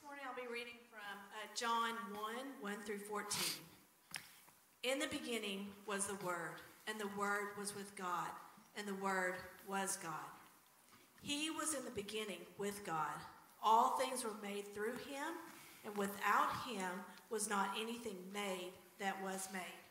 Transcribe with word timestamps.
This 0.00 0.06
morning 0.06 0.24
I'll 0.26 0.48
be 0.48 0.50
reading 0.50 0.80
from 0.88 1.18
uh, 1.36 1.46
John 1.54 1.94
1 2.14 2.72
1 2.72 2.74
through 2.86 3.00
14. 3.00 3.62
In 4.82 4.98
the 4.98 5.08
beginning 5.08 5.66
was 5.86 6.06
the 6.06 6.14
Word, 6.24 6.56
and 6.86 6.98
the 6.98 7.10
Word 7.18 7.48
was 7.58 7.76
with 7.76 7.94
God, 7.96 8.28
and 8.76 8.88
the 8.88 8.94
Word 8.94 9.34
was 9.68 9.98
God. 10.02 10.30
He 11.20 11.50
was 11.50 11.74
in 11.74 11.84
the 11.84 11.90
beginning 11.90 12.38
with 12.56 12.86
God. 12.86 13.12
All 13.62 13.98
things 13.98 14.24
were 14.24 14.36
made 14.42 14.74
through 14.74 14.92
him, 14.92 15.34
and 15.84 15.94
without 15.98 16.50
him 16.66 16.90
was 17.28 17.50
not 17.50 17.76
anything 17.78 18.16
made 18.32 18.72
that 19.00 19.22
was 19.22 19.48
made. 19.52 19.82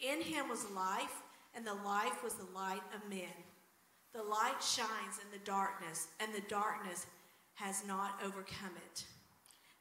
In 0.00 0.20
him 0.20 0.48
was 0.48 0.68
life, 0.70 1.22
and 1.54 1.64
the 1.64 1.74
life 1.74 2.24
was 2.24 2.34
the 2.34 2.52
light 2.56 2.82
of 2.92 3.08
men. 3.08 3.36
The 4.14 4.22
light 4.22 4.60
shines 4.60 5.20
in 5.22 5.30
the 5.30 5.44
darkness, 5.44 6.08
and 6.18 6.34
the 6.34 6.48
darkness 6.48 7.06
has 7.54 7.86
not 7.86 8.20
overcome 8.24 8.74
it. 8.90 9.04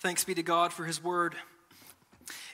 Thanks 0.00 0.22
be 0.22 0.34
to 0.34 0.44
God 0.44 0.72
for 0.72 0.84
his 0.84 1.02
word. 1.02 1.34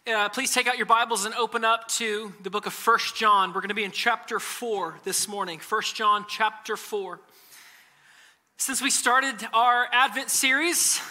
Uh, 0.07 0.31
please 0.31 0.51
take 0.55 0.67
out 0.67 0.79
your 0.79 0.87
Bibles 0.87 1.27
and 1.27 1.35
open 1.35 1.63
up 1.63 1.89
to 1.89 2.33
the 2.43 2.49
book 2.49 2.65
of 2.65 2.73
First 2.73 3.17
John. 3.17 3.51
We're 3.51 3.61
going 3.61 3.69
to 3.69 3.75
be 3.75 3.85
in 3.85 3.91
chapter 3.91 4.41
4 4.41 5.01
this 5.05 5.29
morning. 5.29 5.59
First 5.59 5.95
John, 5.95 6.25
chapter 6.27 6.75
4. 6.75 7.21
Since 8.57 8.81
we 8.81 8.89
started 8.89 9.47
our 9.53 9.87
Advent 9.93 10.31
series, 10.31 11.03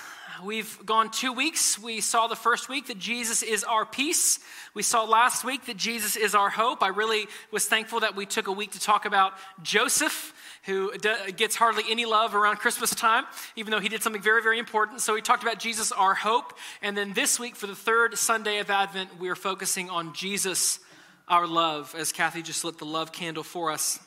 we've 0.43 0.79
gone 0.85 1.11
two 1.11 1.33
weeks. 1.33 1.77
We 1.77 2.01
saw 2.01 2.27
the 2.27 2.35
first 2.35 2.69
week 2.69 2.87
that 2.87 2.97
Jesus 2.97 3.43
is 3.43 3.63
our 3.63 3.85
peace. 3.85 4.39
We 4.73 4.81
saw 4.81 5.03
last 5.03 5.43
week 5.43 5.65
that 5.65 5.77
Jesus 5.77 6.15
is 6.15 6.33
our 6.33 6.49
hope. 6.49 6.81
I 6.81 6.87
really 6.87 7.27
was 7.51 7.65
thankful 7.65 7.99
that 7.99 8.15
we 8.15 8.25
took 8.25 8.47
a 8.47 8.51
week 8.51 8.71
to 8.71 8.79
talk 8.79 9.05
about 9.05 9.33
Joseph 9.61 10.33
who 10.65 10.97
gets 11.35 11.57
hardly 11.57 11.83
any 11.89 12.05
love 12.05 12.35
around 12.35 12.55
Christmas 12.55 12.95
time, 12.95 13.25
even 13.57 13.71
though 13.71 13.81
he 13.81 13.89
did 13.89 14.01
something 14.01 14.21
very, 14.21 14.41
very 14.41 14.59
important. 14.59 15.01
So 15.01 15.13
we 15.13 15.21
talked 15.21 15.43
about 15.43 15.59
Jesus, 15.59 15.91
our 15.91 16.13
hope. 16.13 16.53
And 16.81 16.95
then 16.95 17.11
this 17.11 17.37
week, 17.37 17.57
for 17.57 17.67
the 17.67 17.75
third 17.75 18.17
Sunday 18.17 18.59
of 18.59 18.69
Advent, 18.69 19.19
we 19.19 19.27
are 19.27 19.35
focusing 19.35 19.89
on 19.89 20.13
Jesus, 20.13 20.79
our 21.27 21.45
love, 21.45 21.93
as 21.97 22.13
Kathy 22.13 22.41
just 22.41 22.63
lit 22.63 22.77
the 22.77 22.85
love 22.85 23.11
candle 23.11 23.43
for 23.43 23.71
us. 23.71 23.99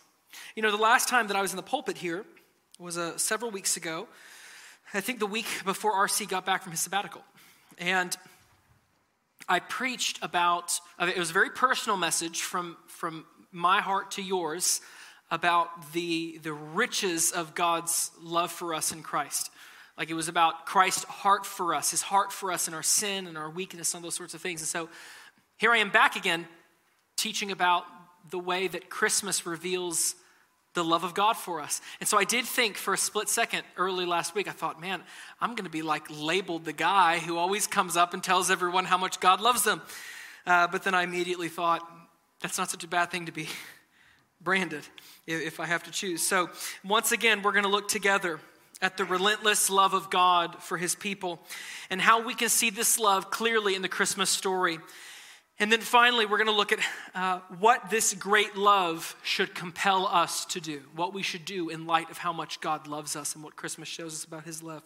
You 0.55 0.63
know, 0.63 0.71
the 0.71 0.79
last 0.79 1.09
time 1.09 1.27
that 1.29 1.37
I 1.37 1.43
was 1.43 1.53
in 1.53 1.57
the 1.57 1.63
pulpit 1.63 1.99
here 1.99 2.25
was 2.79 2.97
uh, 2.97 3.19
several 3.19 3.51
weeks 3.51 3.77
ago. 3.77 4.09
I 4.97 5.03
think 5.03 5.19
the 5.19 5.27
week 5.27 5.47
before 5.67 5.93
RC 5.93 6.27
got 6.27 6.47
back 6.47 6.63
from 6.63 6.73
his 6.73 6.81
sabbatical. 6.81 7.21
And 7.77 8.17
I 9.47 9.61
preached 9.61 10.19
about, 10.23 10.81
uh, 10.99 11.11
it 11.15 11.19
was 11.19 11.29
a 11.29 11.35
very 11.35 11.51
personal 11.51 11.99
message 11.99 12.41
from, 12.41 12.79
from 12.87 13.27
my 13.53 13.83
heart 13.83 14.13
to 14.13 14.23
yours 14.23 14.81
about 15.31 15.93
the, 15.93 16.39
the 16.43 16.55
riches 16.55 17.31
of 17.31 17.55
God's 17.55 18.11
love 18.23 18.51
for 18.51 18.73
us 18.73 18.91
in 18.91 19.03
Christ. 19.03 19.51
Like 19.99 20.09
it 20.09 20.15
was 20.15 20.29
about 20.29 20.65
Christ's 20.65 21.05
heart 21.05 21.45
for 21.45 21.75
us, 21.75 21.91
his 21.91 22.01
heart 22.01 22.33
for 22.33 22.51
us 22.51 22.67
in 22.67 22.73
our 22.73 22.83
sin 22.83 23.27
and 23.27 23.37
our 23.37 23.51
weakness 23.51 23.93
and 23.93 24.03
those 24.03 24.15
sorts 24.15 24.33
of 24.33 24.41
things. 24.41 24.63
And 24.63 24.69
so 24.69 24.89
here 25.59 25.73
I 25.73 25.79
am 25.79 25.91
back 25.91 26.17
again 26.17 26.47
teaching 27.19 27.51
about 27.51 27.85
the 28.31 28.39
way 28.39 28.67
that 28.67 28.89
Christmas 28.89 29.45
reveals 29.45 30.15
the 30.77 30.85
love 30.85 31.03
of 31.03 31.15
God 31.15 31.33
for 31.33 31.61
us. 31.61 31.81
And 31.99 32.09
so 32.09 32.19
I 32.19 32.25
did 32.25 32.45
think 32.45 32.77
for 32.77 32.95
a 32.95 32.99
split 32.99 33.29
second 33.29 33.65
early 33.77 34.07
last 34.07 34.35
week, 34.35 34.47
I 34.47 34.53
thought, 34.53 34.81
man, 34.81 35.03
I'm 35.41 35.57
going 35.57 35.65
to 35.65 35.71
be 35.71 35.83
like 35.83 36.05
labeled 36.11 36.65
the 36.65 36.73
guy 36.73 37.19
who 37.19 37.39
always 37.39 37.67
comes 37.67 37.97
up 37.97 38.15
and 38.15 38.23
tells 38.23 38.51
everyone 38.51 38.85
how 38.85 38.99
much 38.99 39.19
God 39.19 39.41
loves 39.41 39.65
them. 39.65 39.81
Uh, 40.47 40.69
but 40.69 40.85
then 40.85 40.95
I 40.95 41.03
immediately 41.03 41.49
thought, 41.49 41.81
that's 42.41 42.59
not 42.59 42.71
such 42.71 42.85
a 42.85 42.89
bad 42.89 43.11
thing 43.11 43.27
to 43.27 43.33
be 43.33 43.49
branded 44.41 44.87
if 45.27 45.59
I 45.59 45.65
have 45.65 45.83
to 45.85 45.91
choose. 45.91 46.25
So, 46.25 46.51
once 46.85 47.11
again, 47.11 47.43
we're 47.43 47.53
going 47.53 47.65
to 47.65 47.71
look 47.71 47.89
together 47.89 48.39
at 48.83 48.99
the 48.99 49.05
relentless 49.07 49.71
love 49.71 49.95
of 49.95 50.11
God 50.11 50.63
for 50.63 50.77
his 50.77 50.95
people 50.95 51.41
and 51.89 52.01
how 52.01 52.23
we 52.23 52.35
can 52.35 52.51
see 52.51 52.69
this 52.69 52.99
love 52.99 53.31
clearly 53.31 53.75
in 53.75 53.81
the 53.81 53.89
Christmas 53.89 54.29
story. 54.29 54.79
And 55.59 55.73
then 55.73 55.81
finally, 55.81 56.27
we're 56.27 56.37
going 56.37 56.49
to 56.49 56.53
look 56.53 56.73
at 56.73 56.81
uh, 57.15 57.41
what 57.59 57.89
this 57.89 58.13
great 58.13 58.57
love 58.57 59.17
should 59.23 59.55
compel 59.55 60.07
us 60.07 60.45
to 60.47 60.61
do, 60.61 60.83
what 60.95 61.15
we 61.15 61.23
should 61.23 61.47
do 61.47 61.71
in 61.71 61.87
light 61.87 62.11
of 62.11 62.19
how 62.19 62.33
much 62.33 62.61
God 62.61 62.87
loves 62.87 63.17
us 63.17 63.35
and 63.35 63.43
what 63.43 63.57
Christmas 63.57 63.89
shows 63.89 64.13
us 64.13 64.25
about 64.25 64.45
his 64.45 64.63
love. 64.63 64.83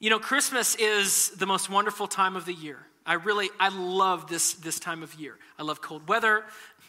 You 0.00 0.10
know, 0.10 0.18
Christmas 0.18 0.74
is 0.74 1.30
the 1.30 1.46
most 1.46 1.70
wonderful 1.70 2.08
time 2.08 2.34
of 2.34 2.44
the 2.44 2.52
year. 2.52 2.78
I 3.06 3.14
really, 3.14 3.50
I 3.60 3.68
love 3.68 4.28
this, 4.28 4.54
this 4.54 4.80
time 4.80 5.04
of 5.04 5.14
year. 5.14 5.38
I 5.56 5.62
love 5.62 5.80
cold 5.80 6.08
weather. 6.08 6.44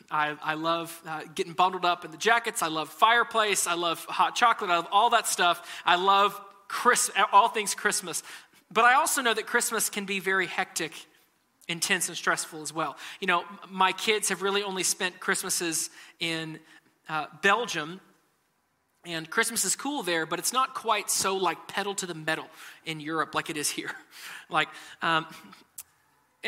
I, 0.10 0.36
I 0.44 0.56
love 0.56 1.00
uh, 1.06 1.22
getting 1.36 1.54
bundled 1.54 1.86
up 1.86 2.06
in 2.06 2.12
the 2.12 2.18
jackets. 2.18 2.64
I 2.64 2.68
love 2.68 2.90
fireplace. 2.90 3.68
I 3.68 3.76
love 3.76 4.04
hot 4.06 4.36
chocolate. 4.36 4.72
I 4.72 4.78
love 4.78 4.88
all 4.92 5.12
that 5.12 5.28
stuff. 5.28 5.82
I 5.86 5.96
love 5.96 6.40
Chris, 6.68 7.12
all 7.32 7.50
things 7.50 7.76
Christmas. 7.76 8.24
But 8.72 8.86
I 8.86 8.96
also 8.96 9.22
know 9.22 9.34
that 9.34 9.46
Christmas 9.46 9.92
can 9.92 10.06
be 10.06 10.20
very 10.20 10.48
hectic, 10.48 10.94
intense, 11.68 12.08
and 12.10 12.18
stressful 12.18 12.62
as 12.62 12.74
well. 12.74 12.98
You 13.20 13.28
know, 13.28 13.44
my 13.70 13.92
kids 13.92 14.30
have 14.30 14.42
really 14.42 14.64
only 14.64 14.84
spent 14.84 15.20
Christmases 15.20 15.90
in 16.20 16.60
uh, 17.10 17.28
Belgium 17.42 18.02
and 19.06 19.30
Christmas 19.30 19.66
is 19.66 19.76
cool 19.76 20.02
there, 20.02 20.26
but 20.26 20.40
it's 20.40 20.54
not 20.54 20.74
quite 20.74 21.10
so 21.10 21.36
like 21.36 21.68
pedal 21.68 21.94
to 21.96 22.06
the 22.06 22.14
metal 22.14 22.46
in 22.86 23.02
Europe 23.02 23.36
like 23.36 23.50
it 23.50 23.58
is 23.58 23.70
here. 23.70 23.92
like, 24.50 24.70
um, 25.02 25.26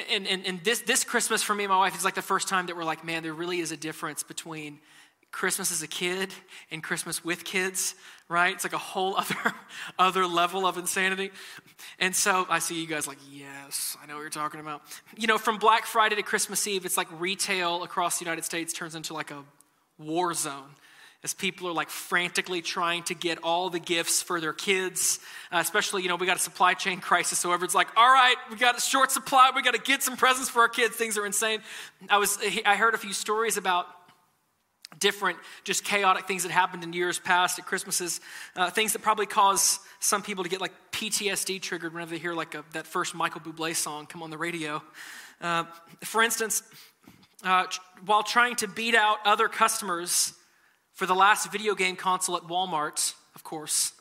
and, 0.09 0.25
and, 0.27 0.45
and 0.45 0.63
this, 0.63 0.79
this 0.81 1.03
Christmas 1.03 1.43
for 1.43 1.53
me 1.53 1.65
and 1.65 1.71
my 1.71 1.77
wife 1.77 1.97
is 1.97 2.05
like 2.05 2.15
the 2.15 2.21
first 2.21 2.47
time 2.47 2.65
that 2.67 2.77
we're 2.77 2.85
like, 2.85 3.03
man, 3.03 3.23
there 3.23 3.33
really 3.33 3.59
is 3.59 3.71
a 3.71 3.77
difference 3.77 4.23
between 4.23 4.79
Christmas 5.35 5.69
as 5.69 5.83
a 5.83 5.87
kid 5.87 6.33
and 6.71 6.81
Christmas 6.81 7.21
with 7.21 7.43
kids, 7.43 7.93
right? 8.29 8.53
It's 8.53 8.63
like 8.63 8.71
a 8.71 8.77
whole 8.77 9.17
other, 9.17 9.35
other 9.99 10.25
level 10.25 10.65
of 10.65 10.77
insanity. 10.77 11.29
And 11.99 12.15
so 12.15 12.45
I 12.49 12.59
see 12.59 12.79
you 12.79 12.87
guys 12.87 13.05
like, 13.05 13.17
yes, 13.29 13.97
I 14.01 14.05
know 14.05 14.13
what 14.13 14.21
you're 14.21 14.29
talking 14.29 14.61
about. 14.61 14.81
You 15.17 15.27
know, 15.27 15.37
from 15.37 15.57
Black 15.57 15.85
Friday 15.87 16.15
to 16.15 16.23
Christmas 16.23 16.65
Eve, 16.67 16.85
it's 16.85 16.95
like 16.95 17.09
retail 17.19 17.83
across 17.83 18.17
the 18.17 18.23
United 18.23 18.45
States 18.45 18.71
turns 18.71 18.95
into 18.95 19.13
like 19.13 19.29
a 19.29 19.43
war 19.99 20.33
zone 20.33 20.69
as 21.21 21.33
people 21.33 21.67
are 21.67 21.73
like 21.73 21.89
frantically 21.89 22.61
trying 22.61 23.03
to 23.03 23.13
get 23.13 23.37
all 23.43 23.69
the 23.69 23.79
gifts 23.79 24.21
for 24.21 24.39
their 24.39 24.53
kids. 24.53 25.19
Uh, 25.51 25.57
especially, 25.57 26.01
you 26.01 26.07
know, 26.07 26.15
we 26.15 26.25
got 26.25 26.37
a 26.37 26.39
supply 26.39 26.75
chain 26.75 26.99
crisis, 27.01 27.39
so 27.39 27.51
everyone's 27.51 27.75
like, 27.75 27.89
all 27.97 28.07
right, 28.07 28.35
we 28.49 28.55
got 28.55 28.77
a 28.77 28.81
short 28.81 29.11
supply, 29.11 29.51
we 29.53 29.61
got 29.61 29.73
to 29.73 29.81
get 29.81 30.01
some 30.01 30.15
presents 30.15 30.49
for 30.49 30.61
our 30.61 30.69
kids. 30.69 30.95
Things 30.95 31.17
are 31.17 31.25
insane. 31.25 31.59
I 32.09 32.19
was, 32.19 32.39
I 32.65 32.77
heard 32.77 32.93
a 32.93 32.97
few 32.97 33.11
stories 33.11 33.57
about 33.57 33.87
different, 34.99 35.37
just 35.63 35.83
chaotic 35.83 36.27
things 36.27 36.43
that 36.43 36.51
happened 36.51 36.83
in 36.83 36.93
years 36.93 37.19
past 37.19 37.59
at 37.59 37.65
Christmases, 37.65 38.21
uh, 38.55 38.69
things 38.69 38.93
that 38.93 39.01
probably 39.01 39.25
cause 39.25 39.79
some 39.99 40.21
people 40.21 40.43
to 40.43 40.49
get 40.49 40.61
like 40.61 40.73
PTSD 40.91 41.61
triggered 41.61 41.93
whenever 41.93 42.11
they 42.11 42.17
hear 42.17 42.33
like 42.33 42.55
a, 42.55 42.63
that 42.73 42.87
first 42.87 43.15
Michael 43.15 43.41
Bublé 43.41 43.75
song 43.75 44.05
come 44.05 44.23
on 44.23 44.29
the 44.29 44.37
radio. 44.37 44.81
Uh, 45.41 45.65
for 46.03 46.23
instance, 46.23 46.63
uh, 47.43 47.65
while 48.05 48.23
trying 48.23 48.55
to 48.57 48.67
beat 48.67 48.95
out 48.95 49.17
other 49.25 49.47
customers 49.47 50.33
for 50.93 51.05
the 51.05 51.15
last 51.15 51.51
video 51.51 51.75
game 51.75 51.95
console 51.95 52.37
at 52.37 52.43
Walmart, 52.43 53.13
of 53.35 53.43
course, 53.43 53.91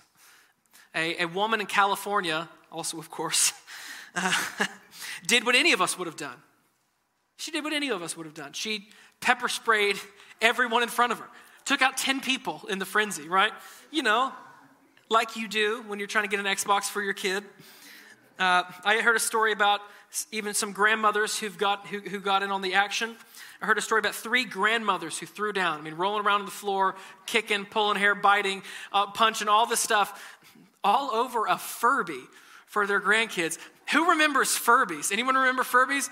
a, 0.95 1.23
a 1.23 1.27
woman 1.27 1.61
in 1.61 1.67
California, 1.67 2.49
also, 2.71 2.99
of 2.99 3.11
course, 3.11 3.53
did 5.27 5.45
what 5.45 5.55
any 5.55 5.73
of 5.73 5.81
us 5.81 5.99
would 5.99 6.07
have 6.07 6.17
done. 6.17 6.37
She 7.37 7.51
did 7.51 7.65
what 7.65 7.73
any 7.73 7.91
of 7.91 8.03
us 8.03 8.17
would 8.17 8.27
have 8.27 8.35
done. 8.35 8.53
She 8.53 8.89
pepper 9.25 9.49
sprayed 9.49 9.97
everyone 10.43 10.83
in 10.83 10.89
front 10.91 11.11
of 11.11 11.19
her, 11.19 11.27
took 11.65 11.81
out 11.81 11.97
10 11.97 12.21
people 12.21 12.61
in 12.69 12.79
the 12.79 12.85
frenzy, 12.85 13.27
right? 13.27 13.53
You 13.91 14.03
know, 14.03 14.33
like 15.09 15.35
you 15.35 15.49
do 15.49 15.83
when 15.87 15.99
you're 15.99 16.07
trying 16.09 16.25
to 16.25 16.31
get 16.31 16.41
an 16.41 16.47
Xbox 16.47 16.85
for 16.85 17.03
your 17.03 17.15
kid. 17.15 17.43
Uh, 18.39 18.65
I 18.85 18.99
heard 18.99 19.17
a 19.17 19.21
story 19.21 19.53
about 19.53 19.81
even 20.31 20.53
some 20.53 20.73
grandmothers 20.73 21.39
who've 21.39 21.57
got, 21.57 21.87
who, 21.87 22.01
who 22.01 22.21
got 22.21 22.43
in 22.43 22.51
on 22.51 22.61
the 22.61 22.75
action. 22.75 23.17
I 23.63 23.67
heard 23.67 23.79
a 23.79 23.83
story 23.83 24.01
about 24.01 24.15
three 24.15 24.45
grandmothers 24.45 25.19
who 25.19 25.25
threw 25.25 25.55
down. 25.55 25.79
I 25.79 25.83
mean, 25.83 25.95
rolling 25.95 26.25
around 26.25 26.41
on 26.41 26.47
the 26.47 26.53
floor, 26.53 26.95
kicking, 27.25 27.65
pulling 27.65 27.97
hair, 27.97 28.15
biting, 28.15 28.63
uh, 28.93 29.07
punching, 29.07 29.49
all 29.49 29.65
this 29.65 29.81
stuff, 29.81 30.39
all 30.83 31.11
over 31.13 31.47
a 31.47 31.57
Furby 31.57 32.21
for 32.67 32.87
their 32.87 33.01
grandkids. 33.01 33.59
Who 33.93 34.11
remembers 34.11 34.49
Furbies? 34.49 35.13
Anyone 35.13 35.35
remember 35.37 35.63
Furbies? 35.63 36.11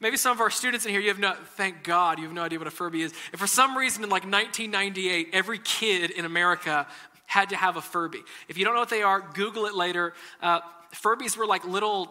Maybe 0.00 0.16
some 0.16 0.32
of 0.32 0.40
our 0.40 0.50
students 0.50 0.84
in 0.86 0.92
here, 0.92 1.00
you 1.00 1.08
have 1.08 1.18
no, 1.18 1.34
thank 1.56 1.82
God, 1.84 2.18
you 2.18 2.24
have 2.24 2.34
no 2.34 2.42
idea 2.42 2.58
what 2.58 2.68
a 2.68 2.72
Furby 2.72 3.02
is. 3.02 3.12
If 3.32 3.40
for 3.40 3.46
some 3.46 3.76
reason 3.76 4.02
in 4.02 4.10
like 4.10 4.24
1998, 4.24 5.30
every 5.32 5.58
kid 5.58 6.10
in 6.10 6.24
America 6.24 6.86
had 7.26 7.50
to 7.50 7.56
have 7.56 7.76
a 7.76 7.82
Furby. 7.82 8.22
If 8.48 8.58
you 8.58 8.64
don't 8.64 8.74
know 8.74 8.80
what 8.80 8.90
they 8.90 9.02
are, 9.02 9.20
Google 9.20 9.66
it 9.66 9.74
later. 9.74 10.12
Uh, 10.42 10.60
Furbies 10.92 11.36
were 11.36 11.46
like 11.46 11.64
little 11.64 12.10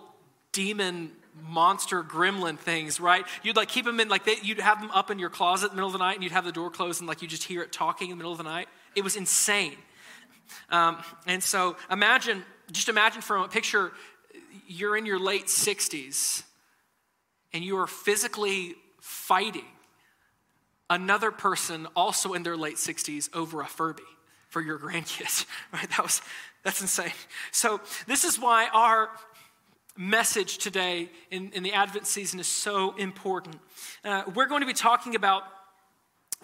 demon 0.51 1.12
monster 1.41 2.03
gremlin 2.03 2.57
things, 2.57 3.00
right? 3.00 3.25
You'd 3.41 3.56
like 3.56 3.69
keep 3.69 3.85
them 3.85 4.00
in 4.00 4.07
like 4.09 4.25
they, 4.25 4.35
you'd 4.41 4.59
have 4.59 4.80
them 4.80 4.91
up 4.91 5.09
in 5.12 5.19
your 5.19 5.30
closet 5.30 5.68
in 5.68 5.71
the 5.71 5.75
middle 5.75 5.88
of 5.88 5.94
the 5.94 6.00
night, 6.00 6.15
and 6.15 6.24
you'd 6.24 6.33
have 6.33 6.45
the 6.45 6.51
door 6.51 6.69
closed, 6.69 7.01
and 7.01 7.07
like 7.07 7.21
you 7.21 7.27
just 7.27 7.44
hear 7.44 7.62
it 7.62 7.71
talking 7.71 8.09
in 8.09 8.12
the 8.12 8.18
middle 8.18 8.31
of 8.31 8.38
the 8.38 8.44
night. 8.44 8.68
It 8.95 9.03
was 9.03 9.15
insane. 9.15 9.75
Um, 10.69 10.97
and 11.25 11.44
so 11.44 11.77
imagine, 11.89 12.44
just 12.71 12.89
imagine 12.89 13.21
for 13.21 13.35
a 13.35 13.38
moment, 13.39 13.53
picture, 13.53 13.91
you're 14.68 14.95
in 14.95 15.06
your 15.06 15.19
late 15.19 15.47
60s, 15.47 16.44
and 17.54 17.64
you 17.64 17.78
are 17.78 17.88
physically 17.88 18.76
fighting 19.00 19.66
another 20.90 21.32
person 21.32 21.88
also 21.96 22.34
in 22.34 22.44
their 22.44 22.58
late 22.58 22.76
60s 22.76 23.30
over 23.34 23.62
a 23.62 23.66
Furby 23.66 24.04
for 24.50 24.62
your 24.62 24.78
grandkids, 24.78 25.46
right? 25.74 25.90
That 25.90 26.04
was 26.04 26.22
that's 26.64 26.80
insane. 26.80 27.12
So 27.52 27.82
this 28.08 28.24
is 28.24 28.40
why 28.40 28.70
our 28.74 29.10
message 29.98 30.58
today 30.58 31.10
in, 31.30 31.52
in 31.52 31.62
the 31.62 31.74
Advent 31.74 32.08
season 32.08 32.40
is 32.40 32.48
so 32.48 32.96
important. 32.96 33.58
Uh, 34.04 34.24
we're 34.34 34.48
going 34.48 34.62
to 34.62 34.68
be 34.68 34.74
talking 34.74 35.16
about 35.16 35.44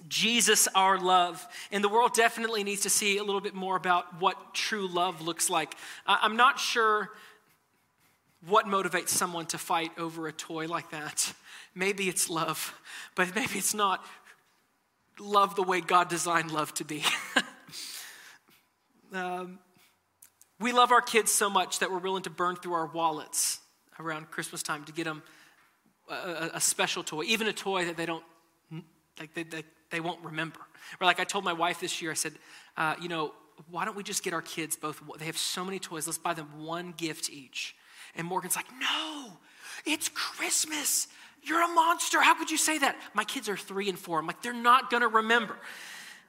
Jesus, 0.07 0.67
our 0.75 0.99
love. 0.99 1.45
And 1.71 1.83
the 1.83 1.89
world 1.89 2.13
definitely 2.13 2.63
needs 2.63 2.81
to 2.81 2.89
see 2.89 3.17
a 3.17 3.23
little 3.23 3.41
bit 3.41 3.53
more 3.53 3.75
about 3.75 4.19
what 4.19 4.53
true 4.53 4.87
love 4.87 5.21
looks 5.21 5.49
like. 5.49 5.75
I'm 6.05 6.35
not 6.35 6.59
sure 6.59 7.09
what 8.47 8.65
motivates 8.65 9.09
someone 9.09 9.45
to 9.47 9.57
fight 9.57 9.91
over 9.97 10.27
a 10.27 10.31
toy 10.31 10.67
like 10.67 10.91
that. 10.91 11.33
Maybe 11.75 12.07
it's 12.07 12.29
love, 12.29 12.73
but 13.15 13.33
maybe 13.35 13.53
it's 13.59 13.75
not 13.75 14.03
love 15.19 15.55
the 15.55 15.61
way 15.61 15.81
God 15.81 16.09
designed 16.09 16.51
love 16.51 16.73
to 16.75 16.83
be. 16.83 17.03
um, 19.13 19.59
we 20.59 20.71
love 20.71 20.91
our 20.91 21.01
kids 21.01 21.31
so 21.31 21.49
much 21.49 21.79
that 21.79 21.91
we're 21.91 21.99
willing 21.99 22.23
to 22.23 22.29
burn 22.29 22.55
through 22.55 22.73
our 22.73 22.87
wallets 22.87 23.59
around 23.99 24.31
Christmas 24.31 24.63
time 24.63 24.83
to 24.85 24.91
get 24.91 25.05
them 25.05 25.21
a, 26.09 26.49
a 26.55 26.61
special 26.61 27.03
toy, 27.03 27.23
even 27.23 27.47
a 27.47 27.53
toy 27.53 27.85
that 27.85 27.97
they 27.97 28.05
don't, 28.05 28.23
like 29.19 29.33
they, 29.33 29.43
they, 29.43 29.63
they, 29.91 29.99
won't 29.99 30.23
remember. 30.23 30.59
Or 30.99 31.05
like 31.05 31.19
I 31.19 31.23
told 31.23 31.43
my 31.43 31.53
wife 31.53 31.79
this 31.79 32.01
year, 32.01 32.11
I 32.11 32.15
said, 32.15 32.33
uh, 32.77 32.95
you 32.99 33.09
know, 33.09 33.33
why 33.69 33.85
don't 33.85 33.95
we 33.95 34.03
just 34.03 34.23
get 34.23 34.33
our 34.33 34.41
kids 34.41 34.75
both, 34.75 35.01
they 35.17 35.25
have 35.25 35.37
so 35.37 35.63
many 35.63 35.79
toys, 35.79 36.07
let's 36.07 36.17
buy 36.17 36.33
them 36.33 36.65
one 36.65 36.93
gift 36.97 37.29
each. 37.29 37.75
And 38.15 38.27
Morgan's 38.27 38.55
like, 38.55 38.65
no, 38.79 39.31
it's 39.85 40.09
Christmas. 40.09 41.07
You're 41.43 41.63
a 41.63 41.67
monster. 41.67 42.21
How 42.21 42.33
could 42.33 42.51
you 42.51 42.57
say 42.57 42.77
that? 42.79 42.95
My 43.13 43.23
kids 43.23 43.49
are 43.49 43.57
three 43.57 43.89
and 43.89 43.97
four. 43.97 44.19
I'm 44.19 44.27
like, 44.27 44.41
they're 44.41 44.53
not 44.53 44.89
going 44.89 45.01
to 45.01 45.07
remember. 45.07 45.55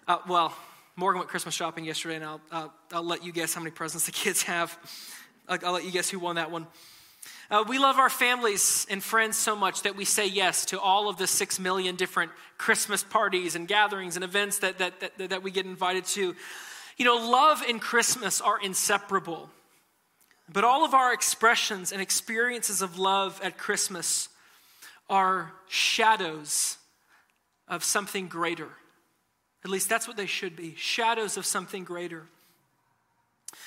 Uh, 0.06 0.18
well, 0.28 0.54
Morgan 0.96 1.18
went 1.20 1.30
Christmas 1.30 1.54
shopping 1.54 1.84
yesterday, 1.84 2.16
and 2.16 2.24
I'll, 2.24 2.40
I'll, 2.50 2.72
I'll, 2.92 3.02
let 3.02 3.24
you 3.24 3.32
guess 3.32 3.54
how 3.54 3.60
many 3.60 3.70
presents 3.70 4.06
the 4.06 4.12
kids 4.12 4.42
have. 4.42 4.76
I'll, 5.48 5.58
I'll 5.64 5.72
let 5.72 5.84
you 5.84 5.90
guess 5.90 6.10
who 6.10 6.18
won 6.18 6.36
that 6.36 6.50
one. 6.50 6.66
Uh, 7.50 7.64
we 7.66 7.78
love 7.78 7.98
our 7.98 8.08
families 8.08 8.86
and 8.88 9.02
friends 9.02 9.36
so 9.36 9.56
much 9.56 9.82
that 9.82 9.96
we 9.96 10.04
say 10.04 10.26
yes 10.26 10.64
to 10.66 10.78
all 10.78 11.08
of 11.08 11.16
the 11.16 11.26
six 11.26 11.58
million 11.58 11.96
different 11.96 12.30
Christmas 12.58 13.02
parties 13.02 13.56
and 13.56 13.66
gatherings 13.66 14.14
and 14.14 14.24
events 14.24 14.58
that, 14.60 14.78
that, 14.78 15.00
that, 15.00 15.30
that 15.30 15.42
we 15.42 15.50
get 15.50 15.66
invited 15.66 16.04
to. 16.04 16.36
You 16.96 17.04
know, 17.04 17.16
love 17.16 17.62
and 17.68 17.80
Christmas 17.80 18.40
are 18.40 18.60
inseparable. 18.60 19.50
But 20.52 20.64
all 20.64 20.84
of 20.84 20.94
our 20.94 21.12
expressions 21.12 21.92
and 21.92 22.02
experiences 22.02 22.82
of 22.82 22.98
love 22.98 23.40
at 23.42 23.56
Christmas 23.56 24.28
are 25.08 25.52
shadows 25.68 26.76
of 27.68 27.84
something 27.84 28.26
greater. 28.26 28.68
At 29.64 29.70
least 29.70 29.88
that's 29.88 30.08
what 30.08 30.16
they 30.16 30.26
should 30.26 30.56
be 30.56 30.74
shadows 30.76 31.36
of 31.36 31.46
something 31.46 31.84
greater. 31.84 32.24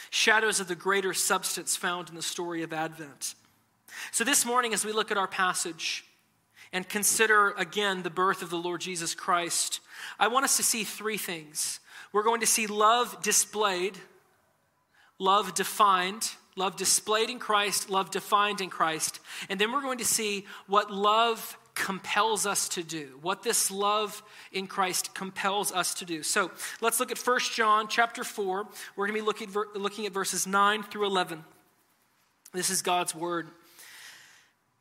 Shadows 0.10 0.60
of 0.60 0.68
the 0.68 0.76
greater 0.76 1.14
substance 1.14 1.78
found 1.78 2.10
in 2.10 2.16
the 2.16 2.22
story 2.22 2.64
of 2.64 2.74
Advent. 2.74 3.36
So, 4.12 4.24
this 4.24 4.46
morning, 4.46 4.74
as 4.74 4.84
we 4.84 4.92
look 4.92 5.12
at 5.12 5.18
our 5.18 5.28
passage 5.28 6.04
and 6.72 6.88
consider 6.88 7.52
again 7.52 8.04
the 8.04 8.10
birth 8.10 8.42
of 8.42 8.50
the 8.50 8.58
Lord 8.58 8.82
Jesus 8.82 9.16
Christ, 9.16 9.80
I 10.20 10.28
want 10.28 10.46
us 10.46 10.58
to 10.58 10.64
see 10.64 10.84
three 10.84 11.18
things. 11.18 11.80
We're 12.12 12.24
going 12.24 12.42
to 12.42 12.48
see 12.48 12.68
love 12.68 13.22
displayed, 13.22 13.98
love 15.20 15.54
defined, 15.54 16.32
love 16.56 16.76
displayed 16.76 17.30
in 17.30 17.40
Christ, 17.40 17.90
love 17.90 18.12
defined 18.12 18.62
in 18.62 18.70
Christ, 18.70 19.20
and 19.50 19.60
then 19.60 19.72
we're 19.72 19.82
going 19.82 19.98
to 19.98 20.06
see 20.06 20.46
what 20.68 20.92
love 20.92 21.58
compels 21.76 22.46
us 22.46 22.70
to 22.70 22.84
do, 22.84 23.18
what 23.22 23.44
this 23.44 23.72
love 23.72 24.22
in 24.52 24.68
Christ 24.68 25.16
compels 25.16 25.72
us 25.72 25.94
to 25.96 26.06
do. 26.06 26.24
So 26.24 26.52
let's 26.82 27.00
look 27.00 27.12
at 27.12 27.18
1 27.18 27.40
John 27.54 27.88
chapter 27.88 28.24
4. 28.24 28.68
We're 28.96 29.08
going 29.08 29.18
to 29.18 29.22
be 29.22 29.26
looking, 29.26 29.50
looking 29.76 30.06
at 30.06 30.14
verses 30.14 30.46
9 30.46 30.84
through 30.84 31.08
11. 31.08 31.44
This 32.54 32.70
is 32.70 32.82
God's 32.82 33.16
word. 33.16 33.50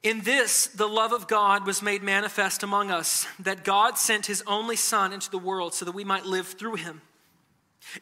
In 0.02 0.20
this, 0.22 0.66
the 0.66 0.88
love 0.88 1.12
of 1.12 1.28
God 1.28 1.64
was 1.64 1.80
made 1.80 2.02
manifest 2.02 2.62
among 2.62 2.90
us, 2.90 3.26
that 3.38 3.64
God 3.64 3.96
sent 3.96 4.26
his 4.26 4.42
only 4.46 4.76
Son 4.76 5.12
into 5.12 5.30
the 5.30 5.38
world 5.38 5.74
so 5.74 5.84
that 5.84 5.94
we 5.94 6.04
might 6.04 6.26
live 6.26 6.48
through 6.48 6.74
him. 6.74 7.02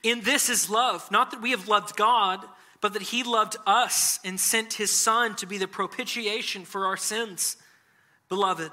In 0.02 0.22
this 0.22 0.48
is 0.48 0.70
love, 0.70 1.10
not 1.10 1.30
that 1.30 1.42
we 1.42 1.50
have 1.50 1.68
loved 1.68 1.96
God, 1.96 2.44
but 2.80 2.94
that 2.94 3.02
he 3.02 3.22
loved 3.22 3.56
us 3.66 4.18
and 4.24 4.40
sent 4.40 4.74
his 4.74 4.90
Son 4.90 5.34
to 5.36 5.46
be 5.46 5.58
the 5.58 5.68
propitiation 5.68 6.64
for 6.64 6.86
our 6.86 6.96
sins. 6.96 7.56
Beloved, 8.28 8.72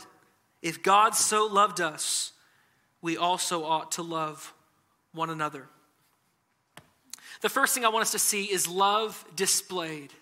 if 0.62 0.82
God 0.82 1.16
so 1.16 1.46
loved 1.46 1.82
us, 1.82 2.32
we 3.02 3.18
also 3.18 3.64
ought 3.64 3.92
to 3.94 4.02
love 4.02 4.54
one 5.14 5.30
another. 5.30 5.68
The 7.42 7.50
first 7.50 7.74
thing 7.74 7.86
I 7.86 7.90
want 7.90 8.04
us 8.04 8.12
to 8.12 8.20
see 8.20 8.46
is 8.46 8.68
love 8.68 9.24
displayed. 9.36 10.14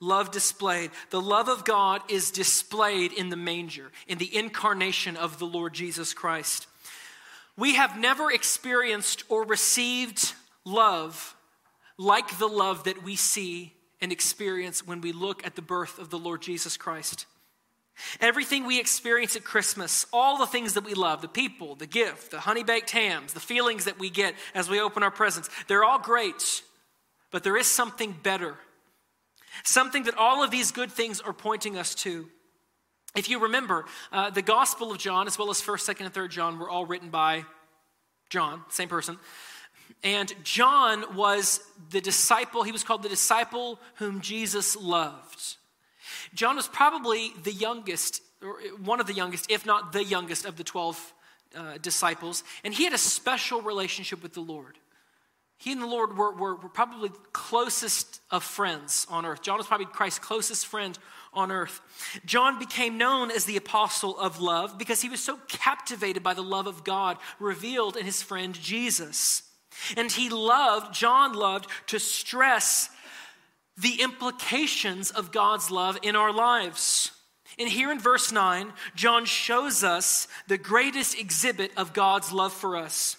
Love 0.00 0.30
displayed. 0.30 0.90
The 1.10 1.20
love 1.20 1.48
of 1.48 1.64
God 1.64 2.02
is 2.08 2.30
displayed 2.30 3.12
in 3.12 3.30
the 3.30 3.36
manger, 3.36 3.90
in 4.06 4.18
the 4.18 4.34
incarnation 4.34 5.16
of 5.16 5.38
the 5.38 5.46
Lord 5.46 5.74
Jesus 5.74 6.14
Christ. 6.14 6.66
We 7.56 7.74
have 7.74 7.98
never 7.98 8.30
experienced 8.30 9.24
or 9.28 9.44
received 9.44 10.34
love 10.64 11.34
like 11.98 12.38
the 12.38 12.46
love 12.46 12.84
that 12.84 13.02
we 13.02 13.16
see 13.16 13.74
and 14.00 14.12
experience 14.12 14.86
when 14.86 15.00
we 15.00 15.12
look 15.12 15.44
at 15.44 15.56
the 15.56 15.62
birth 15.62 15.98
of 15.98 16.10
the 16.10 16.18
Lord 16.18 16.40
Jesus 16.40 16.76
Christ. 16.76 17.26
Everything 18.20 18.64
we 18.64 18.78
experience 18.78 19.34
at 19.34 19.42
Christmas, 19.42 20.06
all 20.12 20.38
the 20.38 20.46
things 20.46 20.74
that 20.74 20.84
we 20.84 20.94
love, 20.94 21.20
the 21.20 21.28
people, 21.28 21.74
the 21.74 21.86
gift, 21.86 22.30
the 22.30 22.38
honey 22.38 22.62
baked 22.62 22.90
hams, 22.90 23.32
the 23.32 23.40
feelings 23.40 23.86
that 23.86 23.98
we 23.98 24.08
get 24.08 24.34
as 24.54 24.70
we 24.70 24.80
open 24.80 25.02
our 25.02 25.10
presents, 25.10 25.50
they're 25.66 25.82
all 25.82 25.98
great, 25.98 26.62
but 27.32 27.42
there 27.42 27.56
is 27.56 27.66
something 27.66 28.14
better. 28.22 28.54
Something 29.64 30.04
that 30.04 30.16
all 30.16 30.44
of 30.44 30.52
these 30.52 30.70
good 30.70 30.92
things 30.92 31.20
are 31.20 31.32
pointing 31.32 31.76
us 31.76 31.94
to. 31.96 32.28
If 33.16 33.28
you 33.28 33.40
remember, 33.40 33.86
uh, 34.12 34.30
the 34.30 34.42
Gospel 34.42 34.92
of 34.92 34.98
John, 34.98 35.26
as 35.26 35.36
well 35.36 35.50
as 35.50 35.60
1st, 35.60 35.94
2nd, 35.94 36.04
and 36.06 36.14
3rd 36.14 36.30
John, 36.30 36.58
were 36.58 36.70
all 36.70 36.86
written 36.86 37.10
by 37.10 37.44
John, 38.30 38.62
same 38.68 38.88
person. 38.88 39.18
And 40.02 40.32
John 40.44 41.16
was 41.16 41.60
the 41.90 42.00
disciple, 42.00 42.62
he 42.62 42.72
was 42.72 42.84
called 42.84 43.02
the 43.02 43.08
disciple 43.08 43.80
whom 43.96 44.20
Jesus 44.20 44.76
loved. 44.76 45.56
John 46.34 46.56
was 46.56 46.68
probably 46.68 47.32
the 47.42 47.52
youngest, 47.52 48.22
or 48.42 48.60
one 48.82 49.00
of 49.00 49.06
the 49.06 49.14
youngest, 49.14 49.50
if 49.50 49.66
not 49.66 49.92
the 49.92 50.04
youngest, 50.04 50.44
of 50.44 50.56
the 50.56 50.64
12 50.64 51.12
uh, 51.56 51.78
disciples. 51.78 52.44
And 52.64 52.72
he 52.72 52.84
had 52.84 52.92
a 52.92 52.98
special 52.98 53.62
relationship 53.62 54.22
with 54.22 54.34
the 54.34 54.40
Lord. 54.40 54.78
He 55.56 55.72
and 55.72 55.82
the 55.82 55.86
Lord 55.86 56.16
were, 56.16 56.32
were, 56.32 56.54
were, 56.54 56.68
probably 56.68 57.10
closest 57.32 58.20
of 58.30 58.44
friends 58.44 59.06
on 59.10 59.26
earth. 59.26 59.42
John 59.42 59.58
was 59.58 59.66
probably 59.66 59.86
Christ's 59.86 60.20
closest 60.20 60.66
friend 60.66 60.96
on 61.32 61.50
earth. 61.50 61.80
John 62.24 62.60
became 62.60 62.96
known 62.96 63.32
as 63.32 63.44
the 63.44 63.56
apostle 63.56 64.16
of 64.18 64.40
love 64.40 64.78
because 64.78 65.02
he 65.02 65.08
was 65.08 65.20
so 65.20 65.36
captivated 65.48 66.22
by 66.22 66.34
the 66.34 66.42
love 66.42 66.68
of 66.68 66.84
God 66.84 67.18
revealed 67.40 67.96
in 67.96 68.06
his 68.06 68.22
friend 68.22 68.54
Jesus. 68.54 69.42
And 69.96 70.10
he 70.10 70.28
loved, 70.28 70.94
John 70.94 71.32
loved, 71.32 71.66
to 71.88 71.98
stress 71.98 72.90
the 73.76 74.00
implications 74.02 75.10
of 75.10 75.32
God's 75.32 75.70
love 75.70 75.98
in 76.02 76.16
our 76.16 76.32
lives. 76.32 77.12
And 77.58 77.68
here 77.68 77.90
in 77.90 77.98
verse 77.98 78.30
9, 78.30 78.72
John 78.94 79.24
shows 79.24 79.82
us 79.82 80.28
the 80.46 80.58
greatest 80.58 81.18
exhibit 81.18 81.72
of 81.76 81.92
God's 81.92 82.32
love 82.32 82.52
for 82.52 82.76
us. 82.76 83.16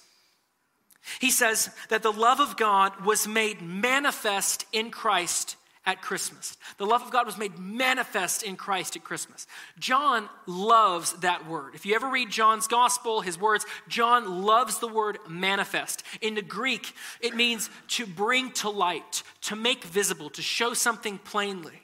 He 1.20 1.32
says 1.32 1.70
that 1.90 2.04
the 2.04 2.12
love 2.12 2.40
of 2.40 2.56
God 2.56 3.06
was 3.06 3.28
made 3.28 3.62
manifest 3.62 4.66
in 4.72 4.92
Christ 4.92 5.56
at 5.90 6.04
Christmas. 6.04 6.56
The 6.78 6.86
love 6.86 7.02
of 7.02 7.10
God 7.10 7.26
was 7.26 7.36
made 7.36 7.58
manifest 7.58 8.44
in 8.44 8.58
Christ 8.58 8.96
at 8.96 9.04
Christmas. 9.04 9.48
John 9.80 10.30
loves 10.46 11.14
that 11.14 11.48
word. 11.48 11.74
If 11.74 11.84
you 11.84 11.96
ever 11.96 12.08
read 12.08 12.30
John's 12.30 12.68
gospel, 12.68 13.22
his 13.22 13.40
words, 13.40 13.66
John 13.88 14.44
loves 14.44 14.78
the 14.78 14.88
word 14.88 15.18
manifest. 15.28 16.04
In 16.22 16.36
the 16.36 16.44
Greek, 16.44 16.94
it 17.22 17.36
means 17.36 17.72
to 17.90 18.06
bring 18.06 18.52
to 18.52 18.70
light, 18.70 19.24
to 19.42 19.56
make 19.56 19.84
visible, 19.84 20.30
to 20.32 20.44
show 20.44 20.76
something 20.76 21.18
plainly. 21.18 21.82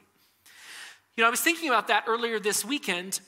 You 1.17 1.23
know, 1.23 1.27
I 1.27 1.31
was 1.31 1.41
thinking 1.41 1.69
about 1.69 1.87
that 1.87 2.03
earlier 2.07 2.39
this 2.39 2.63
weekend. 2.63 3.19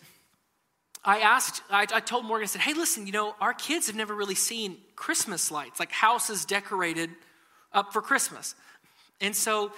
I 1.04 1.22
asked, 1.22 1.64
I, 1.72 1.88
I, 1.92 2.02
told 2.02 2.24
Morgan, 2.24 2.44
I 2.44 2.48
said, 2.48 2.62
hey, 2.62 2.76
listen, 2.76 3.08
you 3.08 3.14
know, 3.14 3.34
our 3.42 3.56
kids 3.56 3.88
have 3.88 3.96
never 3.96 4.14
really 4.14 4.36
seen 4.36 4.78
Christmas 4.96 5.50
lights, 5.50 5.80
like 5.80 5.92
houses 5.92 6.46
decorated 6.46 7.10
up 7.74 7.94
for 7.94 8.02
Christmas. 8.04 8.54
And 9.20 9.36
so 9.36 9.72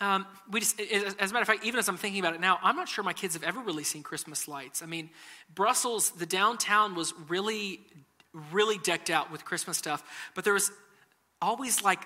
um, 0.00 0.26
we 0.50 0.60
just, 0.60 0.80
as 0.80 1.14
a 1.30 1.32
matter 1.32 1.42
of 1.42 1.46
fact, 1.46 1.64
even 1.64 1.78
as 1.78 1.88
I'm 1.88 1.96
thinking 1.96 2.20
about 2.20 2.34
it 2.34 2.40
now, 2.40 2.58
I'm 2.62 2.76
not 2.76 2.88
sure 2.88 3.02
my 3.02 3.12
kids 3.12 3.34
have 3.34 3.42
ever 3.42 3.60
really 3.60 3.82
seen 3.82 4.02
Christmas 4.02 4.46
lights. 4.46 4.82
I 4.82 4.86
mean, 4.86 5.10
Brussels, 5.54 6.10
the 6.10 6.26
downtown 6.26 6.94
was 6.94 7.12
really, 7.28 7.80
really 8.52 8.78
decked 8.78 9.10
out 9.10 9.32
with 9.32 9.44
Christmas 9.44 9.76
stuff, 9.76 10.30
but 10.34 10.44
there 10.44 10.54
was 10.54 10.70
always 11.42 11.82
like 11.82 12.00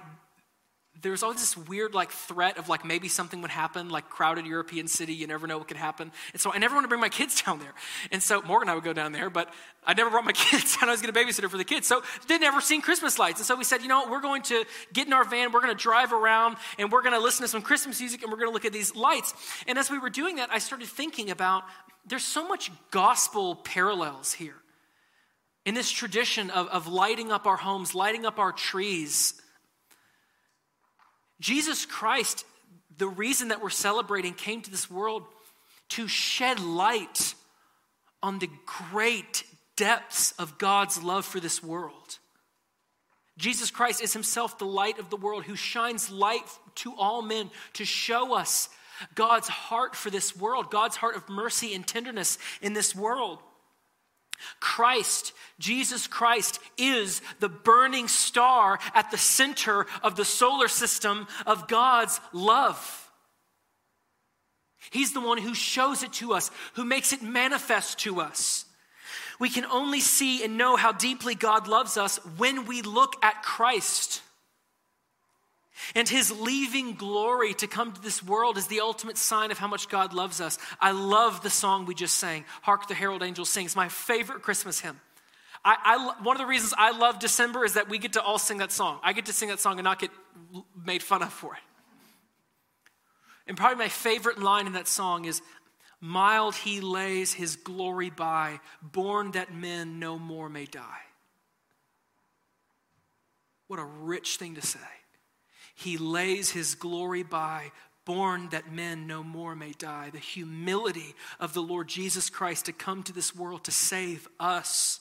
there 1.03 1.11
was 1.11 1.23
always 1.23 1.41
this 1.41 1.57
weird 1.57 1.95
like 1.95 2.11
threat 2.11 2.59
of 2.59 2.69
like 2.69 2.85
maybe 2.85 3.09
something 3.09 3.43
would 3.43 3.51
happen 3.51 3.89
like 3.89 4.09
crowded 4.09 4.47
european 4.47 4.87
city 4.87 5.13
you 5.13 5.27
never 5.27 5.47
know 5.47 5.59
what 5.59 5.69
could 5.69 5.77
happen. 5.77 6.13
And 6.33 6.41
so 6.41 6.53
i 6.53 6.59
never 6.59 6.75
want 6.75 6.85
to 6.85 6.89
bring 6.89 7.01
my 7.01 7.09
kids 7.09 7.43
down 7.45 7.59
there. 7.59 7.75
And 8.11 8.23
so 8.23 8.41
morgan 8.43 8.69
and 8.69 8.71
i 8.71 8.75
would 8.75 8.85
go 8.85 8.93
down 8.93 9.13
there 9.13 9.29
but 9.29 9.53
i 9.85 9.95
never 9.95 10.11
brought 10.11 10.25
my 10.25 10.33
kids 10.51 10.79
and 10.81 10.89
i 10.89 10.93
was 10.93 11.03
to 11.03 11.13
babysitter 11.13 11.51
for 11.51 11.59
the 11.59 11.65
kids. 11.65 11.87
So 11.87 12.03
they'd 12.29 12.41
never 12.41 12.61
seen 12.61 12.81
christmas 12.81 13.19
lights. 13.19 13.41
And 13.41 13.47
so 13.47 13.57
we 13.57 13.65
said 13.65 13.83
you 13.83 13.89
know 13.89 14.07
we're 14.11 14.21
going 14.21 14.43
to 14.43 14.65
get 14.93 15.07
in 15.07 15.13
our 15.13 15.25
van. 15.25 15.53
We're 15.53 15.61
going 15.61 15.77
to 15.77 15.83
drive 15.83 16.13
around 16.13 16.57
and 16.79 16.91
we're 16.91 17.03
going 17.03 17.15
to 17.15 17.21
listen 17.21 17.43
to 17.43 17.49
some 17.49 17.63
christmas 17.63 18.01
music 18.01 18.23
and 18.23 18.31
we're 18.31 18.39
going 18.39 18.51
to 18.51 18.55
look 18.55 18.65
at 18.65 18.73
these 18.73 18.95
lights. 18.95 19.35
And 19.67 19.79
as 19.79 19.91
we 19.91 19.99
were 19.99 20.11
doing 20.11 20.37
that 20.37 20.51
i 20.53 20.59
started 20.59 20.89
thinking 20.89 21.31
about 21.31 21.65
there's 22.07 22.25
so 22.25 22.47
much 22.49 22.71
gospel 22.91 23.57
parallels 23.57 24.33
here. 24.33 24.57
In 25.65 25.75
this 25.75 25.89
tradition 25.89 26.51
of, 26.51 26.67
of 26.69 26.89
lighting 26.89 27.31
up 27.31 27.47
our 27.47 27.57
homes 27.57 27.95
lighting 27.95 28.25
up 28.25 28.39
our 28.39 28.53
trees 28.53 29.42
Jesus 31.43 31.85
Christ, 31.85 32.47
the 32.97 33.09
reason 33.09 33.49
that 33.49 33.61
we're 33.61 33.69
celebrating, 33.69 34.33
came 34.33 34.63
to 34.63 34.71
this 34.71 34.89
world 34.89 35.25
to 35.91 36.07
shed 36.07 36.61
light 36.61 37.35
on 38.23 38.39
the 38.39 38.49
great 38.65 39.43
depths 39.77 40.33
of 40.39 40.57
God's 40.57 41.03
love 41.03 41.27
for 41.27 41.41
this 41.41 41.61
world. 41.63 42.19
Jesus 43.39 43.73
Christ 43.73 44.01
is 44.01 44.13
himself 44.13 44.59
the 44.59 44.67
light 44.67 45.01
of 45.01 45.11
the 45.11 45.17
world 45.17 45.45
who 45.45 45.57
shines 45.57 46.11
light 46.11 46.49
to 46.77 46.95
all 46.97 47.23
men 47.23 47.51
to 47.73 47.85
show 47.85 48.35
us 48.35 48.69
God's 49.17 49.49
heart 49.49 49.97
for 49.97 50.11
this 50.11 50.37
world, 50.37 50.71
God's 50.71 50.97
heart 50.97 51.17
of 51.17 51.29
mercy 51.29 51.75
and 51.75 51.85
tenderness 51.85 52.39
in 52.61 52.73
this 52.73 52.95
world. 52.95 53.41
Christ, 54.61 55.33
Jesus 55.59 56.07
Christ, 56.07 56.59
is 56.77 57.23
the 57.41 57.49
burning 57.49 58.09
star 58.09 58.79
at 58.95 59.11
the 59.11 59.19
center 59.19 59.87
of 60.03 60.17
the 60.17 60.25
solar 60.25 60.69
system 60.69 61.27
of 61.47 61.69
God's 61.69 62.21
love. 62.33 63.11
He's 64.91 65.13
the 65.13 65.21
one 65.21 65.39
who 65.39 65.55
shows 65.55 66.03
it 66.03 66.13
to 66.15 66.33
us, 66.33 66.51
who 66.75 66.85
makes 66.85 67.13
it 67.13 67.23
manifest 67.23 68.01
to 68.01 68.21
us. 68.21 68.65
We 69.39 69.49
can 69.49 69.65
only 69.65 70.01
see 70.01 70.45
and 70.45 70.59
know 70.59 70.77
how 70.77 70.93
deeply 70.93 71.35
God 71.35 71.67
loves 71.67 71.97
us 71.97 72.19
when 72.37 72.67
we 72.67 72.83
look 72.83 73.17
at 73.25 73.43
Christ. 73.43 74.23
And 75.95 76.09
his 76.09 76.31
leaving 76.31 76.95
glory 76.95 77.55
to 77.55 77.67
come 77.67 77.93
to 77.93 78.01
this 78.01 78.23
world 78.23 78.57
is 78.57 78.67
the 78.67 78.81
ultimate 78.81 79.19
sign 79.19 79.51
of 79.51 79.59
how 79.59 79.69
much 79.69 79.89
God 79.89 80.13
loves 80.13 80.41
us. 80.41 80.59
I 80.81 80.93
love 80.93 81.43
the 81.43 81.51
song 81.51 81.87
we 81.87 81.95
just 81.95 82.17
sang, 82.17 82.45
Hark 82.63 82.89
the 82.89 82.95
Herald 82.95 83.23
Angels 83.23 83.51
Sing. 83.51 83.67
It's 83.67 83.77
my 83.77 83.89
favorite 83.89 84.43
Christmas 84.43 84.81
hymn. 84.81 85.01
I, 85.65 85.77
I, 85.85 86.23
one 86.23 86.37
of 86.37 86.41
the 86.41 86.47
reasons 86.47 86.75
I 86.77 86.97
love 86.97 87.19
December 87.19 87.65
is 87.65 87.75
that 87.75 87.89
we 87.89 87.99
get 87.99 88.15
to 88.15 88.23
all 88.23 88.39
sing 88.39 88.59
that 88.59 88.73
song. 88.73 88.99
I 89.03 89.13
get 89.13 89.27
to 89.27 89.33
sing 89.33 89.49
that 89.49 89.61
song 89.61 89.79
and 89.79 89.85
not 89.85 90.01
get 90.01 90.11
made 90.85 91.03
fun 91.03 91.23
of 91.23 91.33
for 91.33 91.55
it. 91.55 91.61
And 93.47 93.57
probably 93.57 93.79
my 93.79 93.89
favorite 93.89 94.41
line 94.41 94.67
in 94.67 94.73
that 94.73 94.89
song 94.89 95.25
is 95.25 95.43
Mild 96.05 96.57
he 96.57 96.81
lays 96.81 97.33
his 97.33 97.55
glory 97.55 98.11
by, 98.11 98.59
born 98.83 99.31
that 99.33 99.55
men 99.55 100.01
no 100.01 100.19
more 100.19 100.49
may 100.49 100.67
die. 100.67 101.03
What 103.69 103.79
a 103.79 103.85
rich 103.85 104.37
thing 104.37 104.57
to 104.57 104.63
say. 104.63 104.81
He 105.75 105.97
lays 105.97 106.51
his 106.51 106.75
glory 106.75 107.23
by, 107.23 107.73
born 108.05 108.49
that 108.51 108.73
men 108.73 109.07
no 109.07 109.23
more 109.23 109.55
may 109.55 109.73
die. 109.73 110.11
The 110.11 110.19
humility 110.19 111.15
of 111.41 111.55
the 111.55 111.63
Lord 111.63 111.89
Jesus 111.89 112.31
Christ 112.31 112.67
to 112.67 112.73
come 112.73 113.03
to 113.05 113.13
this 113.13 113.35
world 113.35 113.65
to 113.65 113.71
save 113.71 114.29
us. 114.41 115.01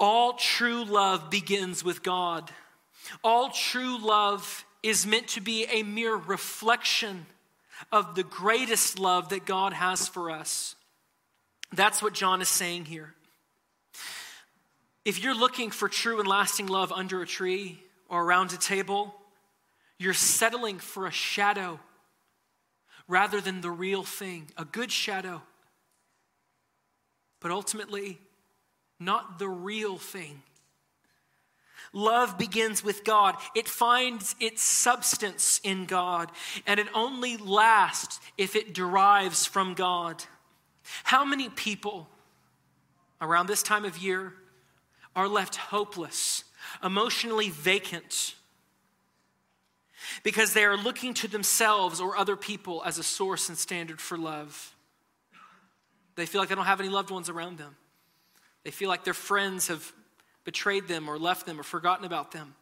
All 0.00 0.34
true 0.34 0.84
love 0.84 1.30
begins 1.30 1.84
with 1.84 2.02
God. 2.02 2.50
All 3.22 3.50
true 3.50 3.98
love 3.98 4.64
is 4.82 5.06
meant 5.06 5.28
to 5.28 5.40
be 5.40 5.66
a 5.66 5.82
mere 5.82 6.16
reflection 6.16 7.26
of 7.92 8.14
the 8.14 8.22
greatest 8.22 8.98
love 8.98 9.28
that 9.30 9.46
God 9.46 9.72
has 9.72 10.08
for 10.08 10.30
us. 10.30 10.74
That's 11.72 12.02
what 12.02 12.14
John 12.14 12.40
is 12.40 12.48
saying 12.48 12.86
here. 12.86 13.14
If 15.04 15.22
you're 15.22 15.34
looking 15.34 15.70
for 15.70 15.88
true 15.88 16.18
and 16.18 16.28
lasting 16.28 16.66
love 16.66 16.92
under 16.92 17.20
a 17.20 17.26
tree, 17.26 17.78
or 18.08 18.24
around 18.24 18.52
a 18.52 18.58
table, 18.58 19.14
you're 19.98 20.12
settling 20.12 20.78
for 20.78 21.06
a 21.06 21.10
shadow 21.10 21.78
rather 23.06 23.40
than 23.40 23.60
the 23.60 23.70
real 23.70 24.02
thing, 24.02 24.50
a 24.56 24.64
good 24.64 24.90
shadow, 24.90 25.42
but 27.40 27.50
ultimately 27.50 28.18
not 28.98 29.38
the 29.38 29.48
real 29.48 29.98
thing. 29.98 30.42
Love 31.92 32.36
begins 32.38 32.82
with 32.82 33.04
God. 33.04 33.36
It 33.54 33.68
finds 33.68 34.34
its 34.40 34.62
substance 34.62 35.60
in 35.62 35.84
God, 35.84 36.32
and 36.66 36.80
it 36.80 36.88
only 36.92 37.36
lasts 37.36 38.20
if 38.36 38.56
it 38.56 38.74
derives 38.74 39.46
from 39.46 39.74
God. 39.74 40.24
How 41.04 41.24
many 41.24 41.48
people 41.48 42.08
around 43.20 43.46
this 43.46 43.62
time 43.62 43.84
of 43.84 43.98
year 43.98 44.34
are 45.14 45.28
left 45.28 45.56
hopeless 45.56 46.44
emotionally 46.82 47.50
vacant 47.50 48.34
because 50.22 50.52
they 50.52 50.64
are 50.64 50.76
looking 50.76 51.14
to 51.14 51.28
themselves 51.28 52.00
or 52.00 52.16
other 52.16 52.36
people 52.36 52.82
as 52.84 52.98
a 52.98 53.02
source 53.02 53.48
and 53.48 53.56
standard 53.56 54.00
for 54.00 54.18
love. 54.18 54.74
They 56.16 56.26
feel 56.26 56.40
like 56.40 56.48
they 56.48 56.54
don't 56.54 56.66
have 56.66 56.80
any 56.80 56.88
loved 56.88 57.10
ones 57.10 57.28
around 57.28 57.58
them. 57.58 57.76
They 58.64 58.70
feel 58.70 58.88
like 58.88 59.04
their 59.04 59.14
friends 59.14 59.68
have 59.68 59.92
betrayed 60.44 60.88
them 60.88 61.08
or 61.08 61.18
left 61.18 61.46
them 61.46 61.58
or 61.58 61.62
forgotten 61.62 62.04
about 62.04 62.32
them. 62.32 62.54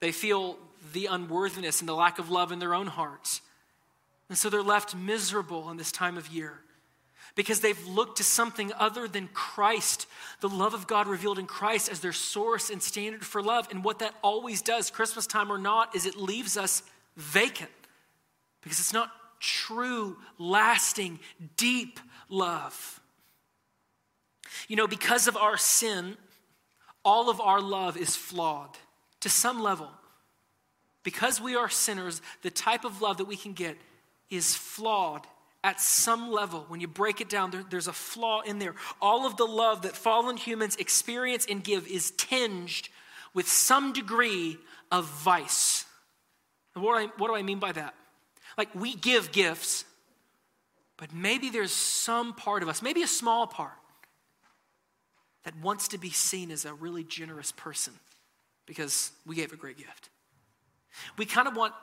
They 0.00 0.12
feel 0.12 0.58
the 0.92 1.06
unworthiness 1.06 1.80
and 1.80 1.88
the 1.88 1.94
lack 1.94 2.18
of 2.18 2.30
love 2.30 2.52
in 2.52 2.58
their 2.58 2.74
own 2.74 2.86
hearts. 2.86 3.40
And 4.28 4.36
so 4.36 4.50
they're 4.50 4.62
left 4.62 4.94
miserable 4.94 5.70
in 5.70 5.76
this 5.76 5.92
time 5.92 6.16
of 6.16 6.28
year 6.28 6.60
because 7.36 7.60
they've 7.60 7.86
looked 7.86 8.16
to 8.16 8.24
something 8.24 8.72
other 8.72 9.06
than 9.06 9.28
Christ, 9.28 10.08
the 10.40 10.48
love 10.48 10.74
of 10.74 10.86
God 10.86 11.06
revealed 11.06 11.38
in 11.38 11.46
Christ 11.46 11.88
as 11.88 12.00
their 12.00 12.12
source 12.12 12.70
and 12.70 12.82
standard 12.82 13.24
for 13.24 13.42
love. 13.42 13.68
And 13.70 13.84
what 13.84 14.00
that 14.00 14.14
always 14.22 14.62
does, 14.62 14.90
Christmas 14.90 15.26
time 15.26 15.52
or 15.52 15.58
not, 15.58 15.94
is 15.94 16.06
it 16.06 16.16
leaves 16.16 16.56
us 16.56 16.82
vacant 17.16 17.70
because 18.62 18.80
it's 18.80 18.92
not 18.92 19.10
true, 19.38 20.16
lasting, 20.38 21.20
deep 21.58 22.00
love. 22.30 23.00
You 24.66 24.76
know, 24.76 24.88
because 24.88 25.28
of 25.28 25.36
our 25.36 25.58
sin, 25.58 26.16
all 27.04 27.28
of 27.28 27.40
our 27.40 27.60
love 27.60 27.98
is 27.98 28.16
flawed 28.16 28.76
to 29.20 29.28
some 29.28 29.62
level. 29.62 29.90
Because 31.02 31.40
we 31.40 31.54
are 31.54 31.68
sinners, 31.68 32.22
the 32.42 32.50
type 32.50 32.84
of 32.84 33.02
love 33.02 33.18
that 33.18 33.26
we 33.26 33.36
can 33.36 33.52
get 33.52 33.76
is 34.30 34.56
flawed 34.56 35.26
at 35.66 35.80
some 35.80 36.30
level, 36.30 36.64
when 36.68 36.80
you 36.80 36.86
break 36.86 37.20
it 37.20 37.28
down, 37.28 37.50
there, 37.50 37.64
there's 37.68 37.88
a 37.88 37.92
flaw 37.92 38.40
in 38.42 38.60
there. 38.60 38.76
All 39.02 39.26
of 39.26 39.36
the 39.36 39.44
love 39.44 39.82
that 39.82 39.96
fallen 39.96 40.36
humans 40.36 40.76
experience 40.76 41.44
and 41.50 41.62
give 41.62 41.88
is 41.88 42.12
tinged 42.12 42.88
with 43.34 43.48
some 43.48 43.92
degree 43.92 44.58
of 44.92 45.06
vice. 45.06 45.84
And 46.76 46.84
what, 46.84 46.96
I, 46.96 47.06
what 47.18 47.26
do 47.26 47.34
I 47.34 47.42
mean 47.42 47.58
by 47.58 47.72
that? 47.72 47.94
Like, 48.56 48.72
we 48.76 48.94
give 48.94 49.32
gifts, 49.32 49.84
but 50.98 51.12
maybe 51.12 51.50
there's 51.50 51.72
some 51.72 52.32
part 52.32 52.62
of 52.62 52.68
us, 52.68 52.80
maybe 52.80 53.02
a 53.02 53.08
small 53.08 53.48
part, 53.48 53.72
that 55.42 55.58
wants 55.60 55.88
to 55.88 55.98
be 55.98 56.10
seen 56.10 56.52
as 56.52 56.64
a 56.64 56.74
really 56.74 57.02
generous 57.02 57.50
person 57.50 57.92
because 58.66 59.10
we 59.26 59.34
gave 59.34 59.52
a 59.52 59.56
great 59.56 59.78
gift. 59.78 60.10
We 61.18 61.26
kind 61.26 61.48
of 61.48 61.56
want 61.56 61.74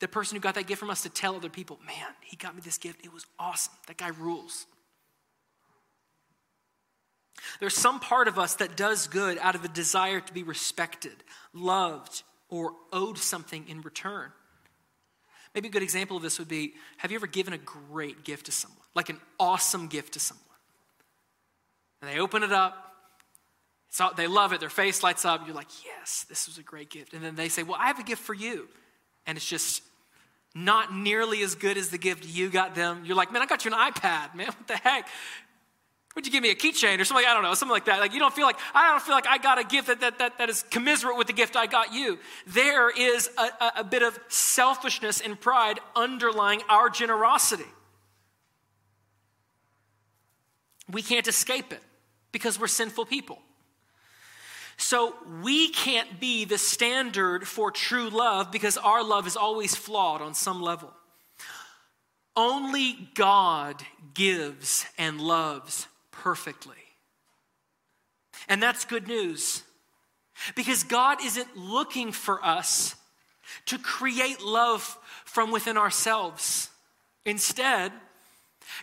the 0.00 0.08
person 0.08 0.36
who 0.36 0.40
got 0.40 0.54
that 0.54 0.66
gift 0.66 0.80
from 0.80 0.90
us 0.90 1.02
to 1.02 1.08
tell 1.08 1.34
other 1.34 1.48
people, 1.48 1.78
man, 1.86 2.08
he 2.22 2.36
got 2.36 2.54
me 2.54 2.60
this 2.64 2.78
gift. 2.78 3.04
It 3.04 3.12
was 3.12 3.26
awesome. 3.38 3.72
That 3.86 3.96
guy 3.96 4.08
rules. 4.08 4.66
There's 7.60 7.74
some 7.74 8.00
part 8.00 8.28
of 8.28 8.38
us 8.38 8.56
that 8.56 8.76
does 8.76 9.06
good 9.06 9.38
out 9.38 9.54
of 9.54 9.64
a 9.64 9.68
desire 9.68 10.20
to 10.20 10.32
be 10.32 10.42
respected, 10.42 11.14
loved, 11.52 12.22
or 12.48 12.72
owed 12.92 13.18
something 13.18 13.64
in 13.68 13.82
return. 13.82 14.30
Maybe 15.54 15.68
a 15.68 15.70
good 15.70 15.82
example 15.82 16.16
of 16.16 16.22
this 16.22 16.38
would 16.38 16.48
be 16.48 16.74
have 16.98 17.10
you 17.10 17.16
ever 17.16 17.26
given 17.26 17.52
a 17.52 17.58
great 17.58 18.24
gift 18.24 18.46
to 18.46 18.52
someone, 18.52 18.78
like 18.94 19.08
an 19.08 19.20
awesome 19.40 19.88
gift 19.88 20.14
to 20.14 20.20
someone? 20.20 20.44
And 22.00 22.10
they 22.10 22.20
open 22.20 22.42
it 22.42 22.52
up, 22.52 22.88
all, 24.00 24.14
they 24.14 24.26
love 24.26 24.52
it, 24.52 24.60
their 24.60 24.68
face 24.68 25.02
lights 25.02 25.24
up, 25.24 25.46
you're 25.46 25.56
like, 25.56 25.84
yes, 25.84 26.26
this 26.28 26.46
was 26.46 26.58
a 26.58 26.62
great 26.62 26.90
gift. 26.90 27.14
And 27.14 27.24
then 27.24 27.34
they 27.34 27.48
say, 27.48 27.62
well, 27.62 27.78
I 27.80 27.88
have 27.88 27.98
a 27.98 28.04
gift 28.04 28.22
for 28.22 28.34
you. 28.34 28.68
And 29.26 29.36
it's 29.36 29.48
just 29.48 29.82
not 30.54 30.94
nearly 30.94 31.42
as 31.42 31.54
good 31.54 31.76
as 31.76 31.90
the 31.90 31.98
gift 31.98 32.24
you 32.26 32.48
got 32.50 32.74
them. 32.74 33.02
You're 33.04 33.16
like, 33.16 33.32
man, 33.32 33.42
I 33.42 33.46
got 33.46 33.64
you 33.64 33.72
an 33.72 33.92
iPad, 33.92 34.34
man. 34.34 34.46
What 34.46 34.66
the 34.66 34.76
heck? 34.76 35.08
Would 36.14 36.26
you 36.26 36.32
give 36.32 36.42
me 36.42 36.50
a 36.50 36.54
keychain 36.56 36.98
or 36.98 37.04
something? 37.04 37.24
I 37.24 37.32
don't 37.32 37.44
know, 37.44 37.54
something 37.54 37.72
like 37.72 37.84
that. 37.84 38.00
Like 38.00 38.12
you 38.12 38.18
don't 38.18 38.34
feel 38.34 38.46
like 38.46 38.58
I 38.74 38.90
don't 38.90 39.00
feel 39.00 39.14
like 39.14 39.28
I 39.28 39.38
got 39.38 39.60
a 39.60 39.64
gift 39.64 39.86
that 39.86 40.00
that, 40.00 40.18
that, 40.18 40.38
that 40.38 40.48
is 40.48 40.64
commiserate 40.64 41.16
with 41.16 41.28
the 41.28 41.32
gift 41.32 41.54
I 41.54 41.66
got 41.66 41.92
you. 41.94 42.18
There 42.46 42.90
is 42.90 43.30
a, 43.38 43.42
a, 43.42 43.72
a 43.76 43.84
bit 43.84 44.02
of 44.02 44.18
selfishness 44.26 45.20
and 45.20 45.40
pride 45.40 45.78
underlying 45.94 46.62
our 46.68 46.90
generosity. 46.90 47.66
We 50.90 51.02
can't 51.02 51.28
escape 51.28 51.72
it 51.72 51.82
because 52.32 52.58
we're 52.58 52.66
sinful 52.66 53.06
people. 53.06 53.38
So 54.78 55.16
we 55.42 55.70
can't 55.70 56.20
be 56.20 56.44
the 56.44 56.56
standard 56.56 57.46
for 57.46 57.72
true 57.72 58.08
love 58.10 58.52
because 58.52 58.78
our 58.78 59.02
love 59.02 59.26
is 59.26 59.36
always 59.36 59.74
flawed 59.74 60.22
on 60.22 60.34
some 60.34 60.62
level. 60.62 60.92
Only 62.36 63.10
God 63.14 63.82
gives 64.14 64.86
and 64.96 65.20
loves 65.20 65.88
perfectly. 66.12 66.76
And 68.48 68.62
that's 68.62 68.84
good 68.84 69.08
news 69.08 69.64
because 70.54 70.84
God 70.84 71.18
isn't 71.24 71.56
looking 71.56 72.12
for 72.12 72.42
us 72.44 72.94
to 73.66 73.78
create 73.78 74.40
love 74.44 74.96
from 75.24 75.50
within 75.50 75.76
ourselves. 75.76 76.70
Instead, 77.24 77.90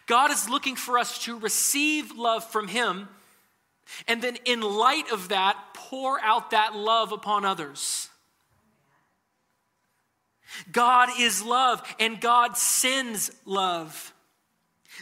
God 0.08 0.30
is 0.30 0.50
looking 0.50 0.76
for 0.76 1.00
us 1.00 1.24
to 1.24 1.40
receive 1.40 2.12
love 2.18 2.44
from 2.44 2.68
Him 2.68 3.08
and 4.08 4.22
then, 4.22 4.38
in 4.46 4.62
light 4.62 5.12
of 5.12 5.30
that, 5.30 5.58
pour 5.96 6.20
out 6.20 6.52
that 6.52 6.76
love 6.76 7.14
upon 7.14 7.46
others. 7.46 8.10
God 10.70 11.08
is 11.18 11.42
love, 11.42 11.82
and 12.02 12.20
God 12.20 12.58
sends 12.58 13.32
love. 13.46 14.14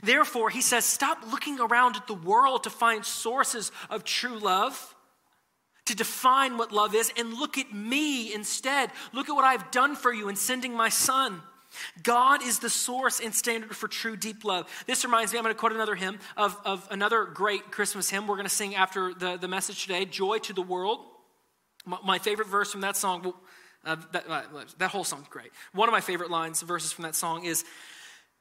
Therefore, 0.04 0.52
he 0.52 0.62
says, 0.62 0.86
stop 0.86 1.24
looking 1.32 1.60
around 1.60 1.96
at 1.96 2.06
the 2.06 2.14
world 2.14 2.66
to 2.66 2.70
find 2.70 3.04
sources 3.04 3.72
of 3.90 4.04
true 4.04 4.38
love, 4.38 4.96
to 5.86 5.96
define 5.96 6.60
what 6.60 6.72
love 6.72 6.94
is, 6.94 7.12
and 7.18 7.34
look 7.34 7.58
at 7.58 7.74
me 7.74 8.32
instead. 8.32 8.92
Look 9.14 9.30
at 9.30 9.34
what 9.34 9.46
I've 9.46 9.72
done 9.72 9.96
for 9.96 10.14
you 10.14 10.30
in 10.30 10.36
sending 10.36 10.76
my 10.76 10.90
son. 10.90 11.42
God 12.02 12.44
is 12.44 12.60
the 12.60 12.70
source 12.70 13.20
and 13.20 13.34
standard 13.34 13.76
for 13.76 13.88
true 13.88 14.16
deep 14.16 14.44
love. 14.44 14.68
This 14.88 15.04
reminds 15.04 15.34
me, 15.34 15.40
I'm 15.40 15.44
going 15.44 15.56
to 15.56 15.60
quote 15.60 15.74
another 15.74 15.96
hymn 15.96 16.20
of, 16.38 16.58
of 16.66 16.88
another 16.92 17.26
great 17.26 17.72
Christmas 17.72 18.10
hymn 18.10 18.28
we're 18.28 18.36
going 18.36 18.48
to 18.48 18.54
sing 18.54 18.76
after 18.76 19.14
the, 19.14 19.38
the 19.38 19.48
message 19.48 19.84
today 19.84 20.06
Joy 20.06 20.40
to 20.40 20.54
the 20.54 20.62
World. 20.62 21.00
My, 21.86 21.98
my 22.04 22.20
favorite 22.20 22.48
verse 22.48 22.72
from 22.72 22.82
that 22.82 22.96
song, 22.98 23.24
well, 23.24 23.36
uh, 23.86 23.98
that, 24.12 24.30
uh, 24.30 24.42
that 24.78 24.92
whole 24.92 25.04
song's 25.04 25.28
great. 25.28 25.52
One 25.74 25.90
of 25.90 25.94
my 25.94 26.02
favorite 26.02 26.32
lines, 26.32 26.62
verses 26.62 26.92
from 26.92 27.04
that 27.04 27.16
song 27.16 27.46
is 27.46 27.66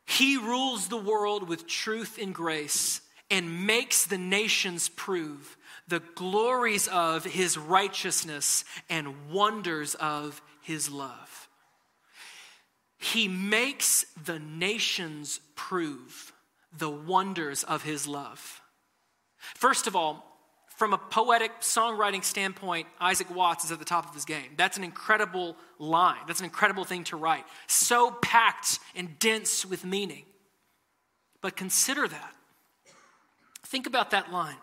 he 0.06 0.36
rules 0.36 0.88
the 0.88 0.96
world 0.96 1.48
with 1.48 1.66
truth 1.66 2.18
and 2.20 2.34
grace 2.34 3.00
and 3.30 3.66
makes 3.66 4.04
the 4.04 4.18
nations 4.18 4.88
prove 4.88 5.56
the 5.88 6.00
glories 6.14 6.86
of 6.88 7.24
his 7.24 7.56
righteousness 7.56 8.64
and 8.88 9.30
wonders 9.30 9.94
of 9.96 10.40
his 10.60 10.90
love. 10.90 11.31
He 13.02 13.26
makes 13.26 14.04
the 14.24 14.38
nations 14.38 15.40
prove 15.56 16.32
the 16.78 16.88
wonders 16.88 17.64
of 17.64 17.82
his 17.82 18.06
love. 18.06 18.60
First 19.56 19.88
of 19.88 19.96
all, 19.96 20.24
from 20.76 20.92
a 20.92 20.98
poetic 20.98 21.62
songwriting 21.62 22.22
standpoint, 22.22 22.86
Isaac 23.00 23.28
Watts 23.34 23.64
is 23.64 23.72
at 23.72 23.80
the 23.80 23.84
top 23.84 24.08
of 24.08 24.14
his 24.14 24.24
game. 24.24 24.52
That's 24.56 24.76
an 24.76 24.84
incredible 24.84 25.56
line. 25.80 26.20
That's 26.28 26.38
an 26.38 26.44
incredible 26.44 26.84
thing 26.84 27.02
to 27.04 27.16
write. 27.16 27.44
So 27.66 28.12
packed 28.22 28.78
and 28.94 29.18
dense 29.18 29.66
with 29.66 29.84
meaning. 29.84 30.24
But 31.40 31.56
consider 31.56 32.06
that. 32.06 32.34
Think 33.64 33.88
about 33.88 34.12
that 34.12 34.32
line. 34.32 34.58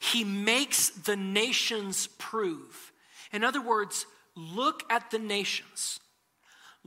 He 0.00 0.24
makes 0.24 0.88
the 0.88 1.16
nations 1.16 2.08
prove. 2.18 2.92
In 3.30 3.44
other 3.44 3.60
words, 3.60 4.06
look 4.34 4.84
at 4.90 5.10
the 5.10 5.18
nations. 5.18 6.00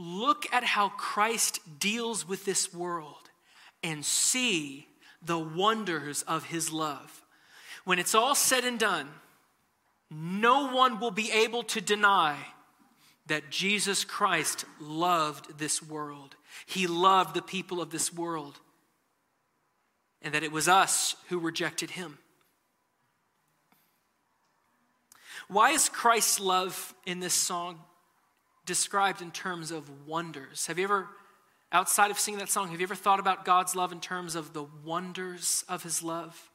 Look 0.04 0.52
at 0.52 0.64
how 0.64 0.90
Christ 0.90 1.60
deals 1.80 2.28
with 2.28 2.44
this 2.44 2.74
world 2.74 3.30
and 3.84 4.04
see 4.04 4.88
the 5.22 5.38
wonders 5.38 6.24
of 6.24 6.46
his 6.46 6.74
love. 6.74 7.22
When 7.86 8.00
it's 8.00 8.16
all 8.16 8.34
said 8.34 8.66
and 8.66 8.80
done, 8.80 9.10
no 10.10 10.74
one 10.74 11.00
will 11.00 11.12
be 11.12 11.32
able 11.32 11.62
to 11.66 11.82
deny 11.82 12.36
that 13.28 13.52
Jesus 13.52 14.04
Christ 14.04 14.66
loved 14.80 15.60
this 15.60 15.84
world. 15.84 16.36
He 16.66 16.88
loved 16.88 17.36
the 17.36 17.44
people 17.44 17.80
of 17.80 17.92
this 17.92 18.12
world. 18.12 18.60
And 20.24 20.34
that 20.34 20.44
it 20.44 20.52
was 20.52 20.68
us 20.68 21.16
who 21.30 21.38
rejected 21.38 21.92
him. 21.92 22.18
Why 25.48 25.72
is 25.72 25.90
Christ's 25.90 26.40
love 26.40 26.96
in 27.06 27.20
this 27.20 27.36
song 27.36 27.82
described 28.65 29.21
in 29.21 29.32
terms 29.32 29.71
of 29.71 30.08
wonders? 30.08 30.67
Have 30.67 30.78
you 30.78 30.86
ever, 30.86 31.08
outside 31.71 32.12
of 32.12 32.19
singing 32.19 32.39
that 32.39 32.50
song, 32.50 32.69
have 32.69 32.80
you 32.80 32.86
ever 32.86 32.95
thought 32.95 33.19
about 33.19 33.45
God's 33.45 33.76
love 33.76 33.91
in 33.91 34.00
terms 34.00 34.36
of 34.36 34.54
the 34.54 34.65
wonders 34.84 35.63
of 35.67 35.84
his 35.84 36.04
love? 36.04 36.50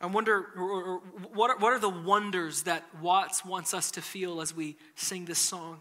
I 0.00 0.06
wonder 0.06 0.46
or 0.56 1.00
what 1.32 1.50
are, 1.50 1.58
what 1.58 1.72
are 1.72 1.78
the 1.78 1.88
wonders 1.88 2.62
that 2.64 2.82
Watts 3.00 3.44
wants 3.44 3.72
us 3.72 3.92
to 3.92 4.02
feel 4.02 4.40
as 4.40 4.54
we 4.54 4.76
sing 4.96 5.26
this 5.26 5.38
song? 5.38 5.80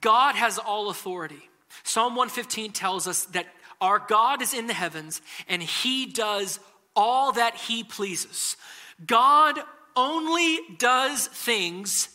God 0.00 0.34
has 0.34 0.58
all 0.58 0.90
authority. 0.90 1.48
Psalm 1.84 2.14
115 2.16 2.72
tells 2.72 3.08
us 3.08 3.24
that 3.26 3.46
our 3.80 3.98
God 3.98 4.42
is 4.42 4.52
in 4.52 4.66
the 4.66 4.74
heavens 4.74 5.22
and 5.48 5.62
he 5.62 6.06
does 6.06 6.60
all 6.94 7.32
that 7.32 7.56
he 7.56 7.82
pleases. 7.82 8.56
God 9.04 9.58
only 9.96 10.58
does 10.78 11.26
things 11.26 12.08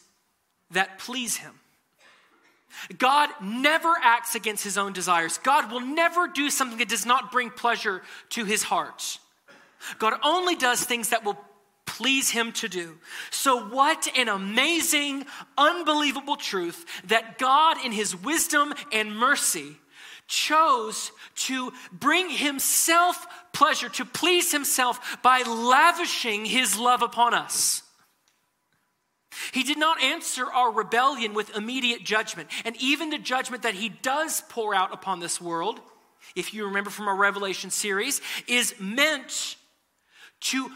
that 0.72 1.00
please 1.00 1.38
him. 1.38 1.54
God 2.98 3.30
never 3.42 3.94
acts 4.02 4.36
against 4.36 4.63
his 4.63 4.78
own 4.78 4.94
desires. 4.94 5.38
God 5.39 5.72
will 5.72 5.82
never 5.82 6.28
do 6.28 6.50
something 6.50 6.78
that 6.78 6.89
does 6.89 7.06
not 7.06 7.32
bring 7.32 7.50
pleasure 7.50 8.02
to 8.30 8.46
his 8.46 8.63
heart. 8.63 9.20
God 9.98 10.13
only 10.24 10.56
does 10.56 10.84
things 10.84 11.10
that 11.10 11.24
will 11.24 11.38
please 11.86 12.30
him 12.30 12.52
to 12.54 12.70
do. 12.70 12.98
So, 13.32 13.68
what 13.68 14.08
an 14.18 14.30
amazing, 14.30 15.26
unbelievable 15.58 16.36
truth 16.36 16.86
that 17.06 17.38
God, 17.38 17.78
in 17.84 17.92
his 17.92 18.15
wisdom 18.15 18.74
and 18.92 19.15
mercy, 19.15 19.78
chose 20.30 21.12
to 21.36 21.74
bring 21.92 22.30
himself 22.30 23.28
pleasure, 23.52 23.89
to 23.89 24.06
please 24.06 24.52
himself 24.52 25.18
by 25.22 25.42
lavishing 25.42 26.46
his 26.46 26.78
love 26.78 27.02
upon 27.02 27.34
us. 27.34 27.84
He 29.52 29.63
did 29.63 29.78
not 29.78 30.02
answer 30.02 30.46
our 30.46 30.72
rebellion 30.72 31.34
with 31.34 31.56
immediate 31.56 32.04
judgment. 32.04 32.50
And 32.63 32.76
even 32.78 33.10
the 33.10 33.18
judgment 33.18 33.63
that 33.63 33.74
he 33.74 33.89
does 33.89 34.42
pour 34.50 34.76
out 34.76 34.94
upon 34.94 35.20
this 35.20 35.42
world, 35.42 35.82
if 36.36 36.54
you 36.54 36.65
remember 36.65 36.89
from 36.89 37.08
our 37.08 37.15
Revelation 37.15 37.70
series, 37.70 38.22
is 38.48 38.76
meant 38.80 39.56
to 40.42 40.70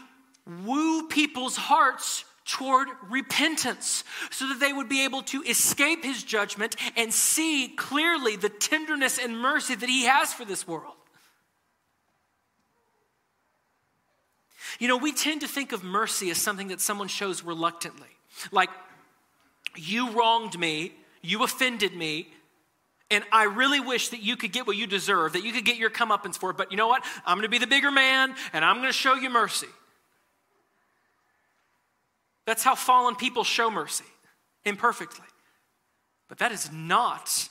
woo 0.64 1.08
people's 1.08 1.56
hearts 1.56 2.24
toward 2.44 2.88
repentance 3.08 4.04
so 4.30 4.48
that 4.48 4.60
they 4.60 4.72
would 4.72 4.88
be 4.88 5.04
able 5.04 5.22
to 5.22 5.42
escape 5.42 6.04
his 6.04 6.22
judgment 6.22 6.76
and 6.96 7.12
see 7.12 7.68
clearly 7.68 8.36
the 8.36 8.48
tenderness 8.48 9.18
and 9.18 9.38
mercy 9.38 9.74
that 9.74 9.88
he 9.88 10.04
has 10.04 10.32
for 10.32 10.44
this 10.44 10.66
world. 10.68 10.94
You 14.78 14.88
know, 14.88 14.96
we 14.96 15.12
tend 15.12 15.40
to 15.42 15.48
think 15.48 15.72
of 15.72 15.84
mercy 15.84 16.30
as 16.30 16.38
something 16.38 16.68
that 16.68 16.80
someone 16.80 17.08
shows 17.08 17.42
reluctantly. 17.44 18.08
Like, 18.50 18.70
you 19.76 20.10
wronged 20.10 20.58
me, 20.58 20.92
you 21.22 21.44
offended 21.44 21.94
me, 21.94 22.28
and 23.10 23.24
I 23.30 23.44
really 23.44 23.80
wish 23.80 24.08
that 24.08 24.22
you 24.22 24.36
could 24.36 24.52
get 24.52 24.66
what 24.66 24.76
you 24.76 24.86
deserve, 24.86 25.34
that 25.34 25.44
you 25.44 25.52
could 25.52 25.64
get 25.64 25.76
your 25.76 25.90
comeuppance 25.90 26.36
for 26.36 26.50
it. 26.50 26.56
But 26.56 26.72
you 26.72 26.76
know 26.76 26.88
what? 26.88 27.04
I'm 27.24 27.42
to 27.42 27.48
be 27.48 27.58
the 27.58 27.66
bigger 27.66 27.90
man, 27.90 28.34
and 28.52 28.64
I'm 28.64 28.82
to 28.82 28.92
show 28.92 29.14
you 29.14 29.30
mercy. 29.30 29.68
That's 32.46 32.62
how 32.62 32.74
fallen 32.74 33.16
people 33.16 33.44
show 33.44 33.70
mercy. 33.70 34.04
imperfectly. 34.64 35.26
But 36.28 36.38
that 36.38 36.52
is 36.52 36.70
not 36.72 37.48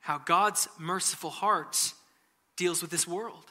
how 0.00 0.18
God's 0.18 0.68
merciful 0.78 1.30
heart 1.30 1.94
deals 2.56 2.82
with 2.82 2.90
this 2.90 3.06
world. 3.06 3.44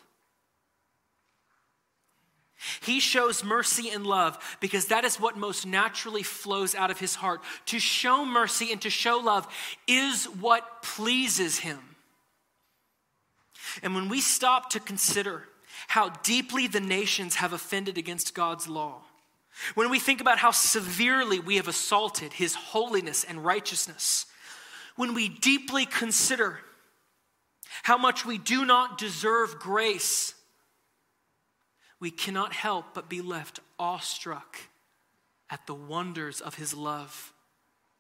He 2.82 3.00
shows 3.00 3.44
mercy 3.44 3.90
and 3.90 4.06
love 4.06 4.38
because 4.60 4.88
that 4.88 5.04
is 5.04 5.20
what 5.20 5.36
most 5.36 5.66
naturally 5.66 6.22
flows 6.22 6.76
out 6.76 6.92
of 6.92 7.00
his 7.00 7.16
heart. 7.16 7.42
To 7.68 7.80
show 7.80 8.24
mercy 8.24 8.72
and 8.72 8.80
to 8.82 8.90
show 8.90 9.18
love 9.18 9.48
is 9.88 10.26
what 10.26 10.84
pleases 10.84 11.60
him. 11.60 11.80
And 13.82 13.96
when 13.96 14.10
we 14.10 14.22
stop 14.22 14.70
to 14.72 14.80
consider 14.80 15.44
how 15.88 16.10
deeply 16.24 16.68
the 16.68 16.80
nations 16.80 17.36
have 17.36 17.54
offended 17.54 17.98
against 17.98 18.36
God's 18.36 18.68
law, 18.68 19.02
when 19.76 19.90
we 19.90 20.00
think 20.00 20.22
about 20.22 20.38
how 20.38 20.52
severely 20.52 21.40
we 21.40 21.58
have 21.58 21.68
assaulted 21.68 22.34
his 22.34 22.56
holiness 22.56 23.24
and 23.24 23.44
righteousness, 23.44 24.26
when 24.96 25.14
we 25.14 25.30
deeply 25.30 25.86
consider 25.86 26.60
how 27.84 27.98
much 27.98 28.26
we 28.26 28.38
do 28.38 28.66
not 28.66 28.98
deserve 28.98 29.60
grace, 29.60 30.34
we 32.00 32.12
cannot 32.12 32.54
help 32.54 32.94
but 32.94 33.10
be 33.10 33.22
left 33.22 33.60
awestruck 33.80 34.58
at 35.50 35.68
the 35.68 35.76
wonders 35.76 36.42
of 36.42 36.56
his 36.56 36.74
love 36.74 37.34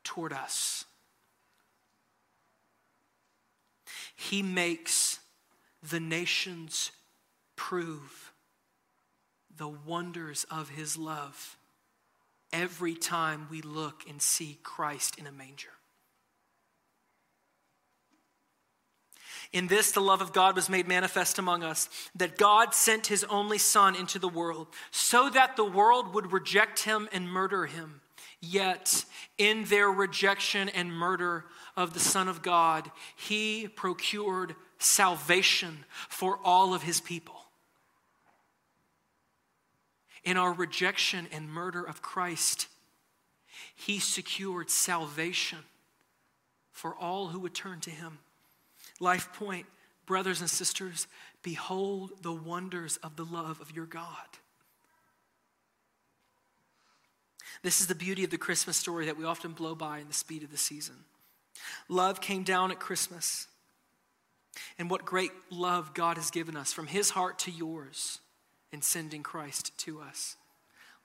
toward 0.03 0.33
us. 0.33 0.85
He 4.15 4.41
makes 4.41 5.19
the 5.83 5.99
nations 5.99 6.91
prove 7.55 8.30
the 9.57 9.67
wonders 9.67 10.45
of 10.49 10.69
his 10.69 10.97
love 10.97 11.57
every 12.53 12.95
time 12.95 13.47
we 13.49 13.61
look 13.61 14.03
and 14.09 14.21
see 14.21 14.59
Christ 14.63 15.17
in 15.17 15.27
a 15.27 15.31
manger. 15.31 15.69
In 19.53 19.67
this, 19.67 19.91
the 19.91 19.99
love 20.01 20.21
of 20.21 20.31
God 20.31 20.55
was 20.55 20.69
made 20.69 20.87
manifest 20.87 21.37
among 21.37 21.63
us, 21.63 21.89
that 22.15 22.37
God 22.37 22.73
sent 22.73 23.07
his 23.07 23.25
only 23.25 23.57
Son 23.57 23.95
into 23.95 24.17
the 24.17 24.29
world, 24.29 24.67
so 24.91 25.29
that 25.29 25.57
the 25.57 25.65
world 25.65 26.13
would 26.13 26.31
reject 26.31 26.83
him 26.83 27.09
and 27.11 27.29
murder 27.29 27.65
him. 27.65 28.01
Yet, 28.39 29.05
in 29.37 29.65
their 29.65 29.89
rejection 29.89 30.69
and 30.69 30.91
murder 30.91 31.45
of 31.75 31.93
the 31.93 31.99
Son 31.99 32.27
of 32.27 32.41
God, 32.41 32.89
he 33.15 33.67
procured 33.67 34.55
salvation 34.79 35.85
for 36.09 36.39
all 36.43 36.73
of 36.73 36.83
his 36.83 37.01
people. 37.01 37.40
In 40.23 40.37
our 40.37 40.53
rejection 40.53 41.27
and 41.31 41.49
murder 41.49 41.83
of 41.83 42.01
Christ, 42.01 42.67
he 43.75 43.99
secured 43.99 44.69
salvation 44.69 45.59
for 46.71 46.95
all 46.95 47.27
who 47.27 47.39
would 47.39 47.55
turn 47.55 47.79
to 47.81 47.89
him. 47.89 48.19
Life 48.99 49.33
Point, 49.33 49.65
brothers 50.05 50.41
and 50.41 50.49
sisters, 50.49 51.07
behold 51.41 52.11
the 52.21 52.33
wonders 52.33 52.97
of 52.97 53.15
the 53.15 53.25
love 53.25 53.59
of 53.61 53.75
your 53.75 53.85
God. 53.85 54.07
This 57.63 57.81
is 57.81 57.87
the 57.87 57.95
beauty 57.95 58.23
of 58.23 58.31
the 58.31 58.37
Christmas 58.37 58.77
story 58.77 59.05
that 59.05 59.17
we 59.17 59.25
often 59.25 59.51
blow 59.51 59.75
by 59.75 59.99
in 59.99 60.07
the 60.07 60.13
speed 60.13 60.43
of 60.43 60.51
the 60.51 60.57
season. 60.57 60.95
Love 61.89 62.21
came 62.21 62.43
down 62.43 62.71
at 62.71 62.79
Christmas. 62.79 63.47
And 64.77 64.89
what 64.89 65.05
great 65.05 65.31
love 65.49 65.93
God 65.93 66.17
has 66.17 66.31
given 66.31 66.55
us 66.55 66.73
from 66.73 66.87
his 66.87 67.11
heart 67.11 67.39
to 67.39 67.51
yours 67.51 68.19
in 68.71 68.81
sending 68.81 69.23
Christ 69.23 69.77
to 69.79 70.01
us. 70.01 70.37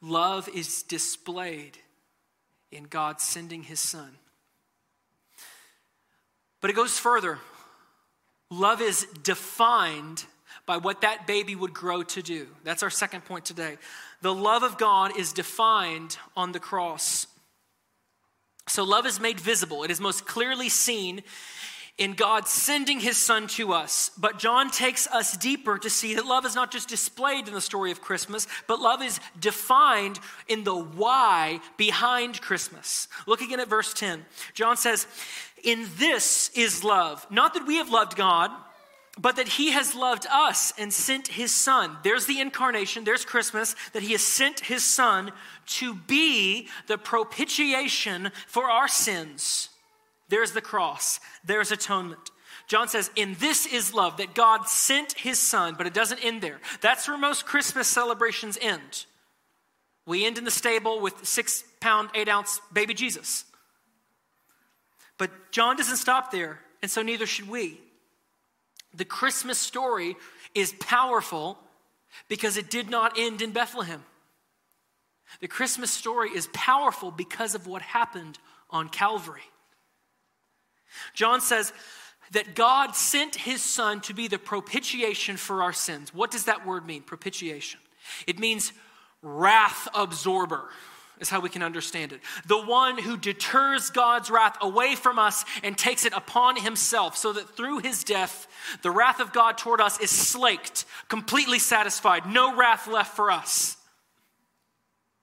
Love 0.01 0.49
is 0.49 0.83
displayed 0.83 1.79
in 2.71 2.85
God 2.85 3.21
sending 3.21 3.63
his 3.63 3.81
son. 3.81 4.11
But 6.61 6.71
it 6.71 6.77
goes 6.77 6.99
further. 6.99 7.39
Love 8.51 8.81
is 8.81 9.07
defined 9.23 10.25
by 10.67 10.77
what 10.77 11.03
that 11.03 11.27
baby 11.27 11.55
would 11.55 11.73
grow 11.73 12.03
to 12.03 12.23
do. 12.23 12.47
That's 12.65 12.83
our 12.83 12.91
second 12.91 13.25
point 13.25 13.45
today. 13.45 13.77
The 14.23 14.35
love 14.35 14.63
of 14.63 14.79
God 14.79 15.17
is 15.17 15.33
defined 15.33 16.19
on 16.37 16.53
the 16.53 16.61
cross. 16.61 17.27
So, 18.69 18.83
love 18.83 19.07
is 19.07 19.21
made 19.21 19.39
visible, 19.39 19.85
it 19.85 19.91
is 19.91 20.01
most 20.01 20.27
clearly 20.27 20.69
seen 20.69 21.23
in 21.99 22.13
God 22.13 22.47
sending 22.47 23.01
his 23.01 23.17
son 23.17 23.47
to 23.49 23.73
us. 23.73 24.11
But 24.19 24.39
John 24.39 24.71
takes 24.71 25.07
us 25.07 25.37
deeper 25.37 25.79
to 25.79 25.89
see 25.89 26.15
that 26.15 26.27
love 26.27 26.45
is 26.45 26.55
not 26.55 26.71
just 26.71 26.89
displayed 26.89 27.49
in 27.49 27.55
the 27.55 27.61
story 27.61 27.91
of 27.91 28.03
Christmas, 28.03 28.47
but 28.67 28.81
love 28.81 29.03
is 29.03 29.19
defined 29.41 30.19
in 30.47 30.65
the 30.65 30.77
why 30.77 31.61
behind 31.77 32.43
Christmas. 32.43 33.09
Look 33.27 33.41
again 33.41 33.61
at 33.61 33.69
verse 33.69 33.95
10. 33.95 34.25
John 34.53 34.77
says, 34.77 35.07
In 35.65 35.89
this 35.97 36.51
is 36.55 36.85
love, 36.85 37.27
not 37.31 37.55
that 37.55 37.67
we 37.67 37.77
have 37.77 37.91
loved 37.91 38.17
God 38.17 38.51
but 39.19 39.37
that 39.37 39.49
he 39.49 39.71
has 39.71 39.95
loved 39.95 40.27
us 40.31 40.75
and 40.79 40.93
sent 40.93 41.29
his 41.29 41.51
son. 41.51 41.97
There's 42.03 42.27
the 42.27 42.39
incarnation, 42.39 43.05
there's 43.05 43.25
Christmas, 43.25 43.75
that 43.95 44.03
he 44.03 44.13
has 44.13 44.23
sent 44.23 44.61
his 44.61 44.85
son 44.85 45.33
to 45.67 45.95
be 45.95 46.69
the 46.87 46.99
propitiation 46.99 48.31
for 48.47 48.71
our 48.71 48.89
sins. 48.89 49.71
There's 50.29 50.53
the 50.53 50.61
cross, 50.61 51.21
there's 51.45 51.71
atonement. 51.71 52.31
John 52.69 52.89
says, 52.89 53.11
In 53.15 53.37
this 53.39 53.65
is 53.67 53.95
love, 53.95 54.17
that 54.17 54.35
God 54.35 54.69
sent 54.69 55.13
his 55.13 55.39
son, 55.39 55.75
but 55.79 55.87
it 55.87 55.95
doesn't 55.95 56.25
end 56.25 56.43
there. 56.43 56.61
That's 56.81 57.07
where 57.07 57.19
most 57.19 57.47
Christmas 57.47 57.87
celebrations 57.87 58.59
end. 58.61 59.07
We 60.05 60.25
end 60.25 60.39
in 60.39 60.45
the 60.45 60.51
stable 60.51 61.01
with 61.01 61.27
six 61.27 61.65
pound, 61.81 62.11
eight 62.15 62.29
ounce 62.29 62.61
baby 62.73 62.95
Jesus. 62.95 63.45
But 65.19 65.31
John 65.51 65.77
doesn't 65.77 65.97
stop 65.97 66.31
there, 66.31 66.61
and 66.83 66.91
so 66.91 67.03
neither 67.03 67.27
should 67.27 67.49
we. 67.49 67.81
The 68.95 69.05
Christmas 69.05 69.59
story 69.59 70.17
is 70.55 70.75
powerful 70.81 71.59
because 72.29 72.57
it 72.57 72.71
did 72.71 72.89
not 72.89 73.19
end 73.19 73.43
in 73.43 73.53
Bethlehem. 73.53 74.03
The 75.41 75.49
Christmas 75.49 75.91
story 75.91 76.31
is 76.31 76.49
powerful 76.53 77.11
because 77.11 77.55
of 77.55 77.67
what 77.67 77.83
happened 77.83 78.39
on 78.71 78.89
Calvary. 78.89 79.43
John 81.15 81.41
says 81.41 81.73
that 82.33 82.55
God 82.55 82.97
sent 82.97 83.37
his 83.37 83.63
son 83.63 84.01
to 84.03 84.15
be 84.15 84.29
the 84.29 84.39
propitiation 84.39 85.37
for 85.37 85.63
our 85.63 85.73
sins. 85.73 86.13
What 86.13 86.31
does 86.31 86.45
that 86.45 86.67
word 86.67 86.87
mean, 86.87 87.03
propitiation? 87.03 87.81
It 88.27 88.39
means 88.39 88.73
wrath 89.23 89.89
absorber 89.95 90.69
is 91.19 91.31
how 91.31 91.41
we 91.41 91.49
can 91.49 91.63
understand 91.63 92.13
it. 92.13 92.21
The 92.47 92.61
one 92.61 92.99
who 92.99 93.17
deters 93.17 93.89
God's 93.89 94.31
wrath 94.31 94.59
away 94.61 94.95
from 94.95 95.19
us 95.19 95.45
and 95.63 95.77
takes 95.77 96.05
it 96.05 96.13
upon 96.13 96.57
himself, 96.57 97.17
so 97.17 97.33
that 97.33 97.57
through 97.57 97.79
his 97.79 98.05
death, 98.05 98.47
the 98.83 98.91
wrath 98.91 99.21
of 99.21 99.33
God 99.33 99.57
toward 99.57 99.81
us 99.81 99.99
is 99.99 100.11
slaked, 100.11 100.85
completely 101.09 101.59
satisfied, 101.59 102.27
no 102.27 102.55
wrath 102.55 102.87
left 102.87 103.17
for 103.17 103.31
us. 103.31 103.79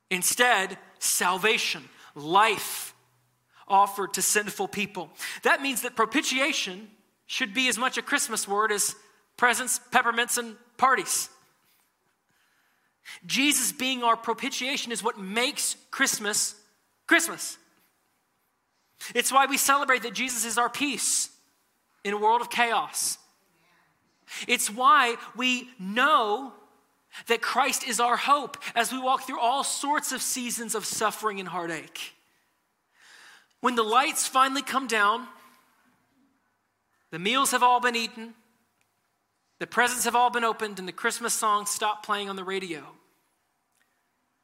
Instead, 0.10 0.78
salvation, 0.98 1.88
life, 2.16 2.83
offered 3.68 4.14
to 4.14 4.22
sinful 4.22 4.68
people. 4.68 5.10
That 5.44 5.62
means 5.62 5.82
that 5.82 5.96
propitiation 5.96 6.90
should 7.28 7.54
be 7.54 7.68
as 7.68 7.78
much 7.78 7.98
a 7.98 8.02
Christmas 8.02 8.48
word 8.48 8.72
as 8.72 8.96
presents, 9.38 9.80
peppermints, 9.92 10.38
and 10.38 10.56
parties. 10.78 11.30
Jesus 13.26 13.72
being 13.72 14.04
our 14.04 14.16
propitiation 14.16 14.92
is 14.92 15.04
what 15.04 15.18
makes 15.18 15.76
Christmas 15.92 16.56
Christmas. 17.08 17.58
It's 19.14 19.32
why 19.32 19.46
we 19.46 19.58
celebrate 19.58 20.04
that 20.04 20.14
Jesus 20.14 20.46
is 20.46 20.58
our 20.58 20.70
peace 20.70 21.30
in 22.04 22.14
a 22.14 22.18
world 22.18 22.42
of 22.42 22.50
chaos. 22.50 23.18
It's 24.48 24.70
why 24.70 25.18
we 25.36 25.70
know 25.80 26.54
that 27.28 27.42
Christ 27.42 27.88
is 27.88 28.00
our 28.00 28.18
hope 28.18 28.58
as 28.76 28.92
we 28.92 29.00
walk 29.00 29.28
through 29.28 29.40
all 29.40 29.64
sorts 29.64 30.12
of 30.12 30.22
seasons 30.22 30.76
of 30.76 30.86
suffering 30.86 31.40
and 31.40 31.48
heartache. 31.48 32.14
When 33.64 33.76
the 33.76 33.82
lights 33.82 34.28
finally 34.28 34.62
come 34.62 34.88
down, 34.88 35.26
the 37.12 37.18
meals 37.18 37.52
have 37.52 37.64
all 37.64 37.80
been 37.80 37.96
eaten, 37.96 38.34
the 39.60 39.68
presents 39.68 40.04
have 40.04 40.18
all 40.18 40.30
been 40.30 40.44
opened, 40.44 40.80
and 40.80 40.88
the 40.88 40.92
Christmas 40.92 41.34
songs 41.34 41.70
stop 41.70 42.06
playing 42.06 42.30
on 42.30 42.36
the 42.36 42.44
radio. 42.44 42.84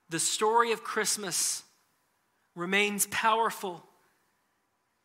The 0.07 0.21
story 0.21 0.71
of 0.71 0.85
Christmas 0.85 1.63
remains 2.55 3.07
powerful 3.07 3.83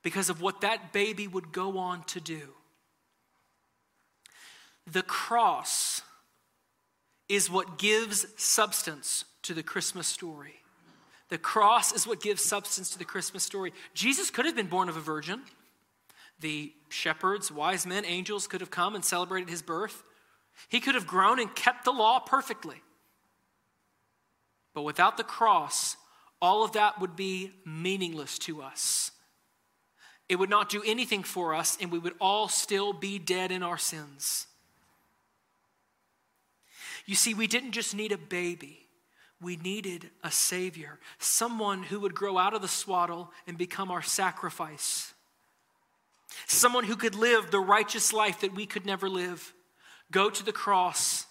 because 0.04 0.30
of 0.30 0.40
what 0.40 0.60
that 0.60 0.92
baby 0.92 1.26
would 1.26 1.50
go 1.50 1.76
on 1.76 2.04
to 2.04 2.20
do. 2.20 2.50
The 4.86 5.02
cross 5.02 6.02
is 7.28 7.50
what 7.50 7.78
gives 7.78 8.26
substance 8.36 9.24
to 9.42 9.54
the 9.54 9.64
Christmas 9.64 10.06
story. 10.06 10.60
The 11.30 11.38
cross 11.38 11.92
is 11.92 12.06
what 12.06 12.20
gives 12.20 12.42
substance 12.42 12.90
to 12.90 12.98
the 12.98 13.04
Christmas 13.04 13.42
story. 13.42 13.72
Jesus 13.94 14.30
could 14.30 14.44
have 14.44 14.56
been 14.56 14.66
born 14.66 14.88
of 14.88 14.96
a 14.96 15.00
virgin. 15.00 15.42
The 16.40 16.72
shepherds, 16.88 17.50
wise 17.50 17.86
men, 17.86 18.04
angels 18.04 18.46
could 18.46 18.60
have 18.60 18.70
come 18.70 18.94
and 18.94 19.04
celebrated 19.04 19.48
his 19.48 19.62
birth. 19.62 20.02
He 20.68 20.80
could 20.80 20.94
have 20.94 21.06
grown 21.06 21.40
and 21.40 21.54
kept 21.54 21.84
the 21.84 21.92
law 21.92 22.20
perfectly. 22.20 22.82
But 24.74 24.82
without 24.82 25.16
the 25.16 25.24
cross, 25.24 25.96
all 26.42 26.64
of 26.64 26.72
that 26.72 27.00
would 27.00 27.16
be 27.16 27.52
meaningless 27.64 28.38
to 28.40 28.60
us. 28.60 29.10
It 30.28 30.36
would 30.36 30.50
not 30.50 30.68
do 30.68 30.82
anything 30.84 31.22
for 31.22 31.54
us, 31.54 31.78
and 31.80 31.90
we 31.92 31.98
would 31.98 32.14
all 32.20 32.48
still 32.48 32.92
be 32.92 33.18
dead 33.18 33.52
in 33.52 33.62
our 33.62 33.78
sins. 33.78 34.46
You 37.06 37.14
see, 37.14 37.34
we 37.34 37.46
didn't 37.46 37.72
just 37.72 37.94
need 37.94 38.12
a 38.12 38.18
baby, 38.18 38.83
we 39.44 39.56
needed 39.56 40.10
a 40.24 40.30
Savior, 40.30 40.98
someone 41.18 41.82
who 41.82 42.00
would 42.00 42.14
grow 42.14 42.38
out 42.38 42.54
of 42.54 42.62
the 42.62 42.68
swaddle 42.68 43.30
and 43.46 43.58
become 43.58 43.90
our 43.90 44.02
sacrifice, 44.02 45.12
someone 46.46 46.84
who 46.84 46.96
could 46.96 47.14
live 47.14 47.50
the 47.50 47.60
righteous 47.60 48.12
life 48.12 48.40
that 48.40 48.54
we 48.54 48.66
could 48.66 48.86
never 48.86 49.08
live, 49.08 49.52
go 50.10 50.30
to 50.30 50.44
the 50.44 50.52
cross, 50.52 51.26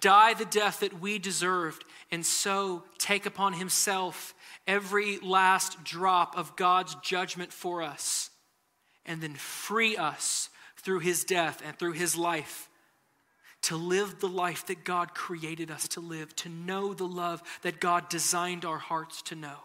die 0.00 0.34
the 0.34 0.44
death 0.44 0.80
that 0.80 1.00
we 1.00 1.18
deserved, 1.18 1.84
and 2.12 2.24
so 2.24 2.84
take 2.98 3.26
upon 3.26 3.54
himself 3.54 4.34
every 4.66 5.18
last 5.18 5.82
drop 5.82 6.36
of 6.36 6.54
God's 6.56 6.94
judgment 6.96 7.52
for 7.52 7.82
us, 7.82 8.30
and 9.04 9.20
then 9.20 9.34
free 9.34 9.96
us 9.96 10.50
through 10.76 11.00
his 11.00 11.24
death 11.24 11.62
and 11.64 11.78
through 11.78 11.92
his 11.92 12.16
life 12.16 12.69
to 13.62 13.76
live 13.76 14.20
the 14.20 14.28
life 14.28 14.66
that 14.66 14.84
God 14.84 15.14
created 15.14 15.70
us 15.70 15.88
to 15.88 16.00
live, 16.00 16.34
to 16.36 16.48
know 16.48 16.94
the 16.94 17.06
love 17.06 17.42
that 17.62 17.80
God 17.80 18.08
designed 18.08 18.64
our 18.64 18.78
hearts 18.78 19.22
to 19.22 19.34
know. 19.34 19.56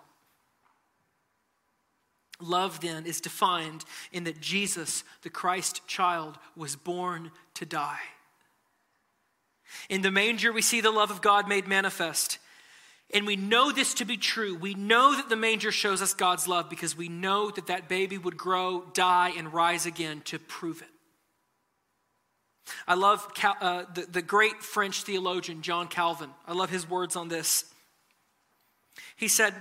Love, 2.41 2.81
then, 2.81 3.05
is 3.05 3.21
defined 3.21 3.85
in 4.11 4.25
that 4.25 4.41
Jesus, 4.41 5.05
the 5.21 5.29
Christ 5.29 5.87
child, 5.87 6.37
was 6.55 6.75
born 6.75 7.31
to 7.53 7.65
die. 7.65 7.99
In 9.89 10.01
the 10.01 10.11
manger, 10.11 10.51
we 10.51 10.61
see 10.61 10.81
the 10.81 10.91
love 10.91 11.11
of 11.11 11.21
God 11.21 11.47
made 11.47 11.67
manifest. 11.67 12.39
And 13.13 13.25
we 13.25 13.35
know 13.35 13.71
this 13.71 13.93
to 13.95 14.05
be 14.05 14.17
true. 14.17 14.55
We 14.57 14.73
know 14.73 15.15
that 15.15 15.29
the 15.29 15.35
manger 15.35 15.71
shows 15.71 16.01
us 16.01 16.13
God's 16.13 16.47
love 16.47 16.69
because 16.69 16.97
we 16.97 17.07
know 17.07 17.51
that 17.51 17.67
that 17.67 17.87
baby 17.87 18.17
would 18.17 18.35
grow, 18.35 18.83
die, 18.93 19.33
and 19.37 19.53
rise 19.53 19.85
again 19.85 20.21
to 20.25 20.39
prove 20.39 20.81
it. 20.81 20.89
I 22.87 22.95
love 22.95 23.33
Cal, 23.33 23.55
uh, 23.61 23.83
the, 23.93 24.01
the 24.01 24.21
great 24.21 24.63
French 24.63 25.03
theologian, 25.03 25.61
John 25.61 25.87
Calvin. 25.87 26.29
I 26.47 26.53
love 26.53 26.69
his 26.69 26.89
words 26.89 27.15
on 27.15 27.27
this. 27.27 27.65
He 29.15 29.27
said, 29.27 29.53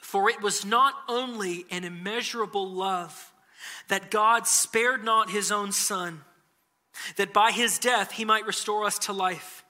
For 0.00 0.30
it 0.30 0.42
was 0.42 0.64
not 0.64 0.94
only 1.08 1.66
an 1.70 1.84
immeasurable 1.84 2.68
love 2.68 3.32
that 3.88 4.10
God 4.10 4.46
spared 4.46 5.04
not 5.04 5.30
his 5.30 5.52
own 5.52 5.72
son, 5.72 6.22
that 7.16 7.32
by 7.32 7.50
his 7.50 7.78
death 7.78 8.12
he 8.12 8.24
might 8.24 8.46
restore 8.46 8.84
us 8.84 8.98
to 9.00 9.12
life, 9.12 9.64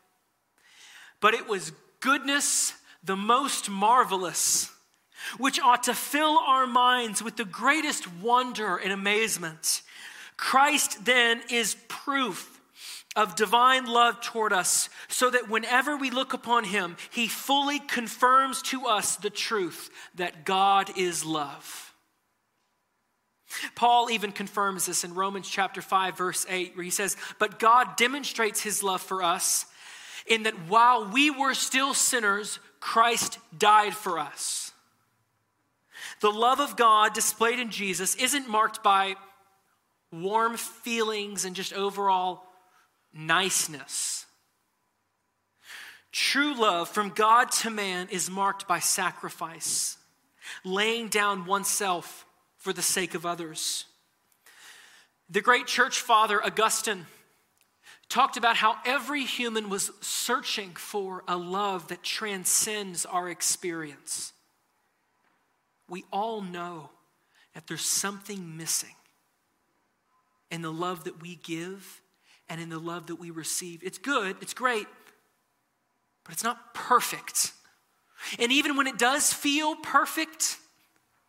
but 1.20 1.34
it 1.34 1.48
was 1.48 1.72
goodness 2.00 2.74
the 3.02 3.16
most 3.16 3.68
marvelous, 3.68 4.70
which 5.38 5.60
ought 5.60 5.84
to 5.84 5.94
fill 5.94 6.38
our 6.38 6.66
minds 6.66 7.22
with 7.22 7.36
the 7.36 7.44
greatest 7.44 8.10
wonder 8.14 8.76
and 8.76 8.92
amazement 8.92 9.82
Christ 10.40 11.04
then 11.04 11.42
is 11.50 11.76
proof 11.86 12.60
of 13.14 13.36
divine 13.36 13.84
love 13.84 14.22
toward 14.22 14.54
us, 14.54 14.88
so 15.06 15.28
that 15.28 15.50
whenever 15.50 15.96
we 15.96 16.10
look 16.10 16.32
upon 16.32 16.64
him, 16.64 16.96
he 17.10 17.28
fully 17.28 17.78
confirms 17.78 18.62
to 18.62 18.86
us 18.86 19.16
the 19.16 19.28
truth 19.28 19.90
that 20.14 20.46
God 20.46 20.96
is 20.96 21.26
love. 21.26 21.92
Paul 23.74 24.10
even 24.10 24.32
confirms 24.32 24.86
this 24.86 25.04
in 25.04 25.12
Romans 25.12 25.48
chapter 25.48 25.82
5 25.82 26.16
verse 26.16 26.46
8 26.48 26.74
where 26.74 26.84
he 26.84 26.90
says, 26.90 27.18
"But 27.38 27.58
God 27.58 27.96
demonstrates 27.96 28.62
his 28.62 28.82
love 28.82 29.02
for 29.02 29.22
us 29.22 29.66
in 30.24 30.44
that 30.44 30.58
while 30.68 31.04
we 31.04 31.30
were 31.30 31.54
still 31.54 31.92
sinners, 31.92 32.60
Christ 32.80 33.38
died 33.56 33.94
for 33.94 34.18
us." 34.18 34.72
The 36.20 36.32
love 36.32 36.60
of 36.60 36.76
God 36.76 37.12
displayed 37.12 37.58
in 37.58 37.70
Jesus 37.70 38.14
isn't 38.14 38.48
marked 38.48 38.82
by 38.82 39.16
warm 40.12 40.56
feelings 40.56 41.44
and 41.44 41.54
just 41.54 41.72
overall 41.72 42.42
niceness. 43.12 44.26
True 46.12 46.54
love 46.54 46.88
from 46.88 47.10
God 47.10 47.52
to 47.52 47.70
man 47.70 48.08
is 48.10 48.28
marked 48.28 48.66
by 48.66 48.80
sacrifice, 48.80 49.96
laying 50.64 51.08
down 51.08 51.46
oneself 51.46 52.26
for 52.56 52.72
the 52.72 52.82
sake 52.82 53.14
of 53.14 53.24
others. 53.24 53.84
The 55.28 55.40
great 55.40 55.66
church 55.66 56.00
father, 56.00 56.44
Augustine, 56.44 57.06
talked 58.08 58.36
about 58.36 58.56
how 58.56 58.76
every 58.84 59.24
human 59.24 59.70
was 59.70 59.92
searching 60.00 60.70
for 60.70 61.22
a 61.28 61.36
love 61.36 61.86
that 61.88 62.02
transcends 62.02 63.06
our 63.06 63.28
experience. 63.28 64.32
We 65.88 66.04
all 66.12 66.42
know 66.42 66.90
that 67.54 67.68
there's 67.68 67.84
something 67.84 68.56
missing 68.56 68.94
in 70.50 70.62
the 70.62 70.72
love 70.72 71.04
that 71.04 71.20
we 71.22 71.36
give 71.36 72.02
and 72.48 72.60
in 72.60 72.68
the 72.68 72.78
love 72.78 73.06
that 73.06 73.16
we 73.16 73.30
receive. 73.30 73.82
It's 73.82 73.98
good, 73.98 74.36
it's 74.40 74.54
great, 74.54 74.86
but 76.24 76.32
it's 76.32 76.44
not 76.44 76.74
perfect. 76.74 77.52
And 78.38 78.52
even 78.52 78.76
when 78.76 78.86
it 78.86 78.98
does 78.98 79.32
feel 79.32 79.76
perfect, 79.76 80.58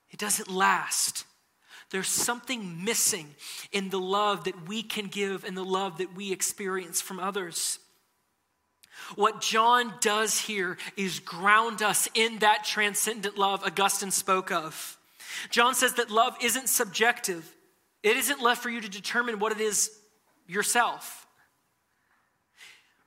it 0.10 0.19
doesn't 0.19 0.49
last. 0.49 1.25
There's 1.89 2.07
something 2.07 2.84
missing 2.84 3.27
in 3.71 3.89
the 3.89 3.99
love 3.99 4.45
that 4.45 4.67
we 4.67 4.81
can 4.81 5.07
give 5.07 5.43
and 5.43 5.55
the 5.55 5.63
love 5.63 5.97
that 5.97 6.15
we 6.15 6.31
experience 6.31 7.01
from 7.01 7.19
others. 7.19 7.79
What 9.15 9.41
John 9.41 9.93
does 9.99 10.39
here 10.39 10.77
is 10.95 11.19
ground 11.19 11.81
us 11.81 12.07
in 12.13 12.39
that 12.39 12.63
transcendent 12.63 13.38
love 13.38 13.63
Augustine 13.63 14.12
spoke 14.12 14.51
of. 14.51 14.97
John 15.49 15.75
says 15.75 15.93
that 15.95 16.12
love 16.12 16.36
isn't 16.41 16.69
subjective, 16.69 17.49
it 18.04 18.18
isn't 18.18 18.42
left 18.42 18.64
for 18.64 18.70
you 18.70 18.82
to 18.82 18.90
determine 18.90 19.40
what 19.40 19.52
it 19.52 19.62
is 19.62 19.92
yourself. 20.48 21.28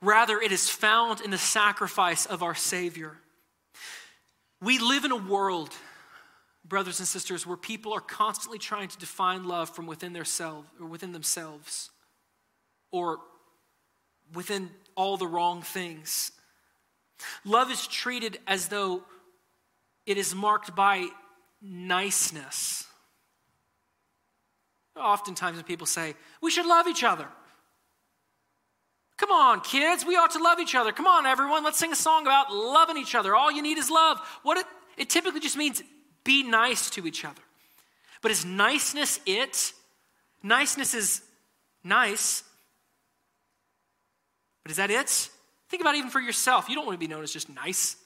Rather, 0.01 0.39
it 0.39 0.53
is 0.53 0.69
found 0.69 1.21
in 1.21 1.31
the 1.31 1.39
sacrifice 1.39 2.27
of 2.27 2.43
our 2.43 2.55
Savior. 2.55 3.17
We 4.61 4.79
live 4.79 5.05
in 5.05 5.13
a 5.13 5.17
world, 5.17 5.71
brothers 6.65 6.99
and 6.99 7.09
sisters, 7.09 7.47
where 7.47 7.57
people 7.57 7.93
are 7.93 8.01
constantly 8.01 8.59
trying 8.59 8.89
to 8.89 8.99
define 8.99 9.45
love 9.45 9.71
from 9.71 9.87
within 9.87 10.13
their 10.13 10.25
self 10.25 10.65
or 10.79 10.87
within 10.87 11.13
themselves 11.13 11.91
or 12.91 13.19
within 14.33 14.71
all 14.97 15.17
the 15.17 15.27
wrong 15.27 15.63
things. 15.63 16.33
Love 17.45 17.71
is 17.71 17.87
treated 17.87 18.39
as 18.47 18.69
though 18.69 19.03
it 20.07 20.19
is 20.19 20.35
marked 20.35 20.77
by 20.77 21.09
niceness 21.63 22.87
Oftentimes, 24.97 25.57
when 25.57 25.65
people 25.65 25.87
say, 25.87 26.15
we 26.41 26.51
should 26.51 26.67
love 26.67 26.87
each 26.87 27.03
other. 27.03 27.27
Come 29.17 29.31
on, 29.31 29.61
kids, 29.61 30.05
we 30.05 30.17
ought 30.17 30.33
to 30.33 30.43
love 30.43 30.59
each 30.59 30.75
other. 30.75 30.93
Come 30.93 31.07
on, 31.07 31.25
everyone, 31.27 31.65
let's 31.65 31.79
sing 31.79 31.93
a 31.93 31.97
song 31.97 32.23
about 32.23 32.53
loving 32.53 32.97
each 32.97 33.15
other. 33.15 33.35
All 33.35 33.51
you 33.51 33.63
need 33.63 33.79
is 33.79 33.91
love. 33.91 34.19
What 34.43 34.59
it, 34.59 34.67
it 34.97 35.11
typically 35.11 35.41
just 35.41 35.57
means 35.57 35.83
be 36.25 36.43
nice 36.43 36.91
to 36.91 37.07
each 37.07 37.25
other. 37.25 37.43
But 38.23 38.31
is 38.31 38.45
niceness 38.45 39.21
it? 39.27 39.73
Niceness 40.43 40.95
is 40.95 41.23
nice. 41.85 42.43
But 44.63 44.71
is 44.71 44.79
that 44.79 44.91
it? 44.91 45.31
Think 45.69 45.81
about 45.81 45.95
it 45.95 45.99
even 45.99 46.11
for 46.11 46.21
yourself. 46.21 46.69
You 46.69 46.75
don't 46.75 46.87
want 46.87 46.99
to 46.99 47.07
be 47.07 47.13
known 47.13 47.23
as 47.23 47.33
just 47.33 47.49
nice. 47.49 47.97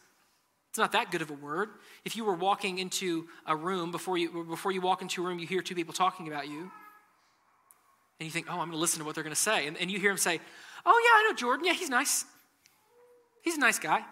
It's 0.78 0.80
not 0.80 0.92
that 0.92 1.10
good 1.10 1.22
of 1.22 1.30
a 1.30 1.34
word. 1.34 1.70
If 2.04 2.14
you 2.14 2.24
were 2.24 2.34
walking 2.34 2.78
into 2.78 3.26
a 3.46 3.56
room, 3.56 3.90
before 3.90 4.16
you, 4.16 4.44
before 4.44 4.70
you 4.70 4.80
walk 4.80 5.02
into 5.02 5.24
a 5.24 5.26
room, 5.26 5.40
you 5.40 5.46
hear 5.48 5.60
two 5.60 5.74
people 5.74 5.92
talking 5.92 6.28
about 6.28 6.46
you, 6.46 6.70
and 8.20 8.26
you 8.26 8.30
think, 8.30 8.46
oh, 8.48 8.52
I'm 8.52 8.58
going 8.58 8.70
to 8.70 8.76
listen 8.76 9.00
to 9.00 9.04
what 9.04 9.16
they're 9.16 9.24
going 9.24 9.34
to 9.34 9.40
say. 9.40 9.66
And, 9.66 9.76
and 9.76 9.90
you 9.90 9.98
hear 9.98 10.10
them 10.10 10.18
say, 10.18 10.38
oh, 10.86 11.02
yeah, 11.04 11.18
I 11.18 11.28
know 11.28 11.34
Jordan. 11.34 11.66
Yeah, 11.66 11.72
he's 11.72 11.90
nice. 11.90 12.24
He's 13.42 13.56
a 13.56 13.60
nice 13.60 13.80
guy. 13.80 14.04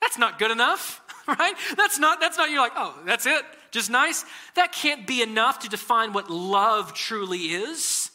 That's 0.00 0.16
not 0.18 0.38
good 0.38 0.52
enough, 0.52 1.02
right? 1.26 1.54
That's 1.76 1.98
not, 1.98 2.20
that's 2.20 2.38
not, 2.38 2.48
you're 2.48 2.60
like, 2.60 2.74
oh, 2.76 2.96
that's 3.04 3.26
it, 3.26 3.42
just 3.72 3.90
nice. 3.90 4.24
That 4.54 4.70
can't 4.70 5.04
be 5.04 5.20
enough 5.20 5.58
to 5.60 5.68
define 5.68 6.12
what 6.12 6.30
love 6.30 6.94
truly 6.94 7.38
is. 7.40 8.12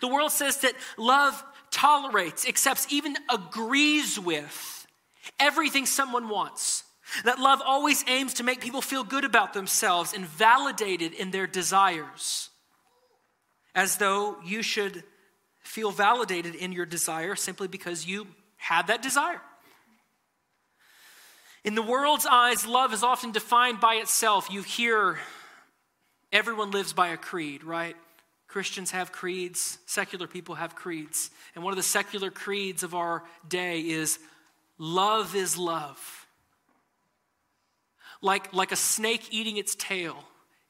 The 0.00 0.08
world 0.08 0.32
says 0.32 0.62
that 0.62 0.72
love 0.96 1.44
tolerates, 1.70 2.48
accepts, 2.48 2.86
even 2.90 3.16
agrees 3.30 4.18
with 4.18 4.73
everything 5.38 5.86
someone 5.86 6.28
wants. 6.28 6.84
That 7.24 7.38
love 7.38 7.60
always 7.64 8.04
aims 8.08 8.34
to 8.34 8.42
make 8.42 8.60
people 8.60 8.80
feel 8.80 9.04
good 9.04 9.24
about 9.24 9.52
themselves 9.52 10.14
and 10.14 10.24
validated 10.24 11.12
in 11.12 11.30
their 11.30 11.46
desires. 11.46 12.50
As 13.74 13.96
though 13.96 14.36
you 14.44 14.62
should 14.62 15.04
feel 15.60 15.90
validated 15.90 16.54
in 16.54 16.72
your 16.72 16.86
desire 16.86 17.34
simply 17.34 17.68
because 17.68 18.06
you 18.06 18.26
had 18.56 18.86
that 18.86 19.02
desire. 19.02 19.40
In 21.64 21.74
the 21.74 21.82
world's 21.82 22.26
eyes, 22.26 22.66
love 22.66 22.92
is 22.92 23.02
often 23.02 23.32
defined 23.32 23.80
by 23.80 23.94
itself. 23.94 24.48
You 24.50 24.62
hear 24.62 25.18
everyone 26.32 26.70
lives 26.70 26.92
by 26.92 27.08
a 27.08 27.16
creed, 27.16 27.64
right? 27.64 27.96
Christians 28.48 28.90
have 28.92 29.12
creeds, 29.12 29.78
secular 29.86 30.26
people 30.26 30.54
have 30.56 30.74
creeds. 30.74 31.30
And 31.54 31.64
one 31.64 31.72
of 31.72 31.76
the 31.76 31.82
secular 31.82 32.30
creeds 32.30 32.82
of 32.82 32.94
our 32.94 33.24
day 33.48 33.80
is 33.80 34.18
Love 34.78 35.34
is 35.36 35.56
love. 35.56 36.26
like, 38.24 38.52
like 38.54 38.72
a 38.72 38.76
snake 38.76 39.28
eating 39.30 39.58
its 39.58 39.74
tail 39.74 40.16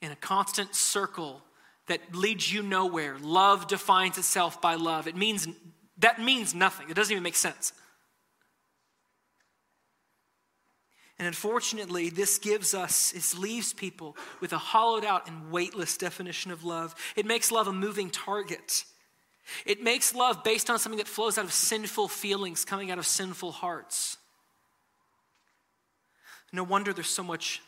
in 0.03 0.11
a 0.11 0.17
constant 0.17 0.75
circle 0.75 1.41
that 1.87 2.01
leads 2.15 2.53
you 2.53 2.63
nowhere. 2.63 3.17
Love 3.21 3.69
defines 3.69 4.19
itself 4.19 4.61
by 4.61 4.75
love. 4.75 5.07
It 5.07 5.17
means 5.17 5.47
that 5.99 6.21
means 6.21 6.55
nothing. 6.55 6.91
It 6.91 6.95
doesn't 6.95 7.13
even 7.13 7.23
make 7.23 7.37
sense. 7.37 7.73
And 11.17 11.29
unfortunately, 11.29 12.11
this 12.11 12.39
gives 12.39 12.75
us, 12.75 13.13
it 13.13 13.39
leaves 13.39 13.73
people 13.73 14.17
with 14.41 14.53
a 14.53 14.59
hollowed 14.59 15.05
out 15.05 15.29
and 15.29 15.53
weightless 15.53 15.97
definition 15.97 16.51
of 16.51 16.65
love. 16.65 16.97
It 17.15 17.25
makes 17.25 17.53
love 17.53 17.69
a 17.69 17.73
moving 17.73 18.11
target. 18.11 18.85
It 19.67 19.83
makes 19.83 20.15
love 20.15 20.43
based 20.43 20.71
on 20.71 20.79
something 20.79 20.99
that 20.99 21.09
flows 21.09 21.39
out 21.39 21.45
of 21.45 21.53
sinful 21.53 22.09
feelings 22.09 22.65
coming 22.65 22.91
out 22.91 22.99
of 22.99 23.07
sinful 23.07 23.53
hearts. 23.53 24.17
No 26.53 26.63
wonder 26.63 26.93
there's 26.93 27.09
so 27.09 27.23
much 27.23 27.61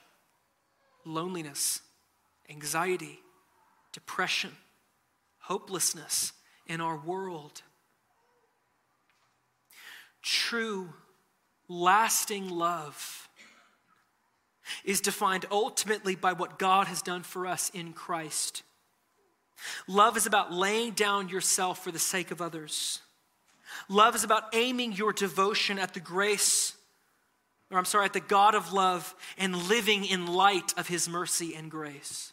loneliness, 1.05 1.81
anxiety, 2.49 3.21
depression, 3.93 4.53
hopelessness 5.41 6.33
in 6.67 6.81
our 6.81 6.97
world. 6.97 7.63
True, 10.23 10.89
lasting 11.69 12.49
love 12.49 13.29
is 14.85 15.01
defined 15.01 15.47
ultimately 15.51 16.17
by 16.17 16.33
what 16.33 16.59
God 16.59 16.89
has 16.89 17.03
done 17.03 17.23
for 17.23 17.47
us 17.47 17.71
in 17.71 17.93
Christ. 17.93 18.63
Love 19.87 20.17
is 20.17 20.27
about 20.27 20.53
laying 20.53 20.93
down 20.93 21.29
yourself 21.29 21.83
for 21.83 21.91
the 21.91 21.99
sake 21.99 22.31
of 22.31 22.43
others. 22.43 23.01
Love 23.89 24.15
is 24.15 24.25
about 24.25 24.55
aiming 24.55 24.93
your 24.93 25.13
devotion 25.13 25.79
at 25.79 25.95
the 25.95 26.01
grace, 26.01 26.75
or 27.71 27.79
I'm 27.79 27.85
sorry, 27.85 28.07
at 28.07 28.13
the 28.13 28.21
God 28.21 28.55
of 28.55 28.73
love 28.73 29.15
and 29.39 29.57
living 29.69 30.05
in 30.05 30.27
light 30.27 30.75
of 30.77 30.89
his 30.89 31.09
mercy 31.09 31.55
and 31.55 31.71
grace. 31.71 32.33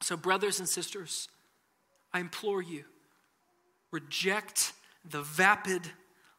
So, 0.00 0.16
brothers 0.16 0.60
and 0.60 0.68
sisters, 0.68 1.28
I 2.12 2.20
implore 2.20 2.62
you 2.62 2.84
reject 3.90 4.72
the 5.04 5.22
vapid 5.22 5.82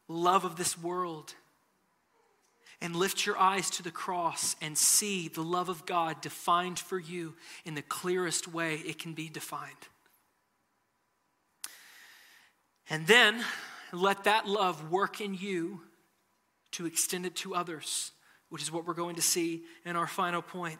love 0.08 0.44
of 0.44 0.56
this 0.56 0.78
world 0.78 1.34
and 2.82 2.96
lift 2.96 3.26
your 3.26 3.38
eyes 3.38 3.68
to 3.70 3.82
the 3.82 3.90
cross 3.90 4.56
and 4.62 4.76
see 4.76 5.28
the 5.28 5.42
love 5.42 5.68
of 5.68 5.84
God 5.86 6.20
defined 6.20 6.78
for 6.78 6.98
you 6.98 7.34
in 7.64 7.74
the 7.74 7.82
clearest 7.82 8.48
way 8.48 8.76
it 8.76 8.98
can 8.98 9.12
be 9.12 9.28
defined. 9.28 9.88
And 12.88 13.06
then 13.06 13.44
let 13.92 14.24
that 14.24 14.48
love 14.48 14.90
work 14.90 15.20
in 15.20 15.34
you 15.34 15.82
to 16.72 16.86
extend 16.86 17.26
it 17.26 17.36
to 17.36 17.54
others, 17.54 18.12
which 18.48 18.62
is 18.62 18.72
what 18.72 18.86
we're 18.86 18.94
going 18.94 19.16
to 19.16 19.22
see 19.22 19.62
in 19.84 19.96
our 19.96 20.06
final 20.06 20.42
point. 20.42 20.78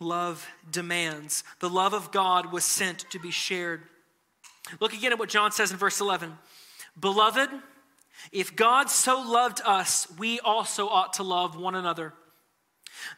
Love 0.00 0.46
demands. 0.70 1.44
The 1.60 1.70
love 1.70 1.94
of 1.94 2.10
God 2.10 2.52
was 2.52 2.64
sent 2.64 3.10
to 3.10 3.18
be 3.18 3.30
shared. 3.30 3.82
Look 4.80 4.92
again 4.92 5.12
at 5.12 5.18
what 5.18 5.28
John 5.28 5.52
says 5.52 5.70
in 5.70 5.76
verse 5.76 6.00
11 6.00 6.36
Beloved, 6.98 7.50
if 8.32 8.56
God 8.56 8.90
so 8.90 9.20
loved 9.20 9.60
us, 9.64 10.06
we 10.18 10.40
also 10.40 10.88
ought 10.88 11.14
to 11.14 11.22
love 11.22 11.56
one 11.56 11.74
another. 11.74 12.14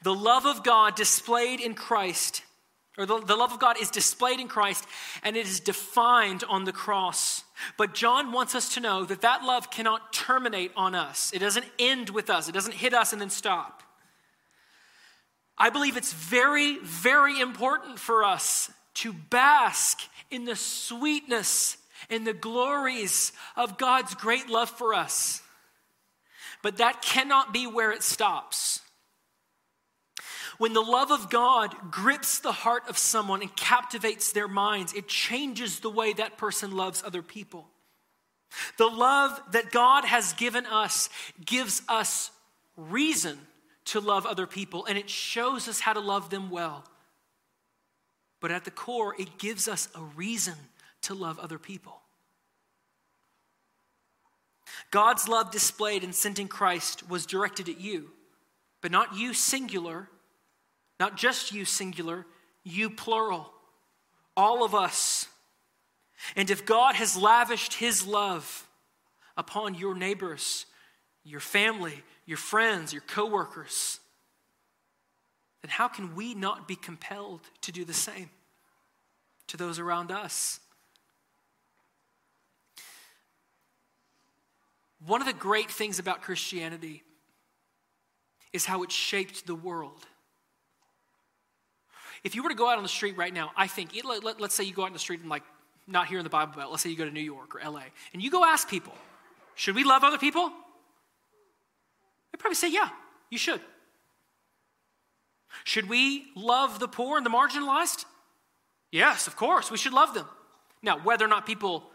The 0.03 0.15
love 0.15 0.47
of 0.47 0.65
God 0.65 0.97
displayed 0.97 1.61
in 1.61 1.75
Christ, 1.75 2.43
or 2.97 3.07
the, 3.07 3.21
the, 3.21 3.37
love 3.37 3.53
of 3.53 3.61
God 3.61 3.81
is 3.81 3.91
displayed 3.91 4.41
in 4.41 4.49
Christ, 4.49 4.85
and 5.23 5.37
it 5.37 5.47
is 5.47 5.61
defined 5.61 6.45
on 6.49 6.65
the 6.65 6.73
cross. 6.73 7.45
But 7.77 7.95
John 7.95 8.33
wants 8.33 8.55
us 8.55 8.75
to 8.75 8.81
know 8.81 9.05
that 9.05 9.21
that 9.21 9.45
love 9.45 9.71
cannot 9.71 10.13
terminate 10.13 10.73
on 10.77 10.95
us. 10.95 11.33
It 11.33 11.39
doesn't 11.39 11.67
end 11.79 12.11
with 12.11 12.29
us, 12.29 12.49
it 12.49 12.53
doesn't 12.53 12.75
hit 12.75 12.95
us 12.95 13.13
and 13.13 13.21
then 13.21 13.31
stop. 13.31 13.83
I 15.57 15.71
believe 15.71 15.97
it's 15.97 16.13
very, 16.13 16.79
very 16.79 17.41
important 17.41 17.99
for 17.99 18.25
us 18.25 18.71
to 18.95 19.13
bask 19.13 20.01
in 20.31 20.45
the 20.45 20.55
sweetness 20.55 21.77
and 22.11 22.27
the 22.27 22.33
glories 22.33 23.33
of 23.57 23.79
God's 23.79 24.15
great 24.15 24.49
love 24.49 24.71
for 24.71 24.95
us. 24.95 25.43
But 26.63 26.79
that 26.79 27.03
cannot 27.03 27.53
be 27.53 27.67
where 27.67 27.93
it 27.93 28.03
stops. 28.03 28.81
When 30.59 30.73
the 30.73 30.81
love 30.81 31.13
of 31.13 31.31
God 31.31 31.75
grips 31.91 32.41
the 32.41 32.53
heart 32.53 32.89
of 32.89 32.99
someone 32.99 33.43
and 33.43 33.55
captivates 33.55 34.33
their 34.33 34.49
minds, 34.49 34.93
it 34.93 35.07
changes 35.07 35.81
the 35.81 35.91
way 35.91 36.13
that 36.15 36.37
person 36.37 36.77
loves 36.77 37.03
other 37.05 37.23
people. 37.23 37.69
The 38.77 38.87
love 38.87 39.41
that 39.53 39.71
God 39.71 40.05
has 40.05 40.33
given 40.33 40.67
us 40.67 41.11
gives 41.45 41.83
us 41.89 42.31
reason 42.77 43.39
to 43.87 44.01
love 44.01 44.27
other 44.27 44.47
people, 44.47 44.85
and 44.87 44.99
it 44.99 45.09
shows 45.09 45.69
us 45.69 45.81
how 45.81 45.93
to 45.93 46.01
love 46.01 46.29
them 46.31 46.51
well. 46.51 46.85
But 48.41 48.51
at 48.51 48.65
the 48.65 48.71
core, 48.71 49.15
it 49.19 49.39
gives 49.39 49.69
us 49.69 49.89
a 49.95 50.03
reason 50.03 50.55
to 51.03 51.15
love 51.15 51.39
other 51.39 51.59
people. 51.59 52.01
God's 54.91 55.29
love 55.29 55.51
displayed 55.51 56.05
in 56.05 56.13
sending 56.13 56.49
Christ 56.49 57.09
was 57.09 57.27
directed 57.27 57.69
at 57.69 57.81
you, 57.81 58.11
but 58.81 58.91
not 58.91 59.17
you 59.17 59.35
singular, 59.35 60.09
not 60.99 61.17
just 61.17 61.53
you 61.53 61.65
singular, 61.65 62.27
you 62.65 62.91
plural, 62.91 63.53
all 64.37 64.65
of 64.65 64.75
us. 64.75 65.29
And 66.37 66.51
if 66.51 66.65
God 66.65 66.95
has 66.95 67.17
lavished 67.17 67.75
his 67.75 68.07
love 68.07 68.67
upon 69.37 69.75
your 69.75 69.95
neighbors, 69.95 70.67
your 71.25 71.41
family, 71.41 72.03
your 72.27 72.39
friends, 72.39 72.93
your 72.93 73.03
coworkers, 73.03 74.01
then 75.63 75.71
how 75.71 75.89
can 75.89 76.15
we 76.15 76.35
not 76.35 76.67
be 76.69 76.77
compelled 76.77 77.43
to 77.63 77.73
do 77.73 77.85
the 77.85 77.95
same 77.95 78.31
to 79.49 79.57
those 79.57 79.79
around 79.79 80.11
us? 80.11 80.61
One 85.07 85.21
of 85.21 85.27
the 85.27 85.33
great 85.33 85.71
things 85.71 85.99
about 85.99 86.23
Christianity 86.23 87.03
is 88.53 88.65
how 88.65 88.83
it 88.83 88.91
shaped 88.91 89.47
the 89.47 89.55
world. 89.55 90.07
If 92.25 92.35
you 92.35 92.43
were 92.43 92.49
to 92.49 92.55
go 92.55 92.69
out 92.69 92.77
on 92.77 92.83
the 92.83 92.89
street 92.89 93.17
right 93.17 93.33
now, 93.33 93.53
I 93.57 93.69
think, 93.69 93.97
it, 93.97 94.05
let, 94.05 94.25
us 94.25 94.35
let, 94.41 94.53
say 94.53 94.65
you 94.65 94.75
go 94.75 94.83
out 94.83 94.87
on 94.87 94.93
the 94.93 94.99
street 94.99 95.21
and, 95.21 95.29
like, 95.29 95.45
not 95.87 96.09
here 96.09 96.19
in 96.19 96.25
the 96.25 96.31
Bible 96.31 96.55
Belt, 96.57 96.71
let's 96.71 96.83
say 96.83 96.91
you 96.91 96.97
go 96.97 97.05
to 97.05 97.11
New 97.11 97.21
York 97.21 97.55
or 97.55 97.71
LA, 97.71 97.83
and 98.13 98.23
you 98.23 98.31
go 98.31 98.45
ask 98.45 98.69
people, 98.69 98.95
should 99.55 99.75
we 99.75 99.85
love 99.85 100.05
other 100.05 100.19
people? 100.19 100.49
They'd 102.33 102.39
probably 102.39 102.57
say, 102.57 102.71
yeah, 102.71 102.89
you 103.31 103.39
should. 103.39 103.61
Should 105.65 105.89
we 105.89 106.27
love 106.35 106.79
the 106.79 106.89
poor 106.89 107.17
and 107.17 107.25
the 107.25 107.31
marginalized? 107.31 108.05
Yes, 108.91 109.27
of 109.27 109.37
course, 109.37 109.71
we 109.71 109.77
should 109.77 109.93
love 109.93 110.15
them. 110.15 110.27
Now, 110.83 110.99
whether 110.99 111.25
or 111.25 111.29
not 111.29 111.47
people 111.47 111.88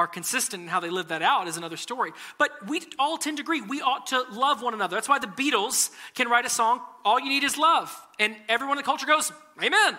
are 0.00 0.06
consistent 0.06 0.62
in 0.62 0.68
how 0.68 0.80
they 0.80 0.88
live 0.88 1.08
that 1.08 1.20
out 1.20 1.46
is 1.46 1.58
another 1.58 1.76
story. 1.76 2.12
But 2.38 2.66
we 2.66 2.80
all 2.98 3.18
tend 3.18 3.36
to 3.36 3.42
agree 3.42 3.60
we 3.60 3.82
ought 3.82 4.06
to 4.08 4.24
love 4.32 4.62
one 4.62 4.72
another. 4.72 4.96
That's 4.96 5.10
why 5.10 5.18
the 5.18 5.26
Beatles 5.26 5.90
can 6.14 6.28
write 6.28 6.46
a 6.46 6.48
song, 6.48 6.80
All 7.04 7.20
You 7.20 7.28
Need 7.28 7.44
Is 7.44 7.58
Love. 7.58 7.94
And 8.18 8.34
everyone 8.48 8.78
in 8.78 8.82
the 8.82 8.86
culture 8.86 9.06
goes, 9.06 9.30
Amen. 9.62 9.98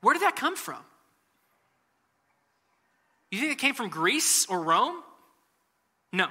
Where 0.00 0.14
did 0.14 0.22
that 0.22 0.34
come 0.34 0.56
from? 0.56 0.78
You 3.30 3.38
think 3.38 3.52
it 3.52 3.58
came 3.58 3.74
from 3.74 3.90
Greece 3.90 4.46
or 4.48 4.62
Rome? 4.62 5.02
No. 6.10 6.28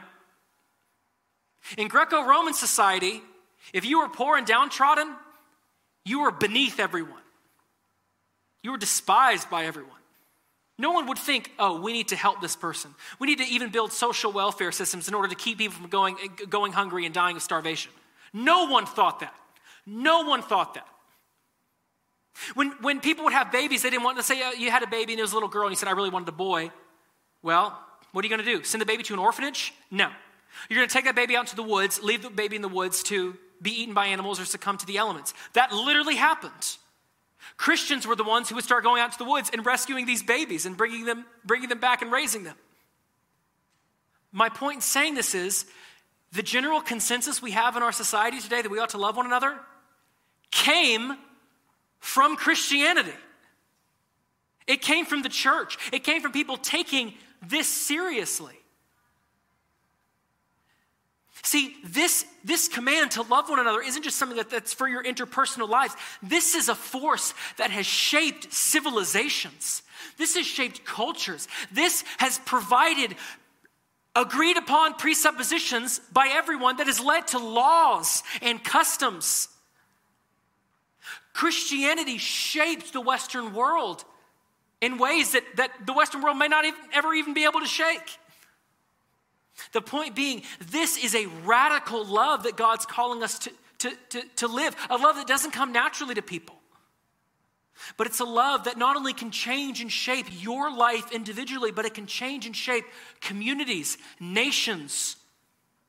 In 1.77 1.87
Greco 1.87 2.25
Roman 2.25 2.55
society, 2.55 3.21
if 3.73 3.85
you 3.85 3.99
were 3.99 4.09
poor 4.09 4.37
and 4.37 4.47
downtrodden, 4.47 5.13
you 6.03 6.21
were 6.21 6.31
beneath 6.31 6.79
everyone. 6.79 7.21
You 8.63 8.71
were 8.71 8.77
despised 8.77 9.51
by 9.51 9.65
everyone. 9.65 9.91
No 10.77 10.91
one 10.91 11.07
would 11.07 11.17
think, 11.17 11.51
oh, 11.57 11.81
we 11.81 11.91
need 11.91 12.09
to 12.09 12.15
help 12.15 12.39
this 12.39 12.55
person. 12.55 12.93
We 13.19 13.27
need 13.27 13.39
to 13.39 13.45
even 13.45 13.71
build 13.71 13.91
social 13.91 14.31
welfare 14.31 14.71
systems 14.71 15.07
in 15.07 15.15
order 15.15 15.27
to 15.27 15.35
keep 15.35 15.57
people 15.57 15.75
from 15.75 15.89
going, 15.89 16.17
going 16.49 16.71
hungry 16.71 17.05
and 17.05 17.13
dying 17.13 17.35
of 17.35 17.41
starvation. 17.41 17.91
No 18.31 18.67
one 18.67 18.85
thought 18.85 19.21
that. 19.21 19.33
No 19.85 20.23
one 20.23 20.43
thought 20.43 20.75
that. 20.75 20.87
When, 22.53 22.71
when 22.81 22.99
people 22.99 23.23
would 23.23 23.33
have 23.33 23.51
babies, 23.51 23.81
they 23.81 23.89
didn't 23.89 24.03
want 24.03 24.17
to 24.17 24.23
say, 24.23 24.39
oh, 24.43 24.51
you 24.51 24.69
had 24.69 24.83
a 24.83 24.87
baby 24.87 25.13
and 25.13 25.19
it 25.19 25.23
was 25.23 25.31
a 25.31 25.35
little 25.35 25.49
girl 25.49 25.63
and 25.63 25.71
you 25.71 25.77
said, 25.77 25.87
I 25.87 25.93
really 25.93 26.11
wanted 26.11 26.29
a 26.29 26.33
boy. 26.33 26.71
Well, 27.41 27.79
what 28.11 28.23
are 28.23 28.27
you 28.27 28.35
going 28.35 28.45
to 28.45 28.57
do? 28.57 28.63
Send 28.63 28.81
the 28.81 28.85
baby 28.85 29.01
to 29.03 29.13
an 29.13 29.19
orphanage? 29.19 29.73
No. 29.89 30.09
You're 30.69 30.77
going 30.77 30.87
to 30.87 30.93
take 30.93 31.05
that 31.05 31.15
baby 31.15 31.35
out 31.35 31.45
into 31.45 31.55
the 31.55 31.63
woods, 31.63 32.01
leave 32.03 32.21
the 32.21 32.29
baby 32.29 32.55
in 32.55 32.61
the 32.61 32.67
woods 32.67 33.01
to 33.03 33.35
be 33.61 33.71
eaten 33.81 33.93
by 33.93 34.07
animals 34.07 34.39
or 34.39 34.45
succumb 34.45 34.77
to 34.77 34.85
the 34.85 34.97
elements. 34.97 35.33
That 35.53 35.71
literally 35.71 36.15
happened. 36.15 36.77
Christians 37.55 38.05
were 38.05 38.15
the 38.15 38.23
ones 38.23 38.49
who 38.49 38.55
would 38.55 38.63
start 38.63 38.83
going 38.83 39.01
out 39.01 39.11
to 39.11 39.17
the 39.17 39.25
woods 39.25 39.49
and 39.51 39.65
rescuing 39.65 40.05
these 40.05 40.23
babies 40.23 40.65
and 40.65 40.75
bringing 40.75 41.05
them, 41.05 41.25
bringing 41.45 41.69
them 41.69 41.79
back 41.79 42.01
and 42.01 42.11
raising 42.11 42.43
them. 42.43 42.55
My 44.31 44.49
point 44.49 44.75
in 44.75 44.81
saying 44.81 45.15
this 45.15 45.33
is 45.33 45.65
the 46.31 46.43
general 46.43 46.81
consensus 46.81 47.41
we 47.41 47.51
have 47.51 47.75
in 47.75 47.83
our 47.83 47.91
society 47.91 48.39
today 48.39 48.61
that 48.61 48.69
we 48.69 48.79
ought 48.79 48.89
to 48.89 48.97
love 48.97 49.15
one 49.15 49.25
another 49.25 49.57
came 50.51 51.17
from 51.99 52.35
Christianity. 52.35 53.13
It 54.65 54.81
came 54.81 55.05
from 55.05 55.21
the 55.21 55.29
church, 55.29 55.77
it 55.93 56.03
came 56.03 56.21
from 56.21 56.31
people 56.31 56.57
taking 56.57 57.13
this 57.41 57.67
seriously. 57.67 58.55
See, 61.47 61.77
this, 61.81 62.25
this 62.43 62.67
command 62.67 63.11
to 63.11 63.21
love 63.21 63.47
one 63.47 63.57
another 63.57 63.81
isn't 63.81 64.03
just 64.03 64.17
something 64.17 64.35
that, 64.35 64.49
that's 64.49 64.73
for 64.73 64.85
your 64.85 65.01
interpersonal 65.01 65.69
lives. 65.69 65.95
This 66.21 66.55
is 66.55 66.67
a 66.67 66.75
force 66.75 67.33
that 67.55 67.71
has 67.71 67.85
shaped 67.85 68.51
civilizations. 68.51 69.81
This 70.17 70.35
has 70.35 70.45
shaped 70.45 70.83
cultures. 70.83 71.47
This 71.71 72.03
has 72.17 72.37
provided 72.39 73.15
agreed 74.13 74.57
upon 74.57 74.95
presuppositions 74.95 76.01
by 76.11 76.27
everyone 76.31 76.75
that 76.77 76.87
has 76.87 76.99
led 76.99 77.27
to 77.27 77.37
laws 77.37 78.23
and 78.41 78.61
customs. 78.61 79.47
Christianity 81.31 82.17
shaped 82.17 82.91
the 82.91 82.99
Western 82.99 83.53
world 83.53 84.03
in 84.81 84.97
ways 84.97 85.31
that, 85.31 85.43
that 85.55 85.71
the 85.85 85.93
Western 85.93 86.21
world 86.21 86.37
may 86.37 86.49
not 86.49 86.65
even, 86.65 86.79
ever 86.91 87.13
even 87.13 87.33
be 87.33 87.45
able 87.45 87.61
to 87.61 87.67
shake. 87.67 88.19
The 89.73 89.81
point 89.81 90.15
being, 90.15 90.43
this 90.69 90.97
is 90.97 91.15
a 91.15 91.25
radical 91.43 92.05
love 92.05 92.43
that 92.43 92.55
God's 92.57 92.85
calling 92.85 93.23
us 93.23 93.39
to, 93.39 93.51
to, 93.79 93.91
to, 94.09 94.21
to 94.37 94.47
live, 94.47 94.75
a 94.89 94.97
love 94.97 95.15
that 95.15 95.27
doesn't 95.27 95.51
come 95.51 95.71
naturally 95.71 96.15
to 96.15 96.21
people. 96.21 96.55
But 97.95 98.07
it's 98.07 98.19
a 98.19 98.25
love 98.25 98.63
that 98.63 98.77
not 98.77 98.95
only 98.95 99.13
can 99.13 99.31
change 99.31 99.81
and 99.81 99.91
shape 99.91 100.25
your 100.31 100.75
life 100.75 101.11
individually, 101.11 101.71
but 101.71 101.85
it 101.85 101.93
can 101.93 102.07
change 102.07 102.45
and 102.45 102.55
shape 102.55 102.85
communities, 103.21 103.97
nations, 104.19 105.15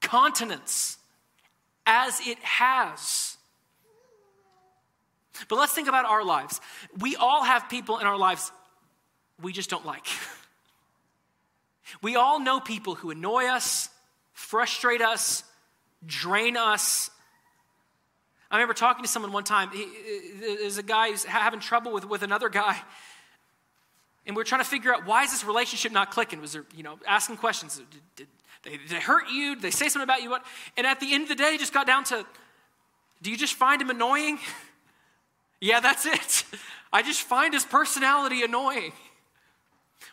continents, 0.00 0.98
as 1.86 2.20
it 2.26 2.38
has. 2.40 3.36
But 5.48 5.56
let's 5.56 5.72
think 5.72 5.88
about 5.88 6.04
our 6.04 6.24
lives. 6.24 6.60
We 6.98 7.16
all 7.16 7.44
have 7.44 7.68
people 7.68 7.98
in 7.98 8.06
our 8.06 8.18
lives 8.18 8.52
we 9.40 9.52
just 9.52 9.70
don't 9.70 9.86
like. 9.86 10.06
We 12.02 12.16
all 12.16 12.40
know 12.40 12.60
people 12.60 12.94
who 12.94 13.10
annoy 13.10 13.44
us, 13.44 13.88
frustrate 14.32 15.00
us, 15.00 15.42
drain 16.06 16.56
us. 16.56 17.10
I 18.50 18.56
remember 18.56 18.74
talking 18.74 19.02
to 19.02 19.08
someone 19.08 19.32
one 19.32 19.44
time. 19.44 19.70
He, 19.72 19.86
there's 20.40 20.78
a 20.78 20.82
guy 20.82 21.10
who's 21.10 21.24
having 21.24 21.60
trouble 21.60 21.92
with, 21.92 22.08
with 22.08 22.22
another 22.22 22.48
guy. 22.48 22.80
And 24.26 24.36
we 24.36 24.40
are 24.40 24.44
trying 24.44 24.62
to 24.62 24.68
figure 24.68 24.94
out 24.94 25.06
why 25.06 25.24
is 25.24 25.30
this 25.30 25.44
relationship 25.44 25.92
not 25.92 26.10
clicking? 26.10 26.40
Was 26.40 26.52
there, 26.52 26.64
you 26.76 26.82
know, 26.82 26.98
asking 27.06 27.36
questions. 27.36 27.76
Did, 27.76 27.86
did, 28.16 28.26
they, 28.62 28.70
did 28.76 28.88
they 28.88 29.00
hurt 29.00 29.28
you? 29.30 29.54
Did 29.54 29.62
they 29.62 29.70
say 29.70 29.88
something 29.88 30.04
about 30.04 30.22
you? 30.22 30.30
What? 30.30 30.44
And 30.76 30.86
at 30.86 31.00
the 31.00 31.12
end 31.12 31.24
of 31.24 31.28
the 31.28 31.34
day, 31.34 31.54
it 31.54 31.60
just 31.60 31.72
got 31.72 31.86
down 31.86 32.04
to 32.04 32.24
do 33.22 33.30
you 33.30 33.36
just 33.36 33.54
find 33.54 33.82
him 33.82 33.90
annoying? 33.90 34.38
yeah, 35.60 35.80
that's 35.80 36.06
it. 36.06 36.44
I 36.92 37.02
just 37.02 37.20
find 37.22 37.52
his 37.52 37.64
personality 37.64 38.42
annoying. 38.42 38.92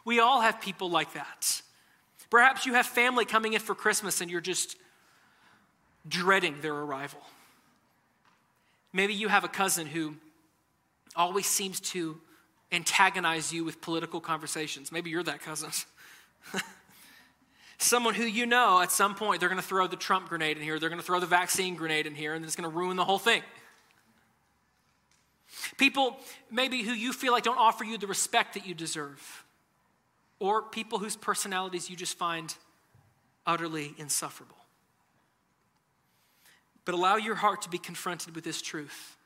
We 0.03 0.19
all 0.19 0.41
have 0.41 0.59
people 0.59 0.89
like 0.89 1.13
that. 1.13 1.54
Perhaps 2.29 2.65
you 2.65 2.73
have 2.73 2.85
family 2.85 3.25
coming 3.25 3.53
in 3.53 3.59
for 3.59 3.75
Christmas 3.75 4.21
and 4.21 4.29
you're 4.29 4.41
just 4.41 4.77
dreading 6.07 6.61
their 6.61 6.73
arrival. 6.73 7.21
Maybe 8.93 9.13
you 9.13 9.27
have 9.27 9.43
a 9.43 9.49
cousin 9.49 9.87
who 9.87 10.15
always 11.15 11.45
seems 11.45 11.79
to 11.79 12.19
antagonize 12.71 13.53
you 13.53 13.63
with 13.63 13.81
political 13.81 14.19
conversations. 14.19 14.91
Maybe 14.91 15.09
you're 15.09 15.23
that 15.23 15.41
cousin. 15.41 15.69
Someone 17.77 18.13
who 18.13 18.23
you 18.23 18.45
know 18.45 18.81
at 18.81 18.91
some 18.91 19.15
point 19.15 19.39
they're 19.39 19.49
going 19.49 19.61
to 19.61 19.67
throw 19.67 19.87
the 19.87 19.95
Trump 19.95 20.29
grenade 20.29 20.57
in 20.57 20.63
here, 20.63 20.79
they're 20.79 20.89
going 20.89 21.01
to 21.01 21.05
throw 21.05 21.19
the 21.19 21.25
vaccine 21.25 21.75
grenade 21.75 22.07
in 22.07 22.15
here, 22.15 22.33
and 22.33 22.43
it's 22.45 22.55
going 22.55 22.69
to 22.69 22.75
ruin 22.75 22.95
the 22.95 23.05
whole 23.05 23.19
thing. 23.19 23.43
People 25.77 26.17
maybe 26.49 26.81
who 26.81 26.91
you 26.91 27.13
feel 27.13 27.31
like 27.31 27.43
don't 27.43 27.57
offer 27.57 27.83
you 27.83 27.97
the 27.97 28.07
respect 28.07 28.53
that 28.53 28.65
you 28.65 28.73
deserve 28.73 29.44
or 30.39 30.61
people 30.61 30.99
whose 30.99 31.15
personalities 31.15 31.89
you 31.89 31.95
just 31.95 32.17
find 32.17 32.55
utterly 33.45 33.93
insufferable. 33.97 34.55
But 36.83 36.95
allow 36.95 37.15
your 37.15 37.35
heart 37.35 37.61
to 37.63 37.69
be 37.69 37.77
confronted 37.77 38.35
with 38.35 38.43
this 38.43 38.61
truth. 38.61 39.17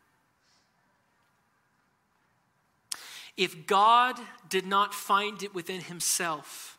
If 3.36 3.68
God 3.68 4.20
did 4.50 4.66
not 4.66 4.94
find 4.94 5.42
it 5.44 5.56
within 5.56 5.82
himself 5.82 6.78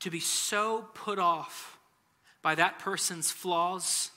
to 0.00 0.10
be 0.10 0.20
so 0.20 0.88
put 0.94 1.18
off 1.18 1.78
by 2.42 2.54
that 2.54 2.78
person's 2.78 3.30
flaws 3.30 4.10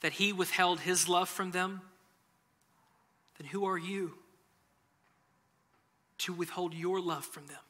that 0.00 0.12
he 0.12 0.32
withheld 0.32 0.80
his 0.80 1.08
love 1.08 1.28
from 1.28 1.52
them, 1.52 1.80
then 3.38 3.46
who 3.48 3.64
are 3.64 3.78
you 3.78 4.14
to 6.18 6.32
withhold 6.32 6.74
your 6.74 7.00
love 7.00 7.24
from 7.24 7.46
them? 7.46 7.63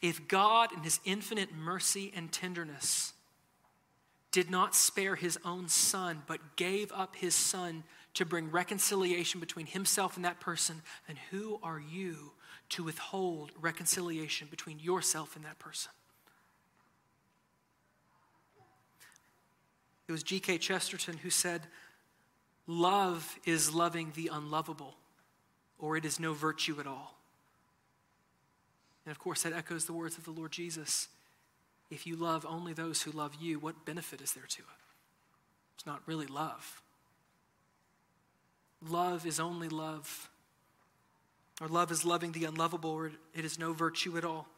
If 0.00 0.28
God, 0.28 0.72
in 0.72 0.82
his 0.82 1.00
infinite 1.04 1.54
mercy 1.54 2.12
and 2.14 2.30
tenderness, 2.32 3.12
did 4.30 4.50
not 4.50 4.74
spare 4.74 5.14
his 5.14 5.38
own 5.44 5.68
son, 5.68 6.22
but 6.26 6.56
gave 6.56 6.92
up 6.92 7.16
his 7.16 7.34
son 7.34 7.84
to 8.14 8.24
bring 8.24 8.50
reconciliation 8.50 9.40
between 9.40 9.66
himself 9.66 10.16
and 10.16 10.24
that 10.24 10.40
person, 10.40 10.82
then 11.06 11.16
who 11.30 11.58
are 11.62 11.80
you 11.80 12.32
to 12.70 12.84
withhold 12.84 13.52
reconciliation 13.60 14.48
between 14.50 14.78
yourself 14.78 15.36
and 15.36 15.44
that 15.44 15.58
person? 15.58 15.92
It 20.08 20.12
was 20.12 20.22
G.K. 20.22 20.58
Chesterton 20.58 21.18
who 21.18 21.30
said, 21.30 21.62
Love 22.66 23.38
is 23.44 23.74
loving 23.74 24.12
the 24.14 24.30
unlovable, 24.32 24.96
or 25.78 25.96
it 25.96 26.04
is 26.04 26.18
no 26.18 26.32
virtue 26.32 26.78
at 26.80 26.86
all. 26.86 27.15
And 29.06 29.12
of 29.12 29.18
course, 29.20 29.44
that 29.44 29.52
echoes 29.52 29.86
the 29.86 29.92
words 29.92 30.18
of 30.18 30.24
the 30.24 30.32
Lord 30.32 30.50
Jesus. 30.50 31.08
If 31.90 32.06
you 32.06 32.16
love 32.16 32.44
only 32.46 32.72
those 32.72 33.02
who 33.02 33.12
love 33.12 33.36
you, 33.40 33.60
what 33.60 33.86
benefit 33.86 34.20
is 34.20 34.32
there 34.32 34.46
to 34.46 34.58
it? 34.58 34.82
It's 35.76 35.86
not 35.86 36.02
really 36.06 36.26
love. 36.26 36.82
Love 38.86 39.24
is 39.24 39.38
only 39.38 39.68
love. 39.68 40.28
Or 41.60 41.68
love 41.68 41.90
is 41.92 42.04
loving 42.04 42.32
the 42.32 42.44
unlovable, 42.44 42.90
or 42.90 43.12
it 43.32 43.44
is 43.44 43.58
no 43.58 43.72
virtue 43.72 44.18
at 44.18 44.24
all. 44.24 44.48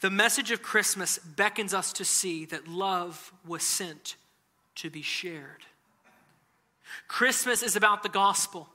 The 0.00 0.10
message 0.10 0.50
of 0.50 0.62
Christmas 0.62 1.18
beckons 1.18 1.74
us 1.74 1.92
to 1.94 2.04
see 2.04 2.46
that 2.46 2.68
love 2.68 3.32
was 3.46 3.62
sent 3.62 4.16
to 4.76 4.88
be 4.88 5.02
shared. 5.02 5.66
Christmas 7.08 7.62
is 7.62 7.76
about 7.76 8.02
the 8.02 8.08
gospel. 8.08 8.68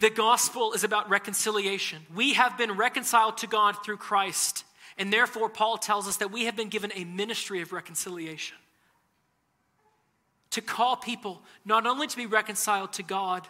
The 0.00 0.10
gospel 0.10 0.72
is 0.72 0.84
about 0.84 1.08
reconciliation. 1.08 2.02
We 2.14 2.34
have 2.34 2.58
been 2.58 2.72
reconciled 2.72 3.38
to 3.38 3.46
God 3.46 3.76
through 3.84 3.98
Christ, 3.98 4.64
and 4.98 5.12
therefore, 5.12 5.48
Paul 5.48 5.78
tells 5.78 6.08
us 6.08 6.18
that 6.18 6.32
we 6.32 6.44
have 6.44 6.56
been 6.56 6.68
given 6.68 6.92
a 6.94 7.04
ministry 7.04 7.60
of 7.62 7.72
reconciliation. 7.72 8.56
To 10.50 10.60
call 10.60 10.96
people 10.96 11.42
not 11.64 11.86
only 11.86 12.06
to 12.06 12.16
be 12.16 12.26
reconciled 12.26 12.92
to 12.94 13.02
God, 13.02 13.46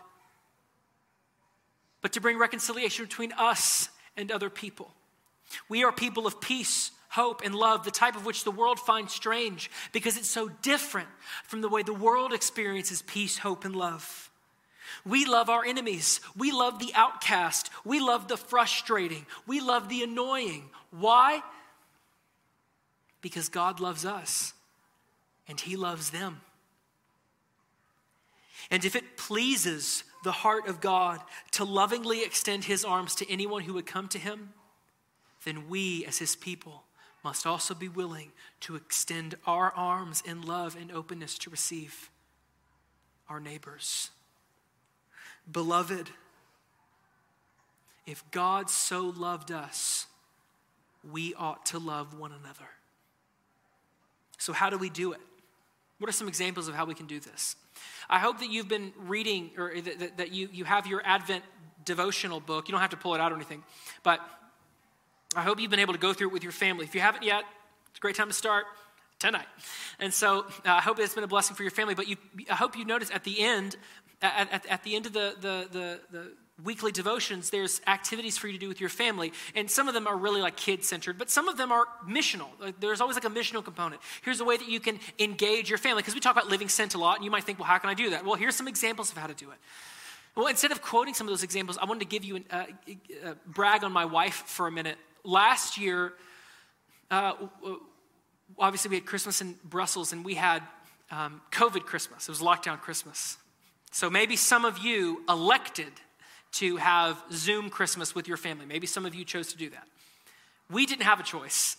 but 2.01 2.13
to 2.13 2.21
bring 2.21 2.39
reconciliation 2.39 3.05
between 3.07 3.33
us 3.33 3.89
and 4.17 4.31
other 4.31 4.51
people. 4.51 4.93
We 5.69 5.85
are 5.85 5.93
people 5.93 6.27
of 6.27 6.41
peace, 6.41 6.91
hope, 7.09 7.43
and 7.45 7.55
love, 7.55 7.85
the 7.85 7.91
type 7.91 8.17
of 8.17 8.27
which 8.27 8.45
the 8.45 8.51
world 8.51 8.79
finds 8.79 9.13
strange 9.13 9.71
because 9.93 10.17
it's 10.17 10.31
so 10.31 10.49
different 10.63 11.09
from 11.45 11.61
the 11.61 11.69
way 11.69 11.83
the 11.83 11.95
world 11.95 12.33
experiences 12.33 13.03
peace, 13.03 13.39
hope, 13.39 13.65
and 13.65 13.75
love. 13.75 14.31
We 15.07 15.27
love 15.27 15.51
our 15.51 15.65
enemies. 15.65 16.21
We 16.37 16.51
love 16.51 16.79
the 16.79 16.93
outcast. 16.95 17.71
We 17.85 18.01
love 18.01 18.29
the 18.29 18.37
frustrating. 18.37 19.27
We 19.47 19.61
love 19.61 19.89
the 19.89 20.03
annoying. 20.03 20.71
Why? 20.91 21.43
Because 23.21 23.49
God 23.49 23.81
loves 23.81 24.05
us 24.05 24.55
and 25.47 25.61
He 25.61 25.77
loves 25.77 26.11
them. 26.11 26.41
And 28.71 28.85
if 28.85 28.97
it 28.97 29.19
pleases 29.19 30.05
the 30.23 30.33
heart 30.33 30.69
of 30.69 30.81
God 30.81 31.21
to 31.53 31.65
lovingly 31.65 32.25
extend 32.25 32.65
His 32.65 32.85
arms 32.85 33.15
to 33.17 33.31
anyone 33.31 33.63
who 33.63 33.75
would 33.75 33.87
come 33.87 34.09
to 34.09 34.19
Him, 34.19 34.55
then 35.45 35.69
we, 35.69 36.07
as 36.07 36.19
His 36.19 36.35
people, 36.35 36.85
must 37.23 37.47
also 37.47 37.75
be 37.75 37.89
willing 37.89 38.33
to 38.61 38.77
extend 38.77 39.35
our 39.47 39.73
arms 39.73 40.23
in 40.27 40.43
love 40.43 40.77
and 40.81 40.91
openness 40.91 41.39
to 41.39 41.51
receive 41.51 42.11
our 43.29 43.41
neighbors. 43.41 44.11
Beloved, 45.51 46.09
if 48.07 48.23
God 48.31 48.71
so 48.71 49.13
loved 49.17 49.51
us, 49.51 50.07
we 51.11 51.35
ought 51.35 51.67
to 51.67 51.79
love 51.79 52.19
one 52.19 52.33
another. 52.33 52.69
So, 54.39 54.53
how 54.53 54.71
do 54.71 54.79
we 54.79 54.91
do 54.91 55.13
it? 55.13 55.21
What 55.99 56.09
are 56.09 56.13
some 56.13 56.29
examples 56.29 56.69
of 56.69 56.75
how 56.75 56.85
we 56.85 56.95
can 56.95 57.07
do 57.07 57.21
this? 57.21 57.57
I 58.09 58.19
hope 58.19 58.41
that 58.41 58.51
you've 58.51 58.69
been 58.69 58.93
reading 58.99 59.51
or 59.57 59.73
that, 59.81 60.19
that 60.19 60.33
you, 60.33 60.49
you 60.53 60.65
have 60.65 60.87
your 60.87 61.03
Advent 61.05 61.45
devotional 61.85 62.41
book. 62.41 62.69
You 62.69 62.73
don't 62.73 62.81
have 62.81 62.91
to 62.91 62.97
pull 62.97 63.15
it 63.15 63.21
out 63.21 63.33
or 63.33 63.37
anything, 63.37 63.63
but 64.03 64.21
I 65.37 65.43
hope 65.43 65.61
you've 65.61 65.71
been 65.71 65.81
able 65.81 65.95
to 65.95 65.99
go 65.99 66.13
through 66.13 66.29
it 66.29 66.33
with 66.33 66.43
your 66.43 66.53
family. 66.53 66.85
If 66.85 66.95
you 66.95 67.01
haven't 67.01 67.23
yet, 67.23 67.45
it's 67.91 67.99
a 67.99 68.01
great 68.01 68.17
time 68.17 68.29
to 68.29 68.35
start 68.35 68.67
tonight. 69.19 69.47
And 69.99 70.13
so 70.13 70.41
uh, 70.41 70.73
I 70.73 70.81
hope 70.81 70.99
it's 70.99 71.15
been 71.15 71.25
a 71.25 71.29
blessing 71.29 71.57
for 71.57 71.63
your 71.63 71.71
family. 71.71 71.95
But 71.95 72.09
you, 72.09 72.17
I 72.51 72.55
hope 72.55 72.77
you 72.77 72.85
notice 72.85 73.11
at 73.11 73.25
the 73.25 73.41
end 73.41 73.77
at, 74.23 74.53
at, 74.53 74.67
at, 74.67 74.83
the 74.85 74.97
end 74.97 75.07
of 75.07 75.13
the, 75.13 75.35
the, 75.41 75.69
the, 75.71 76.01
the, 76.11 76.33
weekly 76.63 76.93
devotions, 76.93 77.51
there's 77.51 77.81
activities 77.87 78.39
for 78.39 78.47
you 78.47 78.53
to 78.53 78.59
do 78.59 78.69
with 78.69 78.81
your 78.81 78.89
family. 78.89 79.33
And 79.57 79.69
some 79.69 79.89
of 79.89 79.95
them 79.95 80.07
are 80.07 80.17
really 80.17 80.41
like 80.41 80.57
kid 80.57 80.85
centered, 80.85 81.19
but 81.19 81.29
some 81.29 81.49
of 81.49 81.57
them 81.57 81.73
are 81.73 81.87
missional. 82.09 82.47
There's 82.79 83.01
always 83.01 83.17
like 83.17 83.25
a 83.25 83.31
missional 83.31 83.65
component. 83.65 84.01
Here's 84.23 84.41
a 84.41 84.45
way 84.45 84.57
that 84.57 84.69
you 84.69 84.79
can 84.79 85.01
engage 85.19 85.69
your 85.69 85.79
family. 85.79 86.03
Because 86.03 86.15
we 86.15 86.21
talk 86.21 86.37
about 86.37 86.49
living 86.49 86.69
sent 86.69 86.95
a 86.95 86.99
lot, 86.99 87.17
and 87.17 87.25
you 87.25 87.31
might 87.31 87.45
think, 87.45 87.59
well, 87.59 87.67
how 87.67 87.79
can 87.79 87.91
I 87.91 87.95
do 87.95 88.11
that? 88.11 88.25
Well, 88.25 88.37
here's 88.37 88.55
some 88.55 88.69
examples 88.69 89.11
of 89.11 89.19
how 89.19 89.27
to 89.27 89.35
do 89.35 89.51
it. 89.51 89.59
Well, 90.37 90.47
instead 90.47 90.73
of 90.73 90.83
quoting 90.83 91.15
some 91.15 91.27
of 91.27 91.33
those 91.33 91.43
examples, 91.43 91.79
I 91.79 91.85
wanted 91.87 92.01
to 92.01 92.07
give 92.07 92.25
you 92.25 92.37
an, 92.37 92.45
uh, 92.51 92.65
uh, 93.25 93.35
brag 93.47 93.85
on 93.85 93.93
my 93.93 94.05
wife 94.05 94.45
for 94.47 94.67
a 94.67 94.73
minute. 94.73 94.97
Last 95.25 95.79
year, 95.79 96.13
uh, 97.11 97.35
obviously, 98.59 98.91
we 98.91 98.97
had 98.97 99.07
Christmas 99.07 99.41
in 99.41 99.57
Brussels, 99.65 100.13
and 100.13 100.25
we 100.25 100.35
had 100.35 100.63
um, 101.11 101.41
COVID 101.53 101.85
Christmas. 101.85 102.29
It 102.29 102.33
was 102.33 102.41
lockdown 102.41 102.81
Christmas. 102.81 103.39
So 103.95 104.11
maybe 104.11 104.35
some 104.35 104.65
of 104.65 104.79
you 104.79 105.23
elected 105.29 105.93
to 106.55 106.79
have 106.79 107.17
Zoom 107.31 107.71
Christmas 107.71 108.13
with 108.13 108.27
your 108.27 108.37
family. 108.37 108.67
Maybe 108.67 108.89
some 108.89 109.07
of 109.07 109.15
you 109.15 109.25
chose 109.25 109.53
to 109.53 109.57
do 109.57 109.71
that. 109.71 109.87
We 110.69 110.85
didn't 110.85 111.05
have 111.05 111.21
a 111.21 111.23
choice. 111.23 111.77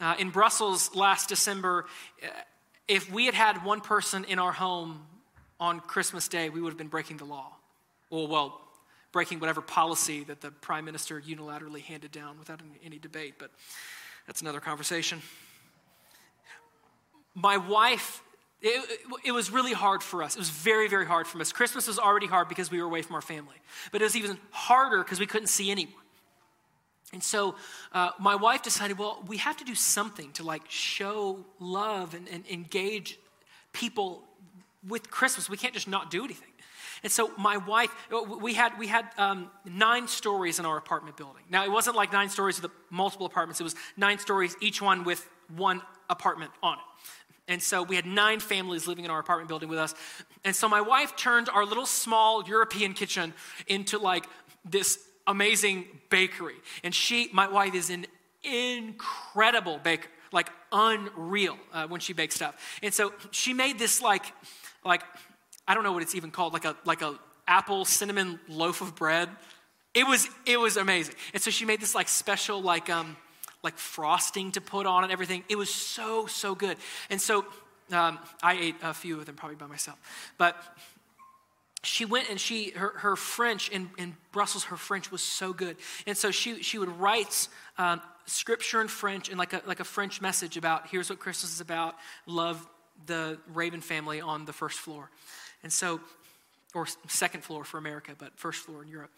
Uh, 0.00 0.14
in 0.18 0.30
Brussels 0.30 0.94
last 0.94 1.28
December, 1.28 1.84
uh, 2.22 2.28
if 2.88 3.12
we 3.12 3.26
had 3.26 3.34
had 3.34 3.66
one 3.66 3.82
person 3.82 4.24
in 4.24 4.38
our 4.38 4.50
home 4.50 5.02
on 5.60 5.80
Christmas 5.80 6.26
Day, 6.26 6.48
we 6.48 6.62
would 6.62 6.70
have 6.70 6.78
been 6.78 6.88
breaking 6.88 7.18
the 7.18 7.26
law. 7.26 7.52
Well, 8.08 8.28
well, 8.28 8.62
breaking 9.12 9.38
whatever 9.38 9.60
policy 9.60 10.24
that 10.24 10.40
the 10.40 10.50
prime 10.50 10.86
minister 10.86 11.20
unilaterally 11.20 11.82
handed 11.82 12.12
down 12.12 12.38
without 12.38 12.62
any 12.82 12.98
debate, 12.98 13.34
but 13.38 13.50
that's 14.26 14.40
another 14.40 14.60
conversation. 14.60 15.20
My 17.34 17.58
wife 17.58 18.22
it, 18.60 19.00
it, 19.24 19.32
was 19.32 19.52
really 19.52 19.72
hard 19.72 20.02
for 20.02 20.22
us. 20.22 20.34
It 20.34 20.38
was 20.38 20.50
very, 20.50 20.88
very 20.88 21.06
hard 21.06 21.26
for 21.26 21.40
us. 21.40 21.52
Christmas 21.52 21.86
was 21.86 21.98
already 21.98 22.26
hard 22.26 22.48
because 22.48 22.70
we 22.70 22.80
were 22.80 22.86
away 22.86 23.02
from 23.02 23.14
our 23.14 23.22
family, 23.22 23.54
but 23.92 24.00
it 24.00 24.04
was 24.04 24.16
even 24.16 24.38
harder 24.50 24.98
because 24.98 25.20
we 25.20 25.26
couldn't 25.26 25.46
see 25.46 25.70
anyone. 25.70 25.94
And 27.12 27.22
so 27.22 27.54
uh, 27.92 28.10
my 28.18 28.34
wife 28.34 28.62
decided, 28.62 28.98
well, 28.98 29.22
we 29.26 29.38
have 29.38 29.56
to 29.58 29.64
do 29.64 29.74
something 29.74 30.32
to 30.32 30.42
like 30.42 30.62
show 30.68 31.44
love 31.58 32.14
and, 32.14 32.28
and 32.28 32.44
engage 32.48 33.18
people 33.72 34.24
with 34.86 35.10
Christmas. 35.10 35.48
We 35.48 35.56
can't 35.56 35.74
just 35.74 35.88
not 35.88 36.10
do 36.10 36.24
anything. 36.24 36.48
And 37.02 37.12
so 37.12 37.30
my 37.38 37.58
wife, 37.58 37.90
we 38.40 38.54
had, 38.54 38.76
we 38.76 38.88
had 38.88 39.06
um, 39.16 39.50
nine 39.64 40.08
stories 40.08 40.58
in 40.58 40.66
our 40.66 40.76
apartment 40.76 41.16
building. 41.16 41.44
Now, 41.48 41.64
it 41.64 41.70
wasn't 41.70 41.94
like 41.94 42.12
nine 42.12 42.28
stories 42.28 42.60
with 42.60 42.72
multiple 42.90 43.26
apartments. 43.26 43.60
It 43.60 43.64
was 43.64 43.76
nine 43.96 44.18
stories, 44.18 44.56
each 44.60 44.82
one 44.82 45.04
with 45.04 45.26
one 45.56 45.80
apartment 46.10 46.50
on 46.60 46.74
it. 46.74 46.84
And 47.48 47.62
so 47.62 47.82
we 47.82 47.96
had 47.96 48.06
nine 48.06 48.40
families 48.40 48.86
living 48.86 49.04
in 49.04 49.10
our 49.10 49.18
apartment 49.18 49.48
building 49.48 49.68
with 49.68 49.78
us. 49.78 49.94
And 50.44 50.54
so 50.54 50.68
my 50.68 50.82
wife 50.82 51.16
turned 51.16 51.48
our 51.48 51.64
little 51.64 51.86
small 51.86 52.46
European 52.46 52.92
kitchen 52.92 53.32
into 53.66 53.98
like 53.98 54.26
this 54.64 54.98
amazing 55.26 55.86
bakery. 56.10 56.56
And 56.84 56.94
she, 56.94 57.30
my 57.32 57.48
wife, 57.48 57.74
is 57.74 57.90
an 57.90 58.06
incredible 58.42 59.78
baker, 59.78 60.08
like 60.30 60.50
unreal 60.70 61.56
uh, 61.72 61.86
when 61.86 62.00
she 62.00 62.12
bakes 62.12 62.34
stuff. 62.34 62.78
And 62.82 62.92
so 62.92 63.12
she 63.30 63.54
made 63.54 63.78
this 63.78 64.02
like, 64.02 64.26
like, 64.84 65.02
I 65.66 65.74
don't 65.74 65.84
know 65.84 65.92
what 65.92 66.02
it's 66.02 66.14
even 66.14 66.30
called, 66.30 66.52
like 66.52 66.64
a 66.64 66.76
like 66.84 67.02
a 67.02 67.18
apple 67.46 67.84
cinnamon 67.84 68.38
loaf 68.48 68.80
of 68.80 68.94
bread. 68.94 69.28
It 69.94 70.06
was 70.06 70.28
it 70.46 70.58
was 70.58 70.76
amazing. 70.76 71.14
And 71.32 71.42
so 71.42 71.50
she 71.50 71.64
made 71.64 71.80
this 71.80 71.94
like 71.94 72.08
special 72.08 72.62
like 72.62 72.88
um 72.90 73.16
like 73.62 73.76
frosting 73.76 74.52
to 74.52 74.60
put 74.60 74.86
on 74.86 75.04
and 75.04 75.12
everything. 75.12 75.44
It 75.48 75.56
was 75.56 75.72
so, 75.72 76.26
so 76.26 76.54
good. 76.54 76.76
And 77.10 77.20
so 77.20 77.44
um, 77.92 78.18
I 78.42 78.54
ate 78.54 78.76
a 78.82 78.94
few 78.94 79.18
of 79.18 79.26
them 79.26 79.34
probably 79.34 79.56
by 79.56 79.66
myself. 79.66 79.98
But 80.38 80.56
she 81.82 82.04
went 82.04 82.28
and 82.28 82.40
she 82.40 82.70
her, 82.70 82.92
her 82.98 83.16
french 83.16 83.68
in, 83.68 83.90
in 83.98 84.16
brussels 84.32 84.64
her 84.64 84.76
french 84.76 85.12
was 85.12 85.22
so 85.22 85.52
good 85.52 85.76
and 86.06 86.16
so 86.16 86.30
she, 86.30 86.60
she 86.62 86.76
would 86.76 86.88
write 87.00 87.48
um, 87.78 88.00
scripture 88.26 88.80
in 88.80 88.88
french 88.88 89.28
and 89.28 89.38
like 89.38 89.52
a, 89.52 89.62
like 89.64 89.78
a 89.78 89.84
french 89.84 90.20
message 90.20 90.56
about 90.56 90.88
here's 90.88 91.08
what 91.08 91.20
christmas 91.20 91.52
is 91.52 91.60
about 91.60 91.94
love 92.26 92.66
the 93.06 93.38
raven 93.54 93.80
family 93.80 94.20
on 94.20 94.44
the 94.44 94.52
first 94.52 94.78
floor 94.78 95.08
and 95.62 95.72
so 95.72 96.00
or 96.74 96.86
second 97.08 97.42
floor 97.44 97.64
for 97.64 97.78
America, 97.78 98.12
but 98.18 98.32
first 98.36 98.60
floor 98.60 98.82
in 98.82 98.88
Europe. 98.88 99.10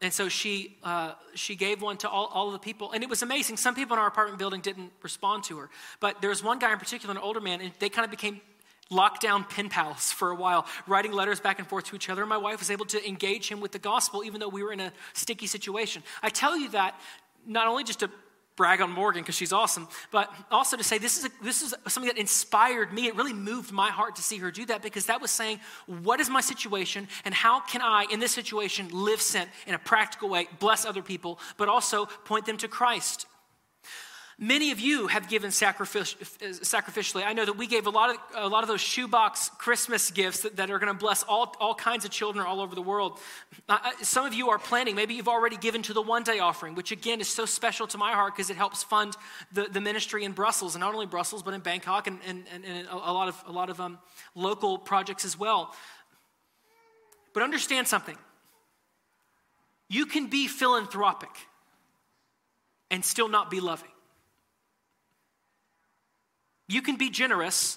And 0.00 0.12
so 0.12 0.28
she, 0.28 0.76
uh, 0.82 1.12
she 1.34 1.56
gave 1.56 1.82
one 1.82 1.96
to 1.98 2.08
all, 2.08 2.26
all 2.26 2.46
of 2.46 2.52
the 2.52 2.58
people. 2.58 2.92
And 2.92 3.02
it 3.02 3.10
was 3.10 3.22
amazing. 3.22 3.56
Some 3.56 3.74
people 3.74 3.94
in 3.94 4.00
our 4.00 4.06
apartment 4.06 4.38
building 4.38 4.60
didn't 4.60 4.92
respond 5.02 5.44
to 5.44 5.58
her. 5.58 5.70
But 6.00 6.20
there 6.20 6.30
was 6.30 6.42
one 6.42 6.58
guy 6.58 6.72
in 6.72 6.78
particular, 6.78 7.12
an 7.12 7.20
older 7.20 7.40
man, 7.40 7.60
and 7.60 7.72
they 7.78 7.88
kind 7.88 8.04
of 8.04 8.10
became 8.10 8.40
lockdown 8.90 9.48
pen 9.48 9.68
pals 9.68 10.12
for 10.12 10.30
a 10.30 10.34
while, 10.34 10.66
writing 10.86 11.12
letters 11.12 11.40
back 11.40 11.58
and 11.58 11.66
forth 11.66 11.86
to 11.86 11.96
each 11.96 12.08
other. 12.08 12.22
And 12.22 12.28
my 12.28 12.36
wife 12.36 12.58
was 12.58 12.70
able 12.70 12.84
to 12.86 13.08
engage 13.08 13.48
him 13.48 13.60
with 13.60 13.72
the 13.72 13.78
gospel, 13.78 14.22
even 14.22 14.38
though 14.40 14.48
we 14.48 14.62
were 14.62 14.72
in 14.72 14.80
a 14.80 14.92
sticky 15.12 15.46
situation. 15.46 16.02
I 16.22 16.28
tell 16.28 16.56
you 16.56 16.68
that 16.70 17.00
not 17.46 17.66
only 17.66 17.84
just 17.84 18.00
to 18.00 18.10
brag 18.56 18.80
on 18.80 18.90
Morgan 18.90 19.22
because 19.22 19.34
she's 19.34 19.52
awesome, 19.52 19.88
but 20.10 20.32
also 20.50 20.76
to 20.76 20.84
say 20.84 20.98
this 20.98 21.18
is, 21.18 21.24
a, 21.24 21.30
this 21.42 21.62
is 21.62 21.74
something 21.88 22.08
that 22.08 22.18
inspired 22.18 22.92
me. 22.92 23.06
It 23.06 23.16
really 23.16 23.32
moved 23.32 23.72
my 23.72 23.90
heart 23.90 24.16
to 24.16 24.22
see 24.22 24.38
her 24.38 24.50
do 24.50 24.66
that 24.66 24.82
because 24.82 25.06
that 25.06 25.20
was 25.20 25.30
saying, 25.30 25.60
what 25.86 26.20
is 26.20 26.28
my 26.28 26.40
situation 26.40 27.08
and 27.24 27.34
how 27.34 27.60
can 27.60 27.80
I, 27.80 28.06
in 28.10 28.20
this 28.20 28.32
situation, 28.32 28.88
live 28.92 29.20
sent 29.20 29.48
in 29.66 29.74
a 29.74 29.78
practical 29.78 30.28
way, 30.28 30.48
bless 30.58 30.84
other 30.84 31.02
people, 31.02 31.38
but 31.56 31.68
also 31.68 32.06
point 32.24 32.46
them 32.46 32.56
to 32.58 32.68
Christ. 32.68 33.26
Many 34.38 34.70
of 34.70 34.80
you 34.80 35.08
have 35.08 35.28
given 35.28 35.50
sacrificially. 35.50 37.24
I 37.24 37.32
know 37.32 37.44
that 37.44 37.56
we 37.56 37.66
gave 37.66 37.86
a 37.86 37.90
lot 37.90 38.10
of, 38.10 38.16
a 38.34 38.48
lot 38.48 38.64
of 38.64 38.68
those 38.68 38.80
shoebox 38.80 39.50
Christmas 39.58 40.10
gifts 40.10 40.40
that, 40.40 40.56
that 40.56 40.70
are 40.70 40.78
going 40.78 40.92
to 40.92 40.98
bless 40.98 41.22
all, 41.22 41.54
all 41.60 41.74
kinds 41.74 42.04
of 42.04 42.10
children 42.10 42.44
all 42.46 42.60
over 42.60 42.74
the 42.74 42.82
world. 42.82 43.20
Uh, 43.68 43.78
uh, 43.84 43.90
some 44.02 44.26
of 44.26 44.32
you 44.32 44.50
are 44.50 44.58
planning. 44.58 44.96
Maybe 44.96 45.14
you've 45.14 45.28
already 45.28 45.56
given 45.56 45.82
to 45.82 45.92
the 45.92 46.02
one 46.02 46.22
day 46.22 46.38
offering, 46.38 46.74
which 46.74 46.92
again 46.92 47.20
is 47.20 47.28
so 47.28 47.44
special 47.44 47.86
to 47.88 47.98
my 47.98 48.12
heart 48.12 48.34
because 48.34 48.48
it 48.48 48.56
helps 48.56 48.82
fund 48.82 49.14
the, 49.52 49.64
the 49.64 49.80
ministry 49.80 50.24
in 50.24 50.32
Brussels, 50.32 50.74
and 50.74 50.80
not 50.80 50.94
only 50.94 51.06
Brussels, 51.06 51.42
but 51.42 51.54
in 51.54 51.60
Bangkok 51.60 52.06
and, 52.06 52.18
and, 52.26 52.44
and, 52.52 52.88
a 52.88 52.96
lot 52.96 53.28
of, 53.28 53.44
a 53.46 53.52
lot 53.52 53.68
of 53.70 53.80
um, 53.80 53.98
local 54.34 54.78
projects 54.78 55.24
as 55.24 55.38
well. 55.38 55.74
But 57.34 57.42
understand 57.42 57.86
something 57.86 58.16
you 59.88 60.06
can 60.06 60.28
be 60.28 60.48
philanthropic 60.48 61.28
and 62.90 63.04
still 63.04 63.28
not 63.28 63.50
be 63.50 63.60
loving. 63.60 63.91
You 66.72 66.80
can 66.80 66.96
be 66.96 67.10
generous 67.10 67.76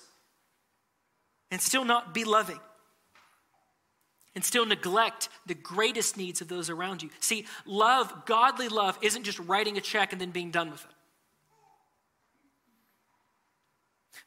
and 1.52 1.62
still 1.62 1.84
not 1.84 2.14
be 2.14 2.24
loving 2.24 2.62
and 4.34 4.44
still 4.44 4.66
neglect 4.66 5.28
the 5.46 5.54
greatest 5.54 6.16
needs 6.16 6.40
of 6.40 6.48
those 6.48 6.70
around 6.70 7.04
you. 7.04 7.10
See, 7.20 7.46
love, 7.66 8.26
godly 8.26 8.70
love, 8.70 8.98
isn't 9.02 9.24
just 9.24 9.38
writing 9.40 9.78
a 9.78 9.82
check 9.82 10.14
and 10.14 10.22
then 10.22 10.32
being 10.32 10.50
done 10.50 10.72
with 10.72 10.82
it. 10.86 10.92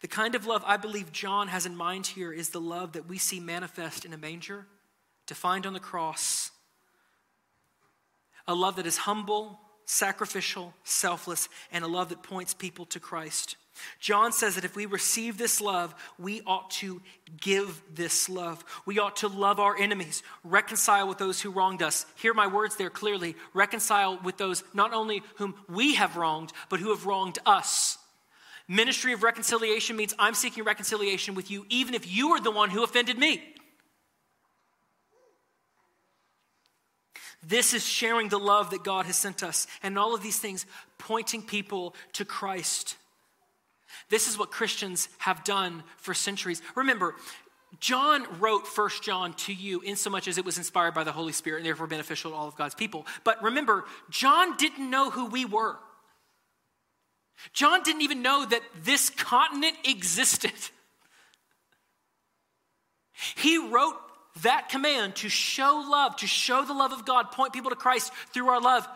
The 0.03 0.09
kind 0.09 0.35
of 0.35 0.47
love 0.47 0.63
I 0.67 0.77
believe 0.77 1.13
John 1.13 1.49
has 1.49 1.65
in 1.65 1.75
mind 1.75 2.07
here 2.09 2.31
is 2.31 2.51
the 2.51 2.61
love 2.61 2.93
that 2.93 3.09
we 3.09 3.17
see 3.17 3.41
manifest 3.41 4.05
in 4.05 4.13
a 4.13 4.19
manger, 4.19 4.67
defined 5.27 5.65
on 5.65 5.73
the 5.73 5.81
cross. 5.81 6.51
A 8.47 8.55
love 8.55 8.77
that 8.77 8.87
is 8.87 8.99
humble, 8.99 9.61
sacrificial, 9.89 10.75
selfless, 10.85 11.49
and 11.73 11.83
a 11.83 11.89
love 11.89 12.11
that 12.11 12.23
points 12.23 12.53
people 12.53 12.85
to 12.85 13.01
Christ. 13.01 13.57
John 14.01 14.33
says 14.33 14.57
that 14.57 14.65
if 14.65 14.77
we 14.77 14.85
receive 14.85 15.39
this 15.39 15.63
love, 15.63 15.95
we 16.19 16.43
ought 16.47 16.71
to 16.73 17.01
give 17.41 17.81
this 17.95 18.29
love. 18.29 18.63
We 18.85 18.99
ought 18.99 19.17
to 19.17 19.29
love 19.29 19.59
our 19.59 19.79
enemies, 19.79 20.23
reconcile 20.45 21.09
with 21.09 21.17
those 21.17 21.41
who 21.41 21.51
wronged 21.51 21.81
us. 21.81 22.05
Hear 22.17 22.35
my 22.35 22.49
words 22.49 22.77
there 22.77 22.91
clearly 22.91 23.35
reconcile 23.55 24.21
with 24.23 24.37
those 24.37 24.63
not 24.75 24.93
only 24.93 25.23
whom 25.37 25.55
we 25.71 25.95
have 25.95 26.17
wronged, 26.17 26.53
but 26.69 26.81
who 26.81 26.91
have 26.91 27.07
wronged 27.07 27.39
us. 27.47 27.97
Ministry 28.69 29.15
of 29.15 29.23
reconciliation 29.23 29.97
means 29.97 30.13
I'm 30.19 30.35
seeking 30.35 30.65
reconciliation 30.65 31.35
with 31.35 31.51
you, 31.51 31.65
even 31.71 31.95
if 31.95 32.07
you 32.13 32.33
are 32.33 32.41
the 32.41 32.51
one 32.51 32.69
who 32.69 32.85
offended 32.85 33.17
me. 33.17 33.43
This 37.47 37.73
is 37.73 37.87
sharing 37.87 38.29
the 38.29 38.39
love 38.39 38.71
that 38.71 38.83
God 38.83 39.07
has 39.07 39.17
sent 39.17 39.43
us, 39.43 39.67
and 39.83 39.99
all 39.99 40.15
of 40.15 40.23
these 40.23 40.39
things 40.39 40.67
pointing 40.99 41.43
people 41.43 41.95
to 42.15 42.25
Christ. 42.25 42.97
This 44.11 44.29
is 44.29 44.39
what 44.39 44.51
Christians 44.51 45.09
have 45.19 45.45
done 45.45 45.83
for 45.97 46.15
centuries. 46.15 46.63
Remember, 46.75 47.15
John 47.81 48.27
wrote 48.41 48.67
First 48.67 49.03
John 49.03 49.35
to 49.35 49.53
you 49.53 49.81
in 49.81 49.97
so 49.97 50.11
much 50.11 50.27
as 50.27 50.39
it 50.39 50.45
was 50.45 50.59
inspired 50.59 50.95
by 50.95 51.05
the 51.05 51.13
Holy 51.13 51.33
Spirit 51.33 51.59
and 51.59 51.67
therefore 51.67 51.87
beneficial 51.87 52.31
to 52.31 52.37
all 52.37 52.49
of 52.49 52.57
God's 52.57 52.75
people. 52.75 53.07
But 53.25 53.43
remember, 53.43 53.85
John 54.11 54.57
didn't 54.57 54.89
know 54.89 55.11
who 55.11 55.27
we 55.27 55.45
were. 55.45 55.77
John 57.53 57.83
didn't 57.83 58.03
even 58.03 58.23
know 58.23 58.45
that 58.47 58.63
this 58.83 59.11
continent 59.11 59.77
existed. 59.85 60.53
He 63.37 63.59
wrote 63.59 63.97
that 64.43 64.69
command 64.69 65.17
to 65.17 65.29
show 65.29 65.85
love, 65.89 66.17
to 66.17 66.27
show 66.27 66.65
the 66.65 66.75
love 66.75 66.93
of 66.93 67.05
God, 67.05 67.33
point 67.33 67.53
people 67.53 67.71
to 67.71 67.77
Christ 67.77 68.13
through 68.33 68.49
our 68.49 68.61
love 68.61 68.89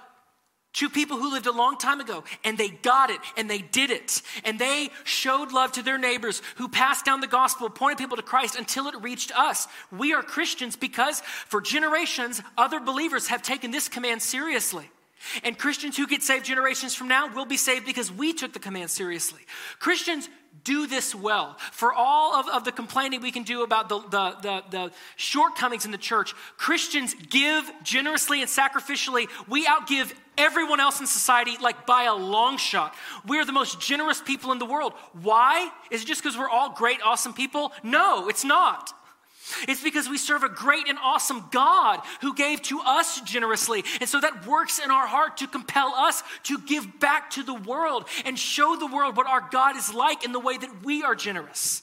Two 0.72 0.88
people 0.88 1.18
who 1.18 1.32
lived 1.32 1.46
a 1.46 1.52
long 1.52 1.76
time 1.76 2.00
ago 2.00 2.24
and 2.44 2.56
they 2.56 2.68
got 2.68 3.10
it 3.10 3.20
and 3.36 3.48
they 3.48 3.58
did 3.58 3.90
it. 3.90 4.22
And 4.44 4.58
they 4.58 4.88
showed 5.04 5.52
love 5.52 5.72
to 5.72 5.82
their 5.82 5.98
neighbors 5.98 6.40
who 6.56 6.68
passed 6.68 7.04
down 7.04 7.20
the 7.20 7.26
gospel, 7.26 7.68
pointed 7.68 7.98
people 7.98 8.16
to 8.16 8.22
Christ 8.22 8.56
until 8.56 8.86
it 8.86 8.94
reached 9.02 9.38
us. 9.38 9.68
We 9.90 10.14
are 10.14 10.22
Christians 10.22 10.76
because 10.76 11.20
for 11.20 11.60
generations, 11.60 12.40
other 12.56 12.80
believers 12.80 13.28
have 13.28 13.42
taken 13.42 13.70
this 13.70 13.88
command 13.88 14.22
seriously. 14.22 14.90
And 15.44 15.58
Christians 15.58 15.96
who 15.96 16.06
get 16.06 16.22
saved 16.22 16.44
generations 16.44 16.94
from 16.94 17.08
now 17.08 17.32
will 17.32 17.46
be 17.46 17.56
saved 17.56 17.86
because 17.86 18.10
we 18.10 18.32
took 18.32 18.52
the 18.52 18.58
command 18.58 18.90
seriously. 18.90 19.40
Christians 19.78 20.28
do 20.64 20.86
this 20.86 21.14
well. 21.14 21.56
For 21.72 21.92
all 21.92 22.34
of, 22.34 22.48
of 22.48 22.64
the 22.64 22.72
complaining 22.72 23.20
we 23.20 23.32
can 23.32 23.42
do 23.42 23.62
about 23.62 23.88
the, 23.88 24.00
the, 24.00 24.36
the, 24.42 24.62
the 24.70 24.92
shortcomings 25.16 25.84
in 25.84 25.90
the 25.90 25.98
church, 25.98 26.34
Christians 26.56 27.14
give 27.14 27.70
generously 27.82 28.42
and 28.42 28.50
sacrificially. 28.50 29.28
We 29.48 29.66
outgive 29.66 30.12
everyone 30.38 30.80
else 30.80 31.00
in 31.00 31.06
society 31.06 31.56
like 31.60 31.86
by 31.86 32.04
a 32.04 32.14
long 32.14 32.58
shot. 32.58 32.94
We're 33.26 33.44
the 33.44 33.52
most 33.52 33.80
generous 33.80 34.20
people 34.20 34.52
in 34.52 34.58
the 34.58 34.66
world. 34.66 34.92
Why? 35.22 35.70
Is 35.90 36.02
it 36.02 36.06
just 36.06 36.22
because 36.22 36.38
we're 36.38 36.48
all 36.48 36.72
great, 36.74 37.00
awesome 37.02 37.32
people? 37.32 37.72
No, 37.82 38.28
it's 38.28 38.44
not. 38.44 38.92
It's 39.66 39.82
because 39.82 40.08
we 40.08 40.18
serve 40.18 40.44
a 40.44 40.48
great 40.48 40.88
and 40.88 40.98
awesome 41.02 41.48
God 41.50 42.00
who 42.20 42.34
gave 42.34 42.62
to 42.62 42.80
us 42.80 43.20
generously. 43.22 43.84
And 44.00 44.08
so 44.08 44.20
that 44.20 44.46
works 44.46 44.78
in 44.78 44.90
our 44.90 45.06
heart 45.06 45.38
to 45.38 45.46
compel 45.46 45.94
us 45.94 46.22
to 46.44 46.58
give 46.58 47.00
back 47.00 47.30
to 47.30 47.42
the 47.42 47.54
world 47.54 48.06
and 48.24 48.38
show 48.38 48.76
the 48.76 48.86
world 48.86 49.16
what 49.16 49.26
our 49.26 49.48
God 49.50 49.76
is 49.76 49.92
like 49.92 50.24
in 50.24 50.32
the 50.32 50.40
way 50.40 50.56
that 50.56 50.84
we 50.84 51.02
are 51.02 51.14
generous. 51.14 51.82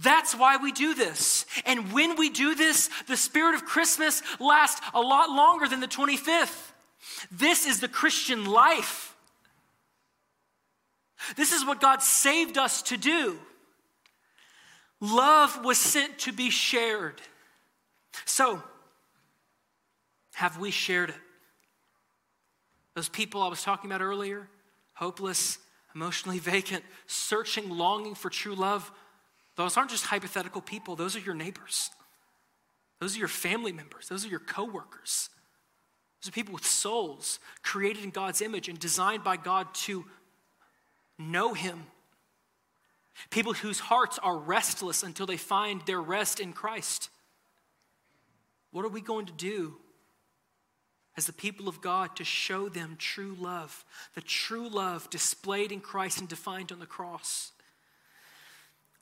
That's 0.00 0.34
why 0.34 0.56
we 0.56 0.72
do 0.72 0.94
this. 0.94 1.44
And 1.66 1.92
when 1.92 2.16
we 2.16 2.30
do 2.30 2.54
this, 2.54 2.88
the 3.08 3.16
spirit 3.16 3.54
of 3.54 3.64
Christmas 3.64 4.22
lasts 4.40 4.80
a 4.94 5.00
lot 5.00 5.30
longer 5.30 5.68
than 5.68 5.80
the 5.80 5.88
25th. 5.88 6.70
This 7.30 7.66
is 7.66 7.80
the 7.80 7.88
Christian 7.88 8.46
life. 8.46 9.14
This 11.36 11.52
is 11.52 11.64
what 11.64 11.80
God 11.80 12.02
saved 12.02 12.56
us 12.56 12.82
to 12.82 12.96
do. 12.96 13.38
Love 15.02 15.64
was 15.64 15.78
sent 15.78 16.16
to 16.20 16.32
be 16.32 16.48
shared. 16.48 17.20
So, 18.24 18.62
have 20.34 20.60
we 20.60 20.70
shared 20.70 21.10
it? 21.10 21.16
Those 22.94 23.08
people 23.08 23.42
I 23.42 23.48
was 23.48 23.64
talking 23.64 23.90
about 23.90 24.00
earlier, 24.00 24.48
hopeless, 24.94 25.58
emotionally 25.92 26.38
vacant, 26.38 26.84
searching, 27.08 27.68
longing 27.68 28.14
for 28.14 28.30
true 28.30 28.54
love, 28.54 28.92
those 29.56 29.76
aren't 29.76 29.90
just 29.90 30.06
hypothetical 30.06 30.60
people, 30.60 30.94
those 30.94 31.16
are 31.16 31.20
your 31.20 31.34
neighbors. 31.34 31.90
Those 33.00 33.16
are 33.16 33.18
your 33.18 33.28
family 33.28 33.72
members, 33.72 34.08
those 34.08 34.24
are 34.24 34.28
your 34.28 34.38
coworkers. 34.38 35.30
Those 36.20 36.28
are 36.28 36.32
people 36.32 36.54
with 36.54 36.64
souls 36.64 37.40
created 37.64 38.04
in 38.04 38.10
God's 38.10 38.40
image 38.40 38.68
and 38.68 38.78
designed 38.78 39.24
by 39.24 39.36
God 39.36 39.74
to 39.74 40.04
know 41.18 41.54
Him 41.54 41.86
People 43.30 43.52
whose 43.52 43.80
hearts 43.80 44.18
are 44.18 44.38
restless 44.38 45.02
until 45.02 45.26
they 45.26 45.36
find 45.36 45.82
their 45.82 46.00
rest 46.00 46.40
in 46.40 46.52
Christ. 46.52 47.10
What 48.70 48.84
are 48.84 48.88
we 48.88 49.00
going 49.00 49.26
to 49.26 49.32
do 49.32 49.76
as 51.16 51.26
the 51.26 51.32
people 51.32 51.68
of 51.68 51.80
God 51.80 52.16
to 52.16 52.24
show 52.24 52.68
them 52.68 52.96
true 52.98 53.36
love? 53.38 53.84
The 54.14 54.22
true 54.22 54.68
love 54.68 55.10
displayed 55.10 55.72
in 55.72 55.80
Christ 55.80 56.20
and 56.20 56.28
defined 56.28 56.72
on 56.72 56.80
the 56.80 56.86
cross. 56.86 57.52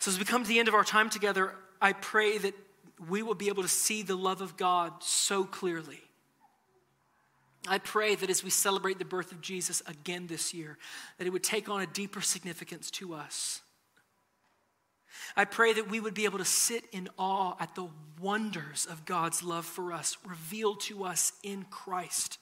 So, 0.00 0.11
as 0.11 0.18
we 0.18 0.24
come 0.24 0.42
to 0.42 0.48
the 0.48 0.58
end 0.58 0.68
of 0.68 0.74
our 0.74 0.84
time 0.84 1.11
together, 1.11 1.54
I 1.80 1.92
pray 1.92 2.38
that 2.38 2.54
we 3.08 3.22
will 3.22 3.34
be 3.34 3.48
able 3.48 3.62
to 3.62 3.68
see 3.68 4.02
the 4.02 4.16
love 4.16 4.40
of 4.40 4.56
God 4.56 4.92
so 5.02 5.44
clearly. 5.44 6.00
I 7.68 7.78
pray 7.78 8.14
that 8.14 8.30
as 8.30 8.42
we 8.42 8.50
celebrate 8.50 8.98
the 8.98 9.04
birth 9.04 9.32
of 9.32 9.40
Jesus 9.40 9.82
again 9.86 10.26
this 10.26 10.54
year, 10.54 10.78
that 11.18 11.26
it 11.26 11.30
would 11.30 11.42
take 11.42 11.68
on 11.68 11.82
a 11.82 11.86
deeper 11.86 12.20
significance 12.20 12.90
to 12.92 13.14
us. 13.14 13.61
I 15.36 15.44
pray 15.44 15.72
that 15.72 15.90
we 15.90 16.00
would 16.00 16.14
be 16.14 16.24
able 16.24 16.38
to 16.38 16.44
sit 16.44 16.84
in 16.92 17.08
awe 17.18 17.54
at 17.61 17.74
the 17.74 17.88
wonders 18.20 18.86
of 18.90 19.04
God's 19.04 19.42
love 19.42 19.64
for 19.64 19.92
us, 19.92 20.16
revealed 20.24 20.80
to 20.82 21.04
us 21.04 21.32
in 21.42 21.64
Christ. 21.64 22.38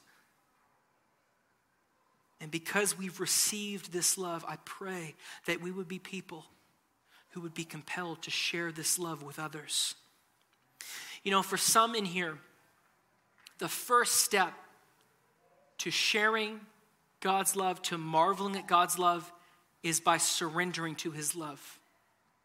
And 2.40 2.50
because 2.50 2.96
we've 2.96 3.20
received 3.20 3.92
this 3.92 4.16
love, 4.16 4.44
I 4.48 4.56
pray 4.64 5.14
that 5.46 5.60
we 5.60 5.70
would 5.70 5.88
be 5.88 5.98
people 5.98 6.46
who 7.30 7.40
would 7.40 7.54
be 7.54 7.64
compelled 7.64 8.22
to 8.22 8.30
share 8.30 8.72
this 8.72 8.98
love 8.98 9.22
with 9.22 9.38
others. 9.38 9.94
You 11.24 11.30
know, 11.30 11.42
for 11.42 11.56
some 11.56 11.94
in 11.94 12.04
here, 12.04 12.38
the 13.58 13.68
first 13.68 14.16
step 14.16 14.52
to 15.78 15.90
sharing 15.90 16.60
God's 17.20 17.56
love, 17.56 17.82
to 17.82 17.98
marveling 17.98 18.56
at 18.56 18.68
God's 18.68 18.98
love, 18.98 19.30
is 19.82 20.00
by 20.00 20.18
surrendering 20.18 20.94
to 20.96 21.10
his 21.10 21.34
love 21.34 21.77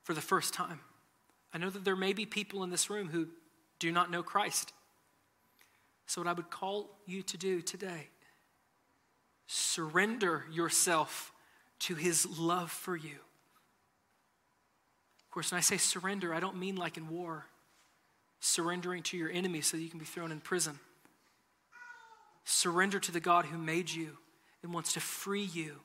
for 0.03 0.13
the 0.13 0.21
first 0.21 0.53
time. 0.53 0.79
I 1.53 1.57
know 1.57 1.69
that 1.69 1.85
there 1.85 1.95
may 1.95 2.13
be 2.13 2.25
people 2.25 2.63
in 2.63 2.69
this 2.69 2.89
room 2.89 3.09
who 3.09 3.27
do 3.79 3.91
not 3.91 4.11
know 4.11 4.23
Christ. 4.23 4.73
So, 6.05 6.21
what 6.21 6.27
I 6.27 6.33
would 6.33 6.49
call 6.49 6.89
you 7.05 7.23
to 7.23 7.37
do 7.37 7.61
today, 7.61 8.07
surrender 9.47 10.45
yourself 10.51 11.31
to 11.79 11.95
his 11.95 12.25
love 12.39 12.71
for 12.71 12.95
you. 12.95 13.15
Of 15.25 15.31
course, 15.31 15.51
when 15.51 15.57
I 15.57 15.61
say 15.61 15.77
surrender, 15.77 16.33
I 16.33 16.39
don't 16.39 16.57
mean 16.59 16.75
like 16.75 16.97
in 16.97 17.09
war, 17.09 17.45
surrendering 18.39 19.03
to 19.03 19.17
your 19.17 19.31
enemy 19.31 19.61
so 19.61 19.77
that 19.77 19.83
you 19.83 19.89
can 19.89 19.99
be 19.99 20.05
thrown 20.05 20.31
in 20.31 20.39
prison. 20.39 20.79
Surrender 22.45 22.99
to 22.99 23.11
the 23.11 23.19
God 23.19 23.45
who 23.45 23.57
made 23.57 23.89
you 23.89 24.17
and 24.61 24.73
wants 24.73 24.93
to 24.93 24.99
free 24.99 25.43
you 25.43 25.77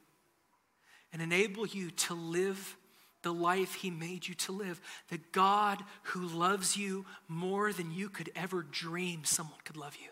and 1.13 1.23
enable 1.23 1.67
you 1.67 1.91
to 1.91 2.15
live 2.15 2.77
the 3.23 3.33
life 3.33 3.75
He 3.75 3.91
made 3.91 4.29
you 4.29 4.35
to 4.35 4.53
live. 4.53 4.81
The 5.09 5.21
God 5.33 5.83
who 6.05 6.27
loves 6.27 6.77
you 6.77 7.07
more 7.27 7.73
than 7.73 7.93
you 7.93 8.09
could 8.09 8.31
ever 8.37 8.63
dream 8.63 9.25
someone 9.25 9.59
could 9.65 9.77
love 9.77 9.97
you. 10.01 10.11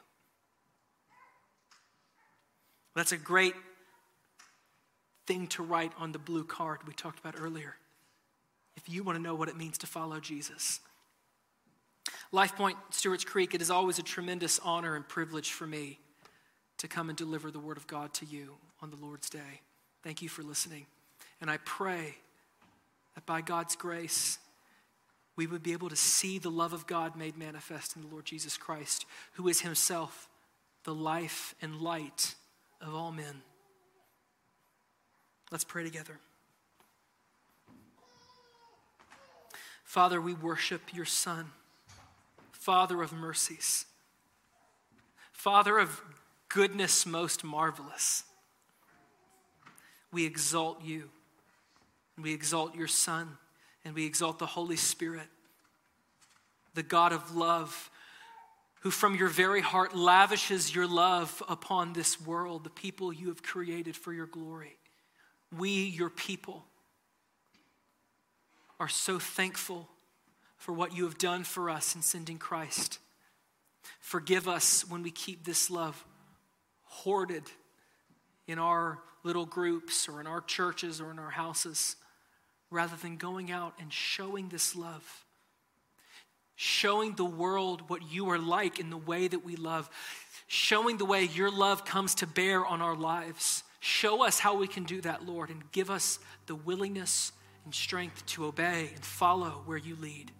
That's 2.94 3.12
a 3.12 3.18
great 3.18 3.54
thing 5.26 5.46
to 5.48 5.62
write 5.62 5.92
on 5.98 6.12
the 6.12 6.18
blue 6.18 6.44
card 6.44 6.80
we 6.86 6.94
talked 6.94 7.18
about 7.18 7.34
earlier. 7.38 7.76
If 8.76 8.88
you 8.88 9.02
want 9.02 9.16
to 9.16 9.22
know 9.22 9.34
what 9.34 9.48
it 9.48 9.56
means 9.56 9.78
to 9.78 9.86
follow 9.86 10.20
Jesus. 10.20 10.80
Life 12.32 12.56
Point, 12.56 12.76
Stewart's 12.90 13.24
Creek, 13.24 13.54
it 13.54 13.60
is 13.60 13.70
always 13.70 13.98
a 13.98 14.02
tremendous 14.02 14.58
honor 14.60 14.96
and 14.96 15.06
privilege 15.06 15.52
for 15.52 15.66
me 15.66 15.98
to 16.78 16.88
come 16.88 17.08
and 17.08 17.16
deliver 17.16 17.50
the 17.50 17.58
Word 17.58 17.76
of 17.76 17.86
God 17.86 18.12
to 18.14 18.26
you 18.26 18.54
on 18.82 18.90
the 18.90 18.96
Lord's 18.96 19.30
Day. 19.30 19.60
Thank 20.02 20.22
you 20.22 20.28
for 20.28 20.42
listening. 20.42 20.86
And 21.40 21.50
I 21.50 21.58
pray 21.58 22.16
that 23.16 23.26
by 23.26 23.40
God's 23.40 23.74
grace, 23.74 24.38
we 25.34 25.48
would 25.48 25.62
be 25.62 25.72
able 25.72 25.88
to 25.88 25.96
see 25.96 26.38
the 26.38 26.50
love 26.50 26.72
of 26.72 26.86
God 26.86 27.16
made 27.16 27.36
manifest 27.36 27.96
in 27.96 28.02
the 28.02 28.08
Lord 28.08 28.24
Jesus 28.24 28.56
Christ, 28.56 29.04
who 29.32 29.48
is 29.48 29.62
himself 29.62 30.28
the 30.84 30.94
life 30.94 31.56
and 31.60 31.80
light 31.80 32.36
of 32.80 32.94
all 32.94 33.10
men. 33.10 33.42
Let's 35.50 35.64
pray 35.64 35.82
together. 35.82 36.20
Father, 39.84 40.20
we 40.20 40.34
worship 40.34 40.92
your 40.92 41.04
Son, 41.04 41.46
Father 42.52 43.02
of 43.02 43.12
mercies, 43.12 43.86
Father 45.32 45.78
of 45.78 46.02
goodness 46.48 47.06
most 47.06 47.44
marvelous. 47.44 48.24
We 50.12 50.26
exalt 50.26 50.82
you. 50.82 51.10
And 52.16 52.24
we 52.24 52.32
exalt 52.32 52.74
your 52.74 52.86
Son, 52.86 53.36
and 53.84 53.94
we 53.94 54.06
exalt 54.06 54.38
the 54.38 54.46
Holy 54.46 54.76
Spirit, 54.76 55.28
the 56.74 56.82
God 56.82 57.12
of 57.12 57.36
love, 57.36 57.90
who 58.80 58.90
from 58.90 59.14
your 59.16 59.28
very 59.28 59.60
heart 59.60 59.94
lavishes 59.94 60.74
your 60.74 60.86
love 60.86 61.42
upon 61.48 61.92
this 61.92 62.20
world, 62.20 62.64
the 62.64 62.70
people 62.70 63.12
you 63.12 63.28
have 63.28 63.42
created 63.42 63.96
for 63.96 64.12
your 64.12 64.26
glory. 64.26 64.76
We, 65.56 65.70
your 65.70 66.10
people, 66.10 66.64
are 68.78 68.88
so 68.88 69.18
thankful 69.18 69.88
for 70.56 70.72
what 70.72 70.96
you 70.96 71.04
have 71.04 71.18
done 71.18 71.44
for 71.44 71.70
us 71.70 71.94
in 71.94 72.02
sending 72.02 72.38
Christ. 72.38 72.98
Forgive 74.00 74.48
us 74.48 74.88
when 74.88 75.02
we 75.02 75.10
keep 75.10 75.44
this 75.44 75.70
love 75.70 76.04
hoarded 76.84 77.44
in 78.46 78.58
our 78.58 79.00
little 79.22 79.46
groups 79.46 80.08
or 80.08 80.20
in 80.20 80.26
our 80.26 80.40
churches 80.40 81.00
or 81.00 81.10
in 81.10 81.18
our 81.18 81.30
houses 81.30 81.96
rather 82.70 82.96
than 82.96 83.16
going 83.16 83.50
out 83.50 83.74
and 83.80 83.92
showing 83.92 84.48
this 84.48 84.74
love. 84.74 85.24
Showing 86.54 87.14
the 87.14 87.24
world 87.24 87.88
what 87.88 88.10
you 88.10 88.30
are 88.30 88.38
like 88.38 88.78
in 88.78 88.90
the 88.90 88.96
way 88.96 89.28
that 89.28 89.44
we 89.44 89.56
love. 89.56 89.90
Showing 90.46 90.96
the 90.96 91.04
way 91.04 91.24
your 91.24 91.50
love 91.50 91.84
comes 91.84 92.14
to 92.16 92.26
bear 92.26 92.64
on 92.64 92.80
our 92.80 92.96
lives. 92.96 93.62
Show 93.80 94.24
us 94.24 94.38
how 94.38 94.56
we 94.56 94.66
can 94.66 94.84
do 94.84 95.00
that, 95.02 95.26
Lord, 95.26 95.50
and 95.50 95.70
give 95.72 95.90
us 95.90 96.18
the 96.46 96.54
willingness 96.54 97.32
and 97.64 97.74
strength 97.74 98.24
to 98.26 98.46
obey 98.46 98.90
and 98.94 99.04
follow 99.04 99.62
where 99.66 99.76
you 99.76 99.96
lead. 99.96 100.32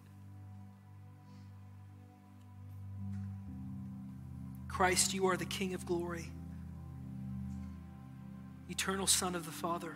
Christ, 4.69 5.15
you 5.15 5.27
are 5.27 5.37
the 5.37 5.47
King 5.47 5.75
of 5.75 5.87
glory. 5.87 6.31
eternal 8.69 9.07
Son 9.07 9.35
of 9.35 9.47
the 9.47 9.53
Father. 9.53 9.95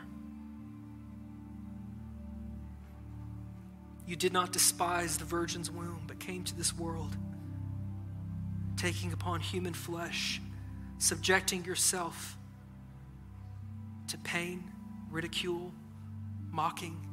You 4.10 4.16
did 4.16 4.32
not 4.32 4.52
despise 4.52 5.18
the 5.18 5.24
virgin's 5.24 5.70
womb, 5.70 6.02
but 6.08 6.18
came 6.18 6.42
to 6.42 6.56
this 6.56 6.76
world, 6.76 7.16
taking 8.76 9.12
upon 9.12 9.38
human 9.38 9.72
flesh, 9.72 10.40
subjecting 10.98 11.64
yourself 11.64 12.36
to 14.08 14.18
pain, 14.18 14.64
ridicule, 15.12 15.72
mocking, 16.50 17.06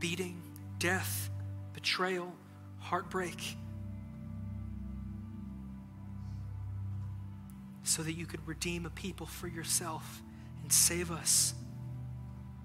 beating, 0.00 0.42
death, 0.80 1.30
betrayal, 1.74 2.34
heartbreak, 2.80 3.56
so 7.84 8.02
that 8.02 8.14
you 8.14 8.26
could 8.26 8.44
redeem 8.48 8.84
a 8.84 8.90
people 8.90 9.26
for 9.26 9.46
yourself 9.46 10.22
and 10.64 10.72
save 10.72 11.12
us 11.12 11.54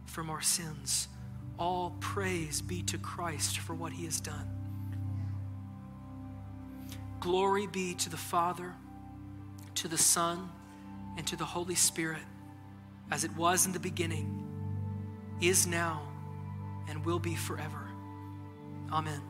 from 0.07 0.31
our 0.31 0.41
sins. 0.41 1.09
All 1.57 1.95
praise 1.99 2.61
be 2.61 2.81
to 2.83 2.97
Christ 2.97 3.59
for 3.59 3.73
what 3.73 3.93
he 3.93 4.05
has 4.05 4.19
done. 4.19 4.49
Glory 7.19 7.67
be 7.67 7.93
to 7.95 8.09
the 8.09 8.17
Father, 8.17 8.73
to 9.75 9.87
the 9.87 9.97
Son, 9.97 10.49
and 11.17 11.25
to 11.27 11.35
the 11.35 11.45
Holy 11.45 11.75
Spirit, 11.75 12.21
as 13.09 13.23
it 13.23 13.35
was 13.35 13.65
in 13.65 13.71
the 13.71 13.79
beginning, 13.79 14.43
is 15.41 15.65
now, 15.65 16.01
and 16.87 17.05
will 17.05 17.19
be 17.19 17.35
forever. 17.35 17.89
Amen. 18.91 19.21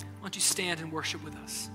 Why 0.00 0.22
don't 0.22 0.34
you 0.34 0.40
stand 0.40 0.80
and 0.80 0.92
worship 0.92 1.22
with 1.24 1.36
us? 1.36 1.70